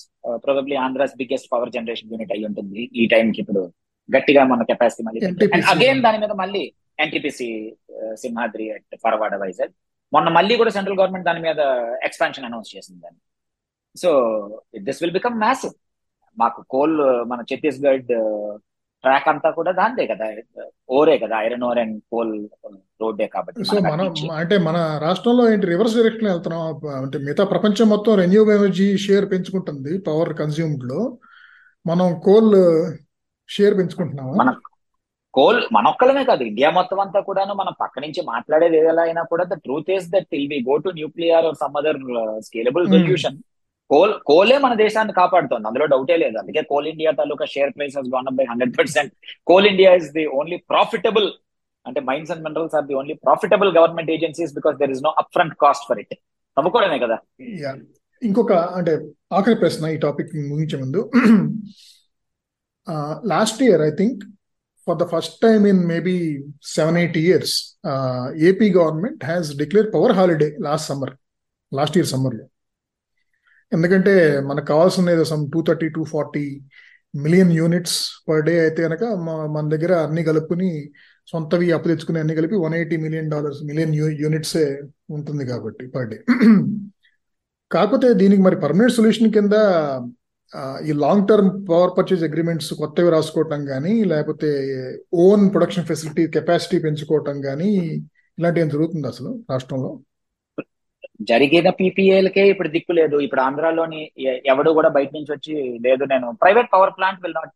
probably 0.44 0.76
Andhra's 0.84 1.14
biggest 1.20 1.48
power 1.52 1.70
generation 1.76 2.10
unit 2.12 2.32
అయి 2.34 2.44
ఉంటుంది. 2.48 2.80
ఈ 3.00 3.04
టైంకి 3.06 3.38
ఇప్పుడు 3.42 3.62
గట్టిగా 4.08 4.42
మన 4.52 4.62
కెపాసిటీ 4.70 5.02
మళ్ళీ 5.06 5.20
అగైన్ 5.72 6.00
దాని 6.06 6.18
మీద 6.24 6.32
మళ్ళీ 6.42 6.62
ఎన్టీపీసీ 6.98 7.48
సింహాద్రి 8.22 8.66
అట్ 8.74 8.96
ఫర్వాడ 9.04 9.34
వైజాగ్ 9.42 9.72
మొన్న 10.12 10.28
మళ్ళీ 10.36 10.54
కూడా 10.56 10.70
సెంట్రల్ 10.76 10.98
గవర్నమెంట్ 11.00 11.26
దాని 11.28 11.40
మీద 11.46 11.60
ఎక్స్పాన్షన్ 12.08 12.46
అనౌన్స్ 12.48 12.70
చేసింది 12.76 13.00
దాన్ని. 13.04 13.20
So 13.96 14.10
this 14.86 15.00
will 15.02 15.16
become 15.18 15.36
massive 15.44 15.74
మాకు 16.36 16.60
కోల్ 16.74 16.96
మన 17.30 17.40
ఛత్తీస్గఢ్ 17.50 18.12
ట్రాక్ 19.04 19.28
అంతా 19.32 19.48
కూడా 19.56 19.72
దాందే 19.80 20.04
కదా 20.10 20.26
ఓరే 20.96 21.14
కదా 21.22 21.34
ఐరన్ 21.46 21.64
ఓర్ 21.68 21.78
అండ్ 21.82 21.96
కోల్ 22.12 22.32
రోడ్డే 23.02 23.26
కాబట్టి 23.34 23.66
సో 23.70 23.76
మనం 23.90 24.06
అంటే 24.40 24.56
మన 24.68 24.76
రాష్ట్రంలో 25.04 25.44
ఏంటి 25.52 25.66
రివర్స్ 25.72 25.96
డైరెక్షన్ 25.98 26.30
వెళ్తున్నాం. 26.30 26.62
అంటే 27.00 27.16
మిగతా 27.24 27.44
ప్రపంచం 27.52 27.88
మొత్తం 27.94 28.14
రెన్యూబుల్ 28.22 28.56
ఎనర్జీ 28.58 28.88
షేర్ 29.06 29.26
పెంచుకుంటుంది 29.32 29.92
పవర్ 30.08 30.32
కన్స్యూమ్డ్లో. 30.40 31.00
మనం 31.86 32.06
కోల్ 32.26 32.50
షేర్ 33.48 33.74
పెంచుకుంటున్నామా? 33.80 34.34
మన 34.42 34.52
కోల్ 35.34 35.58
మనొక్కలమే 35.76 36.22
కాదు 36.24 36.42
ఇండియా 36.50 36.68
మొత్తం 36.76 36.98
అంతా 37.02 37.20
కూడాను 37.20 37.54
మనం 37.54 37.72
పక్క 37.80 38.00
నుంచి 38.04 38.20
మాట్లాడేది 38.30 38.76
ఏదైనా 38.78 39.02
అయినా 39.02 39.22
కూడా 39.32 39.44
the 39.50 39.56
truth 39.64 39.90
is 39.96 40.06
that 40.14 40.28
will 40.32 40.48
be 40.52 40.58
go 40.68 40.76
to 40.84 40.90
nuclear 41.00 41.46
or 41.50 41.58
some 41.62 41.76
other 41.80 41.98
scalable 42.48 42.86
solution 42.94 43.36
coal 43.90 44.12
కోలే 44.30 44.56
మన 44.64 44.74
దేశాన్ని 44.84 45.12
కాపాడుతుంది. 45.20 45.66
అందులో 45.68 45.86
డౌటే 45.92 46.16
లేదు. 46.22 46.36
అందుకే 46.42 46.62
coal 46.70 46.86
India 46.92 47.10
taluka 47.20 47.44
share 47.54 47.72
price 47.76 47.96
has 47.98 48.10
gone 48.14 48.28
up 48.30 48.38
by 48.40 48.46
hundred 48.52 48.72
percent 48.78 49.12
Coal 49.50 49.66
India 49.72 49.90
is 50.00 50.08
the 50.18 50.24
only 50.38 50.58
profitable 50.72 51.28
అంటే 51.86 52.00
mines 52.08 52.30
and 52.34 52.42
minerals 52.46 52.74
are 52.78 52.86
the 52.86 52.94
only 53.00 53.14
profitable 53.26 53.70
government 53.78 54.10
agencies 54.16 54.54
because 54.58 54.76
there 54.80 54.92
is 54.94 55.02
no 55.08 55.12
up 55.22 55.30
front 55.36 55.54
cost 55.64 55.84
for 55.90 56.00
it 56.04 56.14
నమ్ముకోవడమే 56.56 56.98
కదా 57.04 57.18
ఇంకొక 58.22 58.52
అంటే 58.78 58.92
ఆఖరి 59.38 59.56
ప్రశ్న 59.62 59.86
ఈ 59.94 59.98
topic 60.04 60.30
ముగించే 60.50 60.76
ముందు. 60.82 61.00
Last 63.34 63.60
year 63.66 63.82
I 63.88 63.90
think 64.00 64.20
for 64.86 64.98
the 65.02 65.06
first 65.12 65.36
time 65.44 65.64
in 65.72 65.80
maybe 65.92 66.16
seven 66.76 66.98
eight 67.02 67.18
years 67.24 67.54
AP 68.50 68.68
government 68.78 69.22
has 69.30 69.48
declare 69.62 69.88
power 69.94 70.14
holiday 70.18 70.48
last 70.66 70.88
summer 70.90 71.12
last 71.72 71.96
year 71.98 72.10
సమ్మర్లో 72.14 72.44
ఎందుకంటే 73.72 74.12
మనకు 74.48 74.66
కావాల్సిన 74.66 75.22
some 75.30 75.44
two 75.52 75.60
thirty 75.68 75.88
two 75.88 76.02
forty 76.12 76.44
million 77.14 77.52
units 77.52 77.98
per 78.28 78.42
day 78.46 78.54
అయితే 78.60 78.80
కనుక 78.86 79.04
మన 79.54 79.64
దగ్గర 79.74 79.92
అన్ని 80.06 80.22
కలుపుకుని 80.28 80.70
సొంతవి 81.28 81.68
అప్పు 81.76 81.88
తెచ్చుకుని 81.88 82.18
అన్ని 82.22 82.34
కలిపి 82.38 82.56
one 82.64 82.74
eighty 82.74 82.96
million 83.04 83.30
dollars 83.30 83.60
million 83.64 83.94
యూనిట్సే 84.22 84.64
ఉంటుంది 85.16 85.44
కాబట్టి 85.44 85.84
పర్ 85.94 86.08
డే. 86.10 86.18
కాకపోతే 87.70 88.08
దీనికి 88.20 88.42
మరి 88.42 88.56
పర్మనెంట్ 88.64 88.96
సొల్యూషన్ 88.96 89.32
కింద 89.36 89.54
ఈ 90.88 90.92
long 91.04 91.24
term 91.28 91.50
power 91.68 91.92
purchase 91.96 92.22
agreements 92.24 92.70
కొత్తవి 92.80 93.10
రాసుకోవటం 93.10 93.60
కానీ 93.70 93.94
లేకపోతే 94.12 94.50
ఓన్ 95.24 95.44
ప్రొడక్షన్ 95.54 95.88
ఫెసిలిటీ 95.88 96.24
కెపాసిటీ 96.36 96.78
పెంచుకోవటం 96.84 97.38
కానీ 97.40 97.70
ఇలాంటి 98.38 98.60
ఏం 98.62 98.68
జరుగుతుంది 98.74 99.08
అసలు 99.08 99.30
రాష్ట్రంలో? 99.50 99.90
జరిగిన 101.20 101.68
పీపీఏలకే 101.78 102.44
ఇప్పుడు 102.52 102.68
దిక్కు 102.68 102.92
లేదు. 102.92 103.16
ఇప్పుడు 103.20 103.40
ఆంధ్రాలోని 103.40 104.00
ఎవడు 104.52 104.70
కూడా 104.78 104.88
బయట 104.96 105.10
నుంచి 105.14 105.32
వచ్చి 105.32 105.54
లేదు 105.86 106.04
నేను 106.12 106.28
private 106.42 106.68
power 106.74 106.94
plant 106.98 107.22
will 107.24 107.38
not 107.40 107.54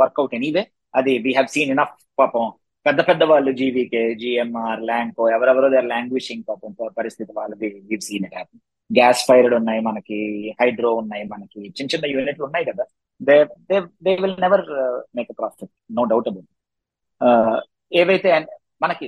work out 0.00 0.34
anyway 0.34 0.64
అది 0.94 1.12
వీ 1.26 1.32
హ్యావ్ 1.32 1.48
సీన్ 1.48 1.72
ఇనఫ్ 1.76 1.94
పాపం 2.18 2.46
పెద్ద 2.86 3.00
పెద్ద 3.08 3.22
వాళ్ళు 3.30 3.50
జీవీకే 3.52 4.02
జిఎంఆర్ 4.20 4.82
ల్యాంకో 4.82 5.24
ఎవరెవరో 5.36 5.68
దే 5.68 5.80
లాంగ్విషింగ్ 5.86 6.44
పాపం 6.48 6.70
పరిస్థితి 6.98 7.32
వాళ్ళది 7.38 7.68
we've 7.90 8.04
seen 8.08 8.26
it 8.28 8.36
happy 8.38 8.56
gas 8.90 9.22
fired 9.28 9.54
ఉన్నాయి 9.54 9.80
మనకి 9.88 10.18
హైడ్రో 10.60 10.90
ఉన్నాయి 11.02 11.24
మనకి 11.28 11.60
చిన్న 11.76 11.88
చిన్న 11.94 12.06
యూనిట్లు 12.14 12.44
ఉన్నాయి 12.48 12.64
కదా. 12.70 12.84
They 13.20 13.36
they 13.70 13.76
they 14.06 14.12
will 14.22 14.38
never 14.40 14.64
make 15.16 15.32
profit 15.40 15.72
no 15.98 16.04
doubt 16.12 16.28
about 16.28 16.48
ఏవైతే 17.92 18.30
మనకి 18.82 19.06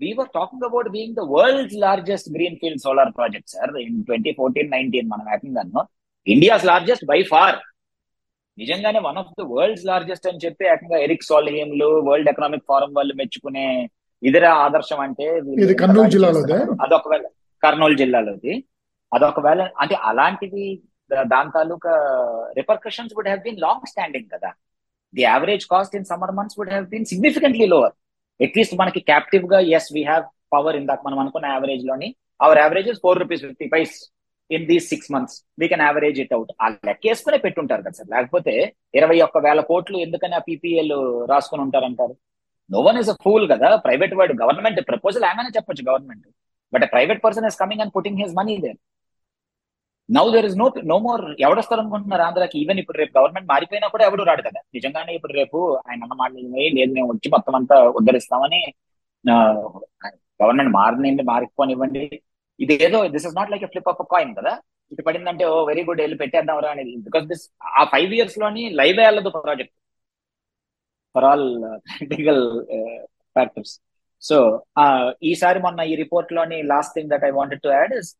we 0.00 0.10
were 0.18 0.28
talking 0.36 0.60
about 0.68 0.86
being 0.92 1.12
the 1.14 1.24
world's 1.26 1.74
largest 1.86 2.26
greenfield 2.36 2.78
solar 2.80 3.06
project, 3.12 3.46
sir, 3.54 3.68
in 3.84 3.92
2014-19 4.04 5.02
మనం 5.12 5.86
ఇండియాస్ 6.26 6.64
లార్జెస్ట్ 6.70 7.04
బై 7.10 7.18
ఫార్ 7.30 7.58
నిజంగానే 8.58 9.00
one 9.06 9.18
of 9.20 9.30
the 9.38 9.44
world's 9.52 9.84
largest 9.90 10.26
అని 10.30 10.40
చెప్పి 10.44 10.64
ఏకంగా 10.72 10.98
Erik 11.04 11.26
సోల్హేమ్లు 11.28 11.88
World 12.08 12.30
Economic 12.32 12.64
Forum 12.70 12.90
వాళ్ళు 12.98 13.14
మెచ్చుకునే 13.20 13.66
ఇదిరా 14.22 14.50
ఆదర్శం 14.64 15.00
అంటే 15.06 15.26
కర్నూలు 15.82 16.10
జిల్లాలో 16.14 16.40
అదొకవేళ 16.86 17.24
కర్నూలు 17.62 17.96
జిల్లాలోది. 18.02 18.52
అదొకవేళ 19.12 19.60
అంటే 19.82 19.94
అలాంటివి 20.10 20.66
దాని 21.32 21.50
తాలూకా 21.56 21.94
repercussions 22.58 23.14
would 23.16 23.30
have 23.30 23.42
been 23.46 23.60
long 23.66 23.88
standing 23.92 24.28
కదా. 24.34 24.50
The 25.14 25.24
average 25.30 25.64
cost 25.72 25.96
in 26.00 26.06
summer 26.12 26.34
months 26.38 26.56
would 26.60 26.72
have 26.74 26.86
been 26.92 27.08
significantly 27.12 27.68
lower 27.74 27.94
at least 28.46 28.74
మనకి 28.82 29.00
క్యాప్టివ్గా 29.10 29.58
ఎస్ 29.78 29.90
వీ 29.96 30.02
హ్యావ్ 30.10 30.24
పవర్ 30.54 30.76
ఇందాక 30.80 31.00
మనం 31.06 31.18
అనుకున్న 31.22 31.46
యావరేజ్లోని. 31.54 32.08
Our 32.46 32.60
average 32.64 32.88
four 33.04 33.20
rupees 33.22 33.42
fifty 33.46 33.66
paise 33.74 33.94
in 34.50 34.64
these 34.70 34.86
six 34.92 35.10
months 35.14 35.36
we 35.60 35.66
can 35.72 35.84
average 35.88 36.18
it 36.24 36.32
out 36.36 36.52
ఆ 36.64 36.68
లెక్కేసుకునే 36.88 37.38
పెట్టుంటారు 37.44 37.82
కదా 37.86 37.96
sir. 37.98 38.10
లేకపోతే 38.14 38.54
ఇరవై 38.98 39.18
ఒక్క 39.26 39.38
వేల 39.46 39.60
కోట్లు 39.70 39.96
ఎందుకని 40.06 40.34
ఆ 40.38 40.42
పీపీఎల్ 40.48 40.94
రాసుకుని 41.32 41.62
ఉంటారంటారు? 41.66 42.14
No 42.70 42.80
one 42.88 42.98
is 43.02 43.10
a 43.14 43.16
fool 43.24 43.44
కదా. 43.52 43.68
ప్రైవేట్ 43.86 44.14
వాడు 44.20 44.34
గవర్నమెంట్ 44.42 44.80
ప్రపోజల్ 44.90 45.26
ఏమైనా 45.30 45.52
చెప్పొచ్చు 45.56 45.84
government 45.90 46.26
but 46.72 46.84
private 46.94 47.20
person 47.24 47.46
is 47.50 47.58
coming 47.62 47.82
and 47.84 47.94
putting 47.96 48.20
his 48.22 48.34
money 48.40 48.56
there 48.64 48.78
now 50.16 50.24
there 50.34 50.46
is 50.48 50.56
no 50.60 50.66
no 50.90 50.96
more 51.06 51.22
ఎవడొస్తారు 51.44 51.80
అనుకుంటున్నారు 51.82 52.22
ఆంధ్రాకి? 52.26 52.56
ఈవెన్ 52.62 52.78
ఇప్పుడు 52.82 52.98
రేపు 53.00 53.12
గవర్నమెంట్ 53.18 53.48
మారిపోయినా 53.52 53.88
కూడా 53.94 54.04
ఎవడు 54.08 54.22
రాడు 54.30 54.42
కదా? 54.48 54.60
నిజంగానే 54.76 55.12
ఇప్పుడు 55.18 55.34
రేపు 55.40 55.58
ఆయన 55.88 56.00
అన్న 56.06 56.14
మాట 56.22 56.30
లేదు 56.78 56.92
మేము 56.96 57.08
వచ్చి 57.14 57.28
మొత్తం 57.34 57.54
అంతా 57.60 57.76
ఉద్ధరిస్తామని 58.00 58.60
గవర్నమెంట్ 60.40 60.72
మారనివ్వండి 60.78 61.24
మారిపోనివ్వండి. 61.32 62.04
ఇది 62.60 62.74
ఏదో 62.86 62.98
this 63.14 63.26
is 63.28 63.36
not 63.38 63.50
like 63.52 63.66
flip 63.74 63.90
of 63.92 64.02
coin 64.14 64.32
కదా? 64.40 64.52
ఇటు 64.92 65.02
పడిందంటే 65.08 65.44
ఓ 65.52 65.56
వెరీ 65.70 65.82
గుడ్ 65.88 66.02
వెళ్ళి 66.04 66.16
పెట్టేద్దాం 66.22 66.58
రా 66.64 66.70
అనేది. 66.76 66.92
బికాస్ 67.06 67.26
దిస్ 67.32 67.44
ఆ 67.80 67.84
ఫైవ్ 67.92 68.12
ఇయర్స్లోని 68.18 68.64
live 68.80 68.98
అయ్యలేదు 69.04 69.30
project 69.46 69.74
for 71.14 71.26
all 71.30 71.46
practical 71.86 72.42
factors 73.36 73.74
so 74.22 74.36
ఈసారి 75.30 75.58
మొన్న 75.66 75.80
ఈ 75.92 75.94
రిపోర్ట్లోని 76.02 76.58
last 76.72 76.94
thing 76.96 77.10
that 77.12 77.24
I 77.28 77.32
wanted 77.38 77.62
to 77.66 77.70
add 77.78 77.92
is 78.00 78.10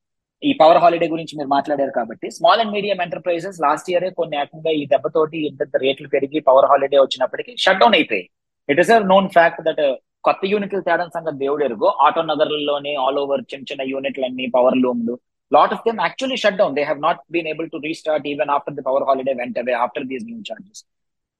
ఈ 0.42 0.50
పవర్ 0.60 0.80
హాలిడే 0.82 1.06
గురించి 1.12 1.34
మీరు 1.38 1.50
మాట్లాడారు 1.54 1.92
కాబట్టి 1.96 2.26
small 2.36 2.60
and 2.62 2.72
medium 2.76 2.98
enterprises 3.06 3.58
last 3.64 3.88
year 3.92 4.06
కొన్ని 4.20 4.36
ఏకంగా 4.42 4.70
ఈ 4.80 4.82
దెబ్బతోటి 4.92 5.38
ఇంత 5.48 5.62
రేట్లు 5.84 6.08
పెరిగి 6.14 6.40
పవర్ 6.48 6.68
హాలిడే 6.70 6.98
వచ్చినప్పటికీ 7.02 7.52
షట్ 7.64 7.80
డౌన్ 7.82 7.96
అయిపోయాయి. 7.98 8.26
It 8.68 8.80
is 8.82 8.92
a 8.96 8.98
known 9.12 9.28
fact 9.36 9.60
that 9.68 9.82
కొత్త 10.28 10.40
యూనిట్లు 10.52 10.80
తేడం 10.88 11.08
సంగతి 11.16 11.38
దేవుడు 11.44 11.62
ఎరుగు. 11.68 11.88
ఆటో 12.06 12.22
నగర్లలోనే 12.30 12.92
ఆల్ 13.04 13.20
ఓవర్ 13.24 13.42
చిన్న 13.52 13.64
చిన్న 13.70 13.82
యూనిట్లన్నీ 13.92 14.46
power 14.56 14.78
లూమ్లు 14.84 15.14
lot 15.52 15.72
of 15.76 15.84
them 15.86 16.00
actually 16.06 16.38
shut 16.42 16.58
down 16.60 16.74
they 16.78 16.82
have 16.88 17.00
not 17.06 17.20
been 17.34 17.48
able 17.52 17.68
to 17.74 17.78
restart 17.88 18.26
even 18.32 18.52
after 18.56 18.76
the 18.78 18.84
power 18.88 19.06
holiday 19.08 19.34
వెంట 19.40 19.58
అవే 19.64 19.74
ఆఫ్టర్ 19.84 20.06
దీస్ 20.10 20.24
న్యూ 20.28 20.38
చార్జెస్ 20.48 20.82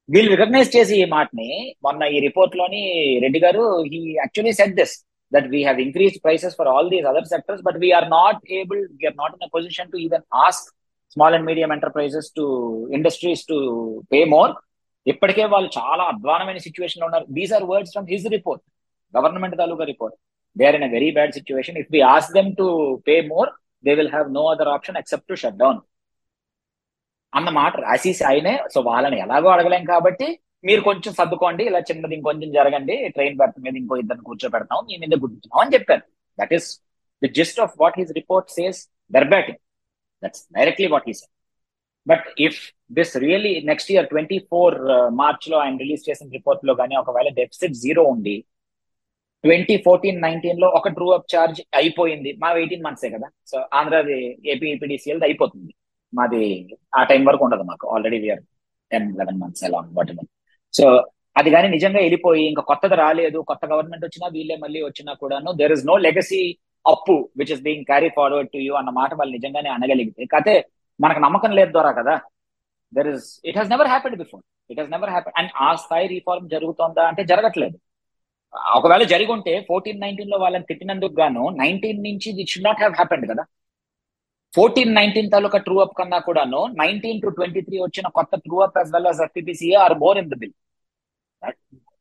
వీళ్ళు 0.08 0.30
రికగ్నైజ్ 0.34 0.70
చేసి 0.76 0.94
ఈ 1.02 1.06
మాటని 1.16 1.48
మొన్న 1.86 2.02
ఈ 2.14 2.20
రిపోర్ట్లోని 2.26 2.80
Reddy 3.24 3.40
garu 3.44 3.62
he 3.92 4.00
actually 4.20 4.54
set 4.60 4.74
this 4.80 4.94
that 5.32 5.48
we 5.48 5.62
have 5.62 5.78
increased 5.78 6.18
prices 6.22 6.52
for 6.54 6.66
all 6.66 6.86
these 6.88 7.04
other 7.04 7.24
sectors, 7.24 7.60
but 7.62 7.78
we 7.78 7.90
are 7.92 8.06
not 8.08 8.36
able, 8.50 8.80
we 8.98 9.06
are 9.06 9.16
not 9.16 9.32
in 9.36 9.42
a 9.42 9.50
position 9.56 9.86
to 9.92 9.98
even 10.06 10.22
ask 10.46 10.62
small 11.14 11.34
and 11.36 11.46
medium 11.48 11.70
enterprises 11.74 12.28
to 12.38 12.44
industries 12.96 13.40
to 13.48 13.56
pay 14.12 14.18
more 14.32 14.52
ఇప్పటికే 15.06 15.44
వాళ్ళు 15.52 15.68
చాలా 15.76 16.02
అధ్వానమైన 16.12 16.58
సిచ్యువేషన్లో 16.66 17.06
ఉన్నారు. 17.08 17.26
These 17.36 17.52
are 17.56 17.64
words 17.70 17.92
from 17.94 18.06
his 18.12 18.26
report 18.34 18.62
government 19.14 19.56
taluka 19.60 19.84
report 19.90 20.14
they 20.56 20.64
are 20.68 20.76
in 20.78 20.86
a 20.88 20.90
very 20.96 21.10
bad 21.16 21.32
situation 21.38 21.78
if 21.82 21.90
we 21.94 22.00
ask 22.12 22.28
them 22.36 22.50
to 22.60 22.66
pay 23.08 23.16
more 23.32 23.50
they 23.84 23.94
will 24.00 24.12
have 24.14 24.28
no 24.38 24.44
other 24.52 24.70
option 24.76 24.98
except 25.02 25.28
to 25.32 25.38
shut 25.42 25.58
down 25.62 25.80
అన్న 27.32 27.48
మాట 27.60 27.74
రాసేసి 27.86 28.24
ఆయనే 28.30 28.54
so 28.74 28.80
వాళ్ళని 28.90 29.18
ఎలాగో 29.24 29.50
అడగలేం 29.56 29.84
కాబట్టి 29.92 30.28
మీరు 30.64 30.80
కొంచెం 30.88 31.12
సర్దుకోండి 31.18 31.62
ఇలా 31.70 31.80
చిన్నది 31.88 32.14
ఇంకొంచెం 32.14 32.50
జరగండి 32.58 32.94
ట్రైన్ 33.16 33.36
బెర్త్ 33.40 33.60
మీద 33.64 33.74
ఇంకో 33.82 33.96
ఇద్దరిని 34.02 34.24
కూర్చోబెడతాం 34.24 34.80
మీ 34.88 34.96
మీద 35.02 35.14
గుర్తున్నాం 35.22 35.60
అని 35.62 35.74
చెప్పారు. 35.74 36.04
That 36.38 36.52
is 36.56 36.68
the 37.22 37.30
just 37.40 37.60
of 37.60 37.74
what 37.82 37.96
his 38.00 38.12
report 38.20 38.50
says 38.50 38.80
దర్బాటింగ్ 39.16 39.60
that's 40.22 40.42
directly 40.58 40.88
what 40.94 41.06
he 41.08 41.14
said 41.20 41.32
but 42.06 42.26
if 42.46 42.60
this 42.98 43.14
really 43.24 43.54
next 43.70 43.90
year 43.94 44.08
twenty 44.12 44.38
four 44.50 44.76
మార్చ్లో 45.22 45.56
ఆయన 45.64 45.76
రిలీజ్ 45.84 46.04
చేసిన 46.10 46.28
రిపోర్ట్లో 46.38 46.74
కానీ 46.80 46.96
ఒకవేళ 47.02 47.28
డెఫిసిట్ 47.40 47.74
జీరో 47.84 48.04
ఉండి 48.14 48.36
ట్వంటీ 49.44 49.76
ఫోర్టీన్ 49.84 50.18
నైన్టీన్లో 50.22 50.68
ఒక 50.78 50.88
ట్రూ 50.96 51.06
అప్ 51.16 51.28
చార్జ్ 51.34 51.60
అయిపోయింది. 51.74 52.30
మా 52.42 52.48
ఎయిటీన్ 52.62 52.82
మంత్సే 52.86 53.10
కదా. 53.10 53.28
సో 53.50 53.56
ఆంధ్రాది 53.74 54.16
ఏపీ 54.52 54.66
ఏపీడీసీఎల్ 54.74 55.22
అయిపోతుంది. 55.28 55.72
మాది 56.12 56.42
ఆ 56.98 57.02
టైం 57.04 57.22
వరకు 57.28 57.44
ఉండదు 57.46 57.64
మాకు. 57.70 57.86
Already 57.94 58.18
we are 58.24 58.42
ten 58.90 59.08
eleven 59.20 59.40
months 59.42 59.64
ఎలా 59.68 59.80
వాటి 59.98 60.12
సో 60.74 60.84
అది 61.38 61.50
కానీ 61.54 61.68
నిజంగా 61.74 62.00
వెళ్ళిపోయి 62.04 62.42
ఇంకా 62.50 62.62
కొత్తది 62.70 62.96
రాలేదు 63.04 63.38
కొత్త 63.50 63.62
గవర్నమెంట్ 63.72 64.04
వచ్చినా 64.06 64.26
వీళ్ళే 64.36 64.56
మళ్ళీ 64.64 64.80
వచ్చినా 64.88 65.12
కూడాను 65.22 65.50
దేర్ 65.60 65.72
ఇస్ 65.76 65.84
నో 65.90 65.96
లెగసీ 66.06 66.42
అప్పు 66.84 67.14
which 67.40 67.52
is 67.54 67.62
being 67.66 67.86
carry 67.90 68.10
forward 68.18 68.50
to 68.54 68.58
you 68.66 68.72
అన్న 68.80 68.90
మాట 69.00 69.10
వాళ్ళు 69.20 69.32
నిజంగానే 69.36 69.70
అనగలిగితే. 69.76 70.22
కాకపోతే 70.32 70.54
మనకు 71.00 71.20
నమ్మకం 71.26 71.52
లేదు 71.58 71.70
ద్వారా 71.76 71.92
కదా. 72.00 72.14
There 72.92 73.08
is 73.14 73.28
it 73.48 73.58
has 73.58 73.70
never 73.74 73.90
happened 73.92 74.16
before 74.22 74.42
it 74.70 74.80
has 74.80 74.90
never 74.96 75.12
happen 75.14 75.36
and 75.40 75.52
ఆ 75.66 75.68
స్థాయి 75.84 76.08
రీఫార్మ్ 76.14 76.48
జరుగుతోందా 76.54 77.04
అంటే 77.10 77.24
జరగట్లేదు. 77.32 77.76
ఒకవేళ 78.78 79.02
జరిగి 79.12 79.32
ఉంటే 79.36 79.52
ఫోర్టీన్ 79.68 80.00
నైన్టీన్లో 80.04 80.38
వాళ్ళని 80.44 80.68
తిట్టినందుకు 80.70 81.14
గాను 81.22 81.42
నైన్టీన్ 81.62 82.00
నుంచి 82.08 82.28
it 82.42 82.52
should 82.52 82.68
not 82.68 82.80
have 82.82 82.94
happened 83.00 83.26
కదా. 83.32 83.44
ఫోర్టీన్ 84.54 84.92
నైన్టీన్ 84.94 85.30
తాలూకా 85.32 85.58
ట్రూ 85.66 85.76
అప్ 85.82 85.94
కన్నా 85.98 86.18
కూడాను 86.20 86.60
నైన్టీన్ 86.80 87.20
టు 87.22 87.28
ట్వంటీ 87.36 87.60
త్రీ 87.66 87.76
వచ్చిన 87.82 88.06
కొత్త 88.18 88.34
true 88.44 88.56
up 88.66 88.76
as 88.78 88.90
well 88.94 89.08
as 89.12 89.20
FTPCA 89.26 89.76
are 89.84 89.94
more 90.02 90.18
in 90.22 90.30
the 90.32 90.38
bill 90.42 90.54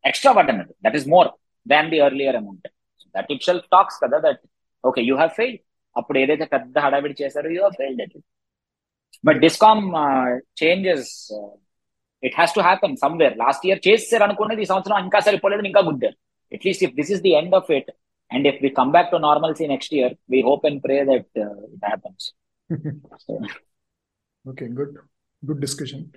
extra 0.04 0.32
button 0.40 0.62
that 0.86 0.98
is 1.00 1.08
more 1.08 1.30
than 1.66 1.90
the 1.92 2.00
earlier 2.08 2.38
amount 2.42 2.68
that 3.16 3.30
itself 3.50 3.68
tax 3.76 3.98
కదా 4.04 4.20
that 4.28 4.42
okay 4.84 5.02
you 5.10 5.16
have 5.16 5.34
fail 5.40 5.58
అప్పుడు 5.96 6.18
ఏదైతే 6.20 6.46
పెద్ద 6.56 6.78
హడావిడి 6.80 7.16
చేశారో 7.22 7.50
you 7.50 7.60
have 7.60 7.78
failed 7.78 8.02
it 8.06 8.18
but 9.24 9.40
discom 9.40 9.84
changes 10.62 11.08
it 12.24 12.36
has 12.36 12.54
to 12.56 12.62
happen 12.62 12.96
somewhere 12.98 13.36
last 13.38 13.66
year 13.68 13.82
చేస్తారు 13.88 14.24
అనుకునేది 14.28 14.64
ఈ 14.66 14.70
సంవత్సరం 14.72 14.98
ఇంకా 15.06 15.20
సరిపోలేదు 15.28 15.70
ఇంకా 15.72 15.82
గుద్దారు. 15.90 16.18
At least 16.52 16.84
if 16.86 16.96
this 17.00 17.12
is 17.16 17.22
the 17.22 17.32
end 17.40 17.56
of 17.56 17.70
it 17.78 17.90
And 18.32 18.46
if 18.46 18.62
we 18.62 18.70
come 18.70 18.92
back 18.92 19.12
to 19.12 19.20
normalcy 19.20 19.68
next 19.68 19.92
year, 19.92 20.12
we 20.28 20.42
hope 20.42 20.64
and 20.64 20.82
pray 20.84 21.04
that 21.04 21.26
uh, 21.36 21.62
it 21.74 21.84
happens. 21.84 22.34
so. 23.26 23.42
Okay, 24.48 24.68
good. 24.70 24.96
Good 25.46 25.60
discussion. 25.60 26.14